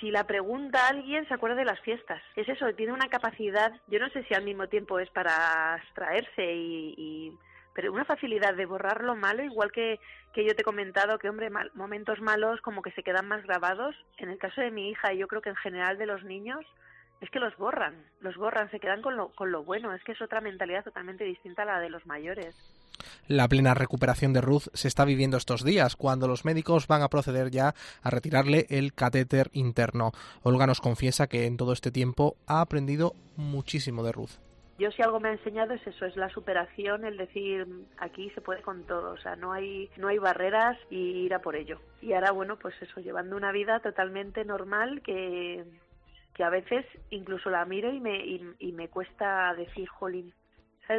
si 0.00 0.10
la 0.10 0.24
pregunta 0.24 0.86
a 0.86 0.90
alguien 0.90 1.26
se 1.26 1.34
acuerda 1.34 1.56
de 1.56 1.64
las 1.64 1.80
fiestas. 1.80 2.22
Es 2.36 2.48
eso, 2.48 2.72
tiene 2.74 2.92
una 2.92 3.08
capacidad, 3.08 3.72
yo 3.88 3.98
no 3.98 4.08
sé 4.10 4.22
si 4.24 4.34
al 4.34 4.44
mismo 4.44 4.68
tiempo 4.68 4.98
es 4.98 5.10
para 5.10 5.74
abstraerse 5.74 6.54
y, 6.54 7.32
pero 7.74 7.92
una 7.92 8.04
facilidad 8.04 8.54
de 8.54 8.66
borrar 8.66 9.02
lo 9.02 9.16
malo, 9.16 9.42
igual 9.42 9.72
que, 9.72 10.00
que 10.32 10.44
yo 10.44 10.54
te 10.54 10.62
he 10.62 10.64
comentado 10.64 11.18
que, 11.18 11.28
hombre, 11.28 11.50
momentos 11.74 12.20
malos 12.20 12.60
como 12.60 12.82
que 12.82 12.92
se 12.92 13.02
quedan 13.02 13.28
más 13.28 13.44
grabados. 13.44 13.94
En 14.18 14.30
el 14.30 14.38
caso 14.38 14.60
de 14.60 14.70
mi 14.70 14.90
hija, 14.90 15.12
y 15.12 15.18
yo 15.18 15.28
creo 15.28 15.42
que 15.42 15.50
en 15.50 15.56
general 15.56 15.98
de 15.98 16.06
los 16.06 16.24
niños, 16.24 16.64
es 17.20 17.30
que 17.30 17.40
los 17.40 17.56
borran, 17.56 17.94
los 18.20 18.36
borran, 18.36 18.70
se 18.70 18.80
quedan 18.80 19.02
con 19.02 19.16
lo, 19.16 19.28
con 19.30 19.50
lo 19.50 19.64
bueno. 19.64 19.92
Es 19.94 20.02
que 20.04 20.12
es 20.12 20.22
otra 20.22 20.40
mentalidad 20.40 20.84
totalmente 20.84 21.24
distinta 21.24 21.62
a 21.62 21.66
la 21.66 21.80
de 21.80 21.90
los 21.90 22.06
mayores. 22.06 22.54
La 23.26 23.48
plena 23.48 23.74
recuperación 23.74 24.32
de 24.32 24.40
Ruth 24.40 24.68
se 24.72 24.88
está 24.88 25.04
viviendo 25.04 25.36
estos 25.36 25.64
días, 25.64 25.96
cuando 25.96 26.26
los 26.26 26.44
médicos 26.44 26.86
van 26.86 27.02
a 27.02 27.08
proceder 27.08 27.50
ya 27.50 27.74
a 28.02 28.10
retirarle 28.10 28.66
el 28.70 28.92
catéter 28.92 29.50
interno. 29.52 30.12
Olga 30.42 30.66
nos 30.66 30.80
confiesa 30.80 31.28
que 31.28 31.46
en 31.46 31.56
todo 31.56 31.72
este 31.72 31.90
tiempo 31.90 32.36
ha 32.46 32.60
aprendido 32.60 33.12
muchísimo 33.36 34.02
de 34.02 34.12
Ruth. 34.12 34.38
Yo 34.78 34.92
si 34.92 35.02
algo 35.02 35.18
me 35.18 35.30
ha 35.30 35.32
enseñado 35.32 35.74
es 35.74 35.84
eso, 35.84 36.06
es 36.06 36.16
la 36.16 36.28
superación, 36.28 37.04
el 37.04 37.16
decir 37.16 37.66
aquí 37.98 38.30
se 38.30 38.40
puede 38.40 38.62
con 38.62 38.84
todo, 38.84 39.10
o 39.10 39.18
sea, 39.18 39.34
no 39.34 39.52
hay 39.52 39.90
no 39.96 40.06
hay 40.06 40.18
barreras 40.18 40.78
y 40.88 41.24
ir 41.24 41.34
a 41.34 41.40
por 41.40 41.56
ello. 41.56 41.80
Y 42.00 42.12
ahora 42.12 42.30
bueno, 42.30 42.56
pues 42.56 42.76
eso, 42.80 43.00
llevando 43.00 43.36
una 43.36 43.50
vida 43.50 43.80
totalmente 43.80 44.44
normal 44.44 45.02
que 45.02 45.64
que 46.38 46.44
a 46.44 46.50
veces 46.50 46.86
incluso 47.10 47.50
la 47.50 47.64
miro 47.64 47.92
y 47.92 47.98
me 47.98 48.24
y 48.60 48.72
me 48.72 48.88
cuesta 48.88 49.52
decir, 49.54 49.88
jolín, 49.88 50.32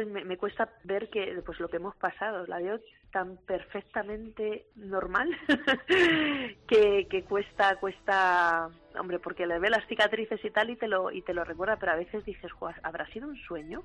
me, 0.06 0.36
cuesta 0.36 0.68
ver 0.84 1.08
que 1.08 1.42
pues 1.44 1.58
lo 1.60 1.68
que 1.68 1.78
hemos 1.78 1.96
pasado, 1.96 2.46
la 2.46 2.58
veo 2.58 2.78
tan 3.10 3.38
perfectamente 3.38 4.66
normal 4.76 5.30
que, 6.68 7.08
que 7.08 7.24
cuesta, 7.24 7.76
cuesta, 7.76 8.68
hombre, 8.98 9.18
porque 9.18 9.46
le 9.46 9.58
ve 9.58 9.70
las 9.70 9.86
cicatrices 9.88 10.44
y 10.44 10.50
tal 10.50 10.68
y 10.68 10.76
te 10.76 10.86
lo, 10.86 11.10
y 11.10 11.22
te 11.22 11.32
lo 11.32 11.42
recuerda, 11.42 11.76
pero 11.76 11.92
a 11.92 11.96
veces 11.96 12.22
dices, 12.24 12.52
¿habrá 12.82 13.06
sido 13.06 13.26
un 13.28 13.36
sueño? 13.36 13.82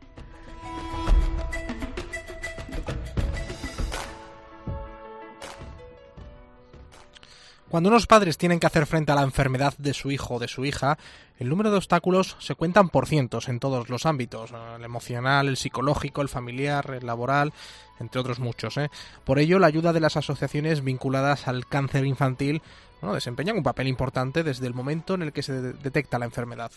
Cuando 7.76 7.90
unos 7.90 8.08
padres 8.08 8.38
tienen 8.38 8.62
que 8.62 8.68
hacer 8.68 8.86
frente 8.86 9.12
a 9.12 9.16
la 9.16 9.24
enfermedad 9.24 9.74
de 9.78 9.94
su 9.94 10.10
hijo 10.10 10.36
o 10.36 10.40
de 10.40 10.48
su 10.48 10.64
hija, 10.64 10.98
el 11.40 11.50
número 11.50 11.72
de 11.72 11.76
obstáculos 11.76 12.38
se 12.40 12.56
cuentan 12.56 12.88
por 12.88 13.06
cientos 13.06 13.50
en 13.50 13.60
todos 13.60 13.90
los 13.90 14.06
ámbitos, 14.06 14.54
el 14.78 14.86
emocional, 14.86 15.50
el 15.50 15.58
psicológico, 15.58 16.22
el 16.22 16.30
familiar, 16.30 16.90
el 16.98 17.06
laboral, 17.06 17.52
entre 18.00 18.22
otros 18.22 18.40
muchos. 18.40 18.78
¿eh? 18.78 18.90
Por 19.26 19.40
ello, 19.40 19.60
la 19.60 19.68
ayuda 19.68 19.92
de 19.92 20.00
las 20.00 20.16
asociaciones 20.16 20.86
vinculadas 20.86 21.50
al 21.50 21.68
cáncer 21.68 22.06
infantil 22.06 22.62
desempeñan 23.02 23.58
un 23.58 23.64
papel 23.64 23.90
importante 23.90 24.44
desde 24.44 24.68
el 24.68 24.74
momento 24.74 25.16
en 25.16 25.24
el 25.24 25.34
que 25.34 25.44
se 25.44 25.62
detecta 25.62 26.18
la 26.18 26.24
enfermedad. 26.24 26.72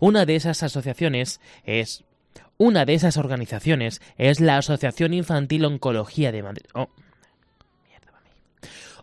Una 0.00 0.26
de 0.26 0.34
esas 0.34 0.64
asociaciones 0.64 1.40
es 1.62 2.02
una 2.58 2.84
de 2.86 2.94
esas 2.94 3.18
organizaciones 3.18 4.02
es 4.18 4.40
la 4.40 4.56
Asociación 4.56 5.14
Infantil 5.14 5.64
Oncología 5.64 6.32
de 6.32 6.42
Madrid. 6.42 6.66
Oh, 6.74 6.88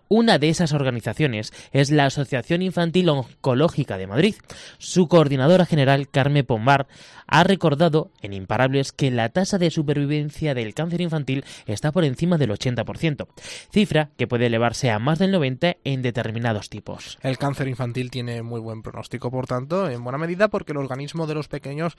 una 0.09 0.39
de 0.39 0.49
esas 0.49 0.73
organizaciones 0.73 1.53
es 1.71 1.91
la 1.91 2.05
Asociación 2.05 2.61
Infantil 2.61 3.09
Oncológica 3.09 3.97
de 3.97 4.07
Madrid. 4.07 4.35
Su 4.77 5.07
coordinadora 5.07 5.65
general, 5.65 6.09
Carmen 6.09 6.45
Pombar, 6.45 6.87
ha 7.27 7.43
recordado 7.43 8.11
en 8.21 8.33
Imparables 8.33 8.91
que 8.91 9.11
la 9.11 9.29
tasa 9.29 9.57
de 9.57 9.71
supervivencia 9.71 10.53
del 10.53 10.73
cáncer 10.73 11.01
infantil 11.01 11.43
está 11.65 11.91
por 11.91 12.05
encima 12.05 12.37
del 12.37 12.51
80%, 12.51 13.27
cifra 13.71 14.09
que 14.17 14.27
puede 14.27 14.45
elevarse 14.47 14.89
a 14.91 14.99
más 14.99 15.19
del 15.19 15.33
90% 15.33 15.77
en 15.83 16.01
determinados 16.01 16.69
tipos. 16.69 17.17
El 17.21 17.37
cáncer 17.37 17.67
infantil 17.67 18.11
tiene 18.11 18.41
muy 18.41 18.59
buen 18.59 18.81
pronóstico, 18.81 19.29
por 19.29 19.47
tanto, 19.47 19.89
en 19.89 20.03
buena 20.03 20.17
medida 20.17 20.47
porque 20.47 20.71
el 20.71 20.77
organismo 20.77 21.27
de 21.27 21.35
los 21.35 21.47
pequeños 21.47 21.97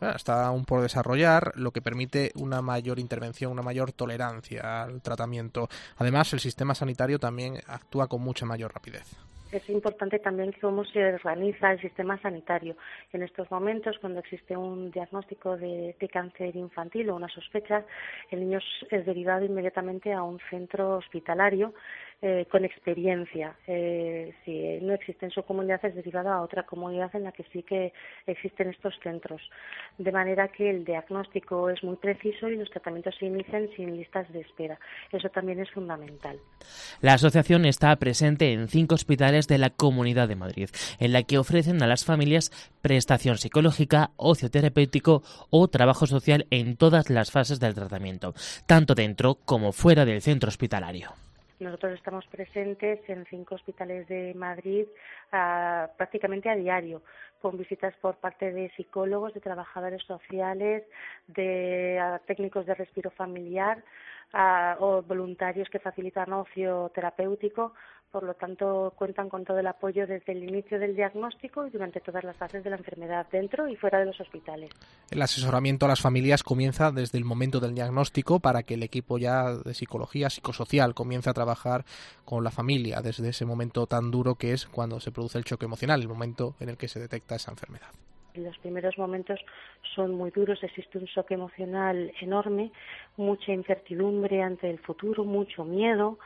está 0.00 0.46
aún 0.46 0.64
por 0.64 0.80
desarrollar, 0.82 1.52
lo 1.56 1.72
que 1.72 1.82
permite 1.82 2.32
una 2.34 2.62
mayor 2.62 2.98
intervención, 2.98 3.52
una 3.52 3.62
mayor 3.62 3.92
tolerancia 3.92 4.82
al 4.82 5.02
tratamiento. 5.02 5.68
Además, 5.96 6.32
el 6.32 6.40
sistema 6.40 6.74
sanitario 6.74 7.18
también 7.18 7.49
actúa 7.66 8.08
con 8.08 8.22
mucha 8.22 8.46
mayor 8.46 8.72
rapidez 8.72 9.16
es 9.52 9.68
importante 9.68 10.18
también 10.18 10.54
cómo 10.60 10.84
se 10.84 11.14
organiza 11.14 11.72
el 11.72 11.80
sistema 11.80 12.20
sanitario. 12.20 12.76
En 13.12 13.22
estos 13.22 13.50
momentos, 13.50 13.98
cuando 14.00 14.20
existe 14.20 14.56
un 14.56 14.90
diagnóstico 14.90 15.56
de, 15.56 15.96
cáncer 16.12 16.56
infantil 16.56 17.10
o 17.10 17.16
una 17.16 17.28
sospecha, 17.28 17.84
el 18.30 18.40
niño 18.40 18.58
es 18.90 19.06
derivado 19.06 19.44
inmediatamente 19.44 20.12
a 20.12 20.22
un 20.22 20.38
centro 20.50 20.96
hospitalario 20.96 21.74
eh, 22.22 22.46
con 22.50 22.66
experiencia. 22.66 23.56
Eh, 23.66 24.34
si 24.44 24.84
no 24.84 24.92
existe 24.92 25.24
en 25.24 25.32
su 25.32 25.42
comunidad, 25.42 25.82
es 25.84 25.94
derivado 25.94 26.28
a 26.28 26.42
otra 26.42 26.64
comunidad 26.64 27.10
en 27.14 27.24
la 27.24 27.32
que 27.32 27.44
sí 27.52 27.62
que 27.62 27.94
existen 28.26 28.68
estos 28.68 28.94
centros. 29.02 29.40
De 29.96 30.12
manera 30.12 30.48
que 30.48 30.68
el 30.68 30.84
diagnóstico 30.84 31.70
es 31.70 31.82
muy 31.82 31.96
preciso 31.96 32.50
y 32.50 32.56
los 32.56 32.68
tratamientos 32.68 33.14
se 33.18 33.24
inician 33.24 33.70
sin 33.74 33.96
listas 33.96 34.30
de 34.32 34.40
espera. 34.40 34.78
Eso 35.10 35.30
también 35.30 35.60
es 35.60 35.70
fundamental. 35.70 36.38
La 37.00 37.14
asociación 37.14 37.64
está 37.64 37.96
presente 37.96 38.52
en 38.52 38.68
cinco 38.68 38.96
hospitales 38.96 39.48
de 39.48 39.56
la 39.56 39.70
Comunidad 39.70 40.28
de 40.28 40.36
Madrid, 40.36 40.68
en 40.98 41.12
la 41.14 41.22
que 41.22 41.38
ofrecen 41.38 41.82
a 41.82 41.86
las 41.86 42.04
familias 42.04 42.50
prestación 42.82 43.38
psicológica, 43.38 44.10
ocio 44.16 44.50
terapéutico 44.50 45.22
o 45.48 45.68
trabajo 45.68 46.06
social 46.06 46.46
en 46.50 46.76
todas 46.76 47.08
las 47.08 47.30
fases 47.30 47.60
del 47.60 47.74
tratamiento, 47.74 48.34
tanto 48.66 48.94
dentro 48.94 49.36
como 49.46 49.72
fuera 49.72 50.04
del 50.04 50.20
centro 50.20 50.48
hospitalario. 50.48 51.14
Nosotros 51.60 51.92
estamos 51.92 52.26
presentes 52.28 53.06
en 53.06 53.26
cinco 53.26 53.54
hospitales 53.54 54.08
de 54.08 54.32
Madrid 54.34 54.86
prácticamente 55.30 56.48
a 56.48 56.56
diario, 56.56 57.02
con 57.38 57.58
visitas 57.58 57.94
por 58.00 58.16
parte 58.16 58.50
de 58.50 58.70
psicólogos, 58.70 59.34
de 59.34 59.40
trabajadores 59.40 60.02
sociales, 60.04 60.84
de 61.26 61.98
ah, 62.00 62.18
técnicos 62.26 62.64
de 62.64 62.74
respiro 62.74 63.10
familiar 63.10 63.84
ah, 64.32 64.76
o 64.80 65.02
voluntarios 65.02 65.68
que 65.68 65.78
facilitan 65.78 66.32
ocio 66.32 66.90
terapéutico. 66.94 67.74
Por 68.10 68.24
lo 68.24 68.34
tanto, 68.34 68.92
cuentan 68.96 69.28
con 69.28 69.44
todo 69.44 69.60
el 69.60 69.66
apoyo 69.68 70.04
desde 70.04 70.32
el 70.32 70.42
inicio 70.42 70.80
del 70.80 70.96
diagnóstico 70.96 71.64
y 71.66 71.70
durante 71.70 72.00
todas 72.00 72.24
las 72.24 72.36
fases 72.36 72.64
de 72.64 72.70
la 72.70 72.76
enfermedad, 72.76 73.26
dentro 73.30 73.68
y 73.68 73.76
fuera 73.76 74.00
de 74.00 74.06
los 74.06 74.20
hospitales. 74.20 74.70
El 75.12 75.22
asesoramiento 75.22 75.86
a 75.86 75.90
las 75.90 76.00
familias 76.00 76.42
comienza 76.42 76.90
desde 76.90 77.18
el 77.18 77.24
momento 77.24 77.60
del 77.60 77.74
diagnóstico 77.74 78.40
para 78.40 78.64
que 78.64 78.74
el 78.74 78.82
equipo 78.82 79.18
ya 79.18 79.54
de 79.54 79.74
psicología 79.74 80.28
psicosocial 80.28 80.92
comience 80.92 81.30
a 81.30 81.34
trabajar 81.34 81.84
con 82.24 82.42
la 82.42 82.50
familia 82.50 83.00
desde 83.00 83.28
ese 83.28 83.44
momento 83.44 83.86
tan 83.86 84.10
duro 84.10 84.34
que 84.34 84.54
es 84.54 84.66
cuando 84.66 84.98
se 84.98 85.12
produce 85.12 85.38
el 85.38 85.44
choque 85.44 85.66
emocional, 85.66 86.02
el 86.02 86.08
momento 86.08 86.56
en 86.58 86.68
el 86.68 86.76
que 86.76 86.88
se 86.88 86.98
detecta 86.98 87.36
esa 87.36 87.52
enfermedad. 87.52 87.90
Los 88.34 88.56
primeros 88.58 88.96
momentos 88.96 89.40
son 89.94 90.14
muy 90.14 90.30
duros, 90.30 90.62
existe 90.62 90.98
un 90.98 91.04
shock 91.04 91.32
emocional 91.32 92.12
enorme, 92.20 92.70
mucha 93.16 93.52
incertidumbre 93.52 94.42
ante 94.42 94.70
el 94.70 94.78
futuro, 94.78 95.24
mucho 95.24 95.64
miedo, 95.64 96.18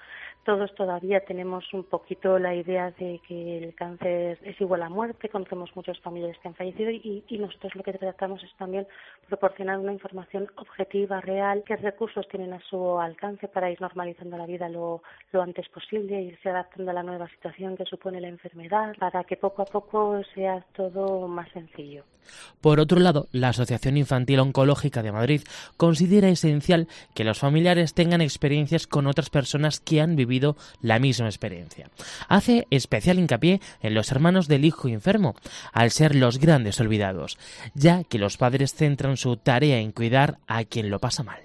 todos 0.44 0.74
todavía 0.74 1.20
tenemos 1.20 1.64
un 1.72 1.84
poquito 1.84 2.38
la 2.38 2.54
idea 2.54 2.90
de 2.92 3.20
que 3.26 3.58
el 3.58 3.74
cáncer 3.74 4.38
es 4.42 4.60
igual 4.60 4.82
a 4.82 4.88
muerte, 4.88 5.28
conocemos 5.28 5.70
muchos 5.74 5.98
familiares 6.00 6.38
que 6.40 6.48
han 6.48 6.54
fallecido 6.54 6.90
y, 6.90 7.24
y, 7.28 7.38
nosotros 7.38 7.74
lo 7.74 7.82
que 7.82 7.92
tratamos 7.94 8.42
es 8.42 8.54
también 8.56 8.86
proporcionar 9.28 9.78
una 9.78 9.92
información 9.92 10.48
objetiva, 10.56 11.20
real, 11.20 11.62
qué 11.66 11.76
recursos 11.76 12.28
tienen 12.28 12.52
a 12.52 12.60
su 12.60 12.98
alcance 12.98 13.48
para 13.48 13.70
ir 13.70 13.80
normalizando 13.80 14.36
la 14.36 14.46
vida 14.46 14.68
lo, 14.68 15.02
lo 15.32 15.42
antes 15.42 15.68
posible, 15.68 16.22
irse 16.22 16.48
adaptando 16.48 16.90
a 16.90 16.94
la 16.94 17.02
nueva 17.02 17.28
situación 17.28 17.76
que 17.76 17.84
supone 17.84 18.20
la 18.20 18.28
enfermedad, 18.28 18.94
para 18.98 19.24
que 19.24 19.36
poco 19.36 19.62
a 19.62 19.66
poco 19.66 20.22
sea 20.34 20.64
todo 20.76 21.26
más 21.28 21.50
sencillo. 21.52 22.04
Por 22.60 22.80
otro 22.80 23.00
lado, 23.00 23.28
la 23.32 23.50
Asociación 23.50 23.96
Infantil 23.98 24.40
Oncológica 24.40 25.02
de 25.02 25.12
Madrid 25.12 25.42
considera 25.76 26.28
esencial 26.28 26.88
que 27.14 27.24
los 27.24 27.38
familiares 27.38 27.92
tengan 27.92 28.22
experiencias 28.22 28.86
con 28.86 29.06
otras 29.06 29.30
personas 29.30 29.80
que 29.80 30.00
han 30.00 30.16
vivido 30.16 30.33
la 30.80 30.98
misma 30.98 31.26
experiencia. 31.26 31.88
Hace 32.28 32.66
especial 32.70 33.18
hincapié 33.18 33.60
en 33.82 33.94
los 33.94 34.10
hermanos 34.12 34.48
del 34.48 34.64
hijo 34.64 34.88
enfermo, 34.88 35.34
al 35.72 35.90
ser 35.90 36.14
los 36.14 36.38
grandes 36.38 36.80
olvidados, 36.80 37.38
ya 37.74 38.04
que 38.04 38.18
los 38.18 38.36
padres 38.36 38.74
centran 38.74 39.16
su 39.16 39.36
tarea 39.36 39.78
en 39.78 39.92
cuidar 39.92 40.38
a 40.46 40.64
quien 40.64 40.90
lo 40.90 40.98
pasa 40.98 41.22
mal. 41.22 41.40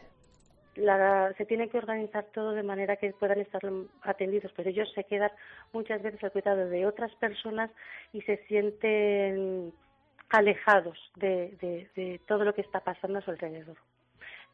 La, 0.76 1.34
se 1.38 1.46
tiene 1.46 1.68
que 1.68 1.78
organizar 1.78 2.26
todo 2.34 2.52
de 2.52 2.64
manera 2.64 2.96
que 2.96 3.12
puedan 3.12 3.40
estar 3.40 3.62
atendidos, 4.04 4.52
pero 4.56 4.70
ellos 4.70 4.90
se 4.96 5.04
quedan 5.04 5.32
muchas 5.74 6.02
veces 6.02 6.24
al 6.24 6.32
cuidado 6.32 6.70
de 6.70 6.86
otras 6.86 7.14
personas 7.16 7.70
y 8.14 8.22
se 8.22 8.38
sienten 8.48 9.74
alejados 10.30 10.98
de, 11.16 12.22
todo 12.28 12.46
lo 12.46 12.54
que 12.54 12.62
está 12.62 12.80
pasando 12.80 13.20
a 13.20 13.22
su 13.22 13.32
alrededor. 13.32 13.78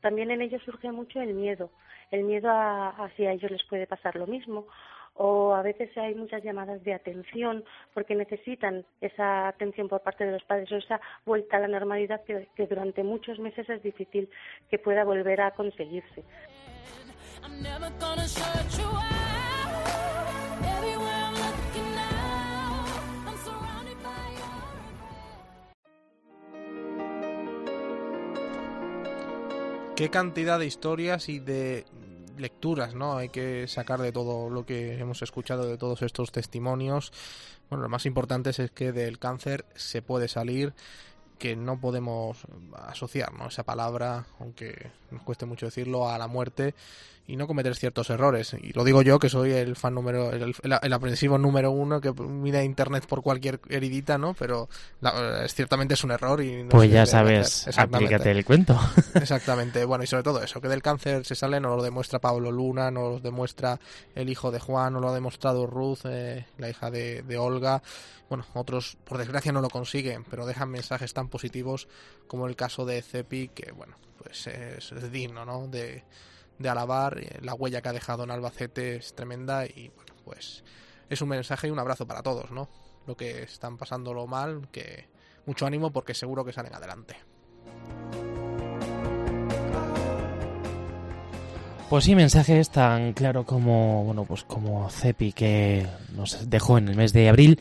También 0.06 0.30
en 0.30 0.44
ellos 0.44 0.62
surge 0.64 0.92
mucho 0.92 1.20
el 1.20 1.34
miedo, 1.34 1.72
el 2.12 2.26
miedo 2.26 2.52
a, 2.52 2.90
a 2.90 3.06
a 3.06 3.32
ellos 3.32 3.50
les 3.50 3.64
puede 3.64 3.88
pasar 3.88 4.16
lo 4.16 4.28
mismo 4.28 4.68
o 5.16 5.56
a 5.56 5.64
veces 5.64 5.90
hay 5.98 6.14
muchas 6.14 6.44
llamadas 6.44 6.84
de 6.84 6.94
atención 6.94 7.64
porque 7.92 8.14
necesitan 8.14 8.86
esa 9.02 9.48
atención 9.48 9.90
por 9.90 10.02
parte 10.02 10.24
de 10.24 10.34
los 10.34 10.44
padres 10.44 10.72
o 10.72 10.76
esa 10.76 11.02
vuelta 11.26 11.58
a 11.58 11.62
la 11.62 11.70
normalidad 11.70 12.22
que 12.24 12.68
durante 12.68 13.02
muchos 13.02 13.40
meses 13.40 13.68
es 13.68 13.82
difícil 13.82 14.30
que 14.70 14.78
pueda 14.78 15.04
volver 15.04 15.42
a 15.42 15.50
conseguirse. 15.56 16.24
Qué 29.96 30.10
cantidad 30.10 30.60
de 30.60 30.66
historias 30.66 31.30
y 31.30 31.40
de 31.40 31.86
lecturas, 32.38 32.96
¿no? 32.96 33.16
Hay 33.18 33.30
que 33.30 33.66
sacar 33.68 34.02
de 34.02 34.12
todo 34.12 34.50
lo 34.50 34.66
que 34.66 35.00
hemos 35.00 35.22
escuchado, 35.22 35.66
de 35.68 35.78
todos 35.78 36.02
estos 36.02 36.34
testimonios. 36.34 37.14
Bueno, 37.70 37.84
lo 37.84 37.90
más 37.90 38.06
importante 38.06 38.50
es 38.50 38.72
que 38.72 38.92
del 38.92 39.20
cáncer 39.20 39.66
se 39.74 40.02
puede 40.02 40.28
salir, 40.28 40.74
que 41.38 41.56
no 41.56 41.80
podemos 41.80 42.46
asociar, 42.88 43.34
¿no? 43.34 43.48
Esa 43.48 43.64
palabra, 43.64 44.26
aunque 44.40 44.92
nos 45.12 45.22
cueste 45.24 45.46
mucho 45.46 45.66
decirlo, 45.66 46.10
a 46.10 46.18
la 46.18 46.28
muerte 46.28 46.74
y 47.28 47.36
no 47.38 47.48
cometer 47.48 47.76
ciertos 47.76 48.10
errores. 48.10 48.56
Y 48.62 48.72
lo 48.74 48.84
digo 48.84 49.02
yo, 49.02 49.18
que 49.18 49.30
soy 49.30 49.52
el 49.52 49.76
fan 49.76 49.96
número, 49.96 50.32
el, 50.32 50.56
el, 50.64 50.94
aprensivo 50.94 51.38
número 51.38 51.72
uno 51.72 52.00
que 52.00 52.12
mira 52.14 52.64
internet 52.64 53.06
por 53.08 53.24
cualquier 53.24 53.60
heridita, 53.70 54.18
¿no? 54.18 54.34
Pero 54.36 54.70
la, 55.02 55.44
es, 55.44 55.56
ciertamente 55.56 55.96
es 55.96 56.04
un 56.04 56.12
error 56.12 56.42
y 56.42 56.64
no 56.64 56.70
Pues 56.70 56.92
ya 56.92 57.06
sabes, 57.06 57.68
aplícate 57.78 58.32
el 58.32 58.46
cuento. 58.46 58.80
Exactamente, 59.16 59.86
bueno, 59.86 60.04
y 60.04 60.08
sobre 60.08 60.24
todo 60.24 60.42
eso, 60.44 60.62
que 60.62 60.68
del 60.68 60.84
cáncer 60.84 61.26
se 61.26 61.36
sale, 61.36 61.60
nos 61.60 61.76
lo 61.76 61.84
demuestra 61.84 62.20
Pablo 62.20 62.52
Luna, 62.52 62.92
nos 62.92 63.14
lo 63.14 63.20
demuestra 63.20 63.80
el 64.14 64.30
hijo 64.30 64.52
de 64.52 64.60
Juan, 64.60 64.94
nos 64.94 65.02
lo 65.02 65.10
ha 65.10 65.14
demostrado 65.14 65.66
Ruth, 65.66 66.06
eh, 66.06 66.46
la 66.58 66.70
hija 66.70 66.92
de, 66.92 67.24
de 67.24 67.38
Olga. 67.38 67.82
Bueno, 68.30 68.46
otros 68.54 68.98
por 69.04 69.20
desgracia 69.20 69.52
no 69.52 69.62
lo 69.62 69.70
consiguen, 69.70 70.24
pero 70.24 70.46
dejan 70.46 70.70
mensajes 70.70 71.14
tan 71.14 71.25
positivos 71.30 71.88
como 72.28 72.48
el 72.48 72.56
caso 72.56 72.86
de 72.86 73.02
Cepi, 73.02 73.50
que 73.50 73.72
bueno, 73.72 73.98
pues 74.18 74.48
es, 74.48 75.12
digno, 75.12 75.46
¿no? 75.46 75.68
De, 75.68 76.04
de 76.60 76.70
alabar. 76.70 77.22
La 77.42 77.54
huella 77.54 77.82
que 77.82 77.90
ha 77.90 77.94
dejado 77.94 78.24
en 78.24 78.32
Albacete 78.32 78.98
es 78.98 79.14
tremenda 79.14 79.66
y 79.66 79.92
bueno, 79.96 80.14
pues 80.24 80.64
es 81.10 81.22
un 81.22 81.30
mensaje 81.30 81.68
y 81.68 81.72
un 81.72 81.80
abrazo 81.80 82.08
para 82.08 82.24
todos, 82.24 82.52
¿no? 82.52 82.70
Lo 83.08 83.16
que 83.16 83.44
están 83.44 83.78
pasándolo 83.78 84.26
mal, 84.28 84.68
que 84.72 85.08
mucho 85.46 85.66
ánimo 85.66 85.92
porque 85.92 86.14
seguro 86.14 86.44
que 86.44 86.54
salen 86.54 86.74
adelante. 86.74 87.16
Pues 91.90 92.04
sí, 92.04 92.16
mensajes 92.16 92.72
tan 92.72 93.14
claro 93.14 93.46
como 93.46 94.04
bueno, 94.04 94.26
pues 94.26 94.44
como 94.44 94.90
Cepi 94.90 95.34
que 95.34 95.86
nos 96.16 96.50
dejó 96.50 96.80
en 96.80 96.90
el 96.90 96.96
mes 96.96 97.14
de 97.14 97.30
abril 97.30 97.60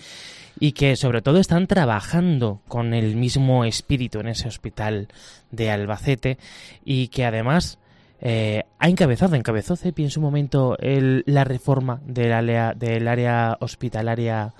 y 0.58 0.72
que 0.72 0.96
sobre 0.96 1.22
todo 1.22 1.38
están 1.38 1.66
trabajando 1.66 2.60
con 2.68 2.94
el 2.94 3.16
mismo 3.16 3.64
espíritu 3.64 4.20
en 4.20 4.28
ese 4.28 4.48
hospital 4.48 5.08
de 5.50 5.70
Albacete 5.70 6.38
y 6.84 7.08
que 7.08 7.24
además 7.24 7.78
eh, 8.20 8.64
ha 8.78 8.88
encabezado, 8.88 9.34
encabezó 9.34 9.76
CEPI 9.76 10.04
en 10.04 10.10
su 10.10 10.20
momento 10.20 10.76
el, 10.78 11.24
la 11.26 11.44
reforma 11.44 12.00
del 12.04 12.32
área, 12.32 12.72
del 12.74 13.06
área 13.08 13.56
hospitalaria 13.60 14.54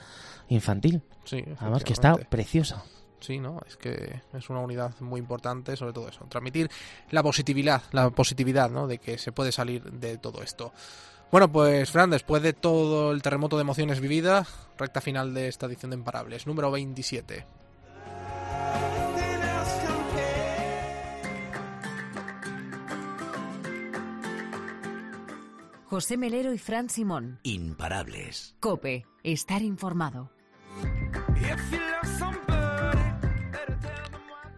infantil. 0.49 1.03
Sí, 1.25 1.43
Además 1.59 1.85
que 1.85 1.95
está 1.95 2.15
preciosa. 2.17 2.85
Sí, 3.21 3.39
¿no? 3.39 3.59
Es 3.67 3.79
que 3.79 4.21
es 4.35 4.51
una 4.51 4.61
unidad 4.61 5.01
muy 5.01 5.19
importante, 5.19 5.77
sobre 5.77 5.95
todo 5.95 6.09
eso, 6.11 6.27
transmitir 6.29 6.71
la 7.11 7.23
positividad, 7.23 7.83
la 7.93 8.11
positividad, 8.11 8.69
¿no? 8.69 8.87
De 8.87 8.99
que 8.99 9.17
se 9.17 9.33
puede 9.33 9.51
salir 9.51 9.83
de 9.83 10.19
todo 10.19 10.43
esto. 10.43 10.75
Bueno, 11.31 11.51
pues 11.51 11.91
Fran, 11.91 12.11
después 12.11 12.43
de 12.43 12.53
todo 12.53 13.11
el 13.13 13.23
terremoto 13.23 13.57
de 13.57 13.63
emociones 13.63 14.01
vivida, 14.01 14.47
recta 14.79 15.01
final 15.01 15.35
de 15.35 15.49
esta 15.49 15.67
edición 15.67 15.91
de 15.91 15.97
Imparables, 15.97 16.47
número 16.47 16.71
27. 16.71 17.47
José 25.95 26.17
Melero 26.17 26.53
y 26.53 26.59
Fran 26.59 26.89
Simón. 26.89 27.39
Imparables. 27.45 28.57
Cope, 28.59 29.07
estar 29.23 29.63
informado. 29.63 30.33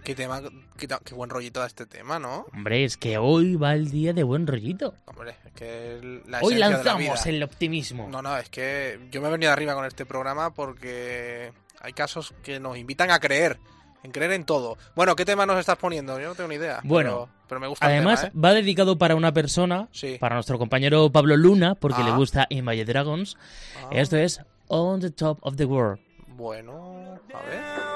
Qué 0.06 0.14
tema, 0.14 0.40
qué, 0.78 0.86
qué, 0.86 1.14
buen 1.16 1.28
rollito 1.28 1.58
da 1.58 1.66
este 1.66 1.84
tema, 1.84 2.20
¿no? 2.20 2.46
Hombre, 2.52 2.84
es 2.84 2.96
que 2.96 3.18
hoy 3.18 3.56
va 3.56 3.74
el 3.74 3.90
día 3.90 4.12
de 4.12 4.22
buen 4.22 4.46
rollito. 4.46 4.94
Hombre, 5.06 5.34
es 5.44 5.52
que 5.52 6.22
la 6.28 6.38
hoy 6.42 6.54
lanzamos 6.54 7.26
el 7.26 7.42
optimismo. 7.42 8.06
No, 8.08 8.22
no, 8.22 8.38
es 8.38 8.48
que 8.48 9.00
yo 9.10 9.20
me 9.20 9.26
he 9.26 9.30
venido 9.32 9.50
arriba 9.50 9.74
con 9.74 9.84
este 9.84 10.06
programa 10.06 10.54
porque 10.54 11.50
hay 11.80 11.92
casos 11.92 12.34
que 12.44 12.60
nos 12.60 12.78
invitan 12.78 13.10
a 13.10 13.18
creer 13.18 13.58
en 14.04 14.12
creer 14.12 14.30
en 14.30 14.44
todo. 14.44 14.78
Bueno, 14.94 15.16
¿qué 15.16 15.24
tema 15.24 15.44
nos 15.44 15.58
estás 15.58 15.76
poniendo? 15.76 16.20
Yo 16.20 16.28
no 16.28 16.34
tengo 16.36 16.50
ni 16.50 16.54
idea. 16.54 16.82
Bueno, 16.84 17.28
pero, 17.28 17.28
pero 17.48 17.60
me 17.62 17.66
gusta 17.66 17.84
además 17.84 18.22
el 18.22 18.30
tema, 18.30 18.38
¿eh? 18.38 18.42
va 18.44 18.54
dedicado 18.54 18.98
para 18.98 19.16
una 19.16 19.32
persona, 19.32 19.88
sí. 19.90 20.18
para 20.20 20.36
nuestro 20.36 20.56
compañero 20.56 21.10
Pablo 21.10 21.36
Luna, 21.36 21.74
porque 21.74 22.02
ah. 22.02 22.04
le 22.04 22.12
gusta 22.12 22.46
In 22.50 22.64
Valle 22.64 22.84
Dragons. 22.84 23.36
Ah. 23.82 23.88
Esto 23.90 24.18
es 24.18 24.40
On 24.68 25.00
the 25.00 25.10
Top 25.10 25.40
of 25.42 25.56
the 25.56 25.64
World. 25.64 25.98
Bueno, 26.28 27.18
a 27.34 27.42
ver. 27.50 27.95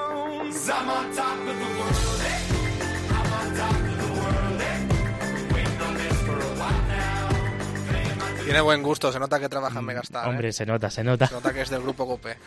Tiene 8.43 8.61
buen 8.61 8.83
gusto, 8.83 9.11
se 9.11 9.19
nota 9.19 9.39
que 9.39 9.47
trabaja 9.47 9.79
en 9.79 9.85
Megastar. 9.85 10.27
Hombre, 10.27 10.49
¿eh? 10.49 10.53
se 10.53 10.65
nota, 10.65 10.89
se 10.89 11.03
nota. 11.03 11.27
Se 11.27 11.33
nota 11.33 11.53
que 11.53 11.61
es 11.61 11.69
del 11.69 11.81
grupo 11.81 12.05
Cope. 12.05 12.37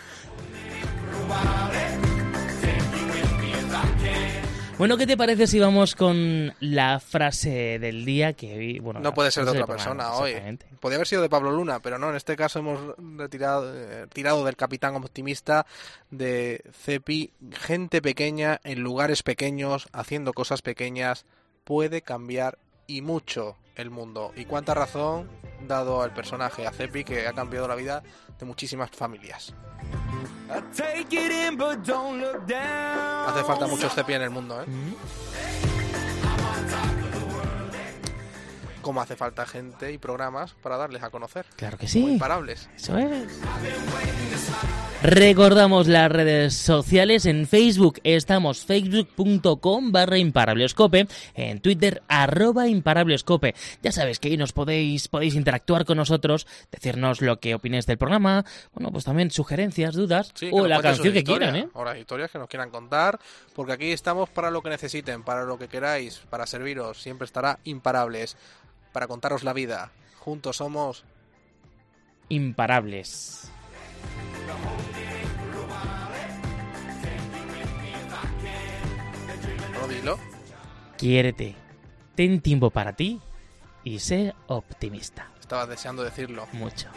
Bueno, 4.76 4.96
¿qué 4.96 5.06
te 5.06 5.16
parece 5.16 5.46
si 5.46 5.60
vamos 5.60 5.94
con 5.94 6.52
la 6.58 6.98
frase 6.98 7.78
del 7.78 8.04
día 8.04 8.32
que 8.32 8.56
hoy, 8.56 8.78
bueno, 8.80 8.98
No 8.98 9.14
puede 9.14 9.30
ser 9.30 9.44
de 9.44 9.52
otra 9.52 9.66
programa, 9.66 9.94
persona 9.94 10.12
hoy. 10.14 10.34
Podría 10.80 10.96
haber 10.96 11.06
sido 11.06 11.22
de 11.22 11.28
Pablo 11.28 11.52
Luna, 11.52 11.78
pero 11.80 11.96
no, 11.96 12.10
en 12.10 12.16
este 12.16 12.34
caso 12.34 12.58
hemos 12.58 12.80
retirado 13.16 13.72
eh, 13.72 14.06
tirado 14.12 14.44
del 14.44 14.56
capitán 14.56 14.96
optimista 14.96 15.64
de 16.10 16.64
Cepi. 16.72 17.32
Gente 17.52 18.02
pequeña 18.02 18.60
en 18.64 18.80
lugares 18.80 19.22
pequeños, 19.22 19.88
haciendo 19.92 20.32
cosas 20.32 20.60
pequeñas, 20.60 21.24
puede 21.62 22.02
cambiar 22.02 22.58
y 22.88 23.00
mucho 23.00 23.56
el 23.76 23.90
mundo. 23.90 24.32
Y 24.36 24.44
cuánta 24.44 24.74
razón 24.74 25.30
dado 25.68 26.02
al 26.02 26.12
personaje, 26.12 26.66
a 26.66 26.72
Cepi, 26.72 27.04
que 27.04 27.28
ha 27.28 27.32
cambiado 27.32 27.68
la 27.68 27.76
vida 27.76 28.02
de 28.38 28.44
muchísimas 28.44 28.90
familias. 28.90 29.54
Hace 33.26 33.44
falta 33.44 33.66
mucho 33.66 33.88
Cepi 33.88 34.14
en 34.14 34.22
el 34.22 34.30
mundo, 34.30 34.60
¿eh? 34.60 34.64
Como 38.84 39.00
hace 39.00 39.16
falta 39.16 39.46
gente 39.46 39.92
y 39.92 39.98
programas 39.98 40.52
para 40.62 40.76
darles 40.76 41.02
a 41.02 41.08
conocer. 41.08 41.46
Claro 41.56 41.78
que 41.78 41.88
sí. 41.88 42.00
imparables. 42.00 42.68
Eso 42.76 42.98
es. 42.98 43.40
Recordamos 45.02 45.86
las 45.86 46.12
redes 46.12 46.54
sociales. 46.54 47.24
En 47.24 47.46
Facebook 47.46 48.00
estamos 48.04 48.64
facebook.com 48.66 49.90
barra 49.90 50.18
imparablescope. 50.18 51.08
En 51.34 51.60
Twitter 51.60 52.02
arroba 52.08 52.68
imparablescope. 52.68 53.54
Ya 53.82 53.90
sabes 53.90 54.18
que 54.18 54.28
ahí 54.28 54.36
nos 54.36 54.52
podéis, 54.52 55.08
podéis 55.08 55.34
interactuar 55.34 55.86
con 55.86 55.96
nosotros, 55.96 56.46
decirnos 56.70 57.22
lo 57.22 57.40
que 57.40 57.54
opinéis 57.54 57.86
del 57.86 57.96
programa. 57.96 58.44
Bueno, 58.74 58.92
pues 58.92 59.04
también 59.04 59.30
sugerencias, 59.30 59.94
dudas 59.94 60.32
Sí, 60.34 60.50
o 60.52 60.66
la 60.66 60.82
canción 60.82 61.14
que 61.14 61.24
quieran, 61.24 61.56
¿eh? 61.56 61.68
O 61.72 61.84
las 61.84 61.98
historias 61.98 62.30
que 62.30 62.38
nos 62.38 62.48
quieran 62.48 62.70
contar, 62.70 63.18
porque 63.54 63.72
aquí 63.72 63.92
estamos 63.92 64.28
para 64.28 64.50
lo 64.50 64.62
que 64.62 64.68
necesiten, 64.68 65.22
para 65.22 65.44
lo 65.44 65.58
que 65.58 65.68
queráis, 65.68 66.18
para 66.28 66.46
serviros. 66.46 67.02
Siempre 67.02 67.24
estará 67.24 67.58
imparables, 67.64 68.36
para 68.94 69.08
contaros 69.08 69.42
la 69.42 69.52
vida. 69.52 69.90
Juntos 70.20 70.56
somos 70.56 71.04
Imparables. 72.30 73.50
No 79.74 79.88
dilo. 79.88 80.18
Quiérete. 80.96 81.56
Ten 82.14 82.40
tiempo 82.40 82.70
para 82.70 82.94
ti 82.94 83.20
y 83.82 83.98
sé 83.98 84.32
optimista. 84.46 85.30
Estaba 85.40 85.66
deseando 85.66 86.04
decirlo. 86.04 86.46
Mucho. 86.52 86.88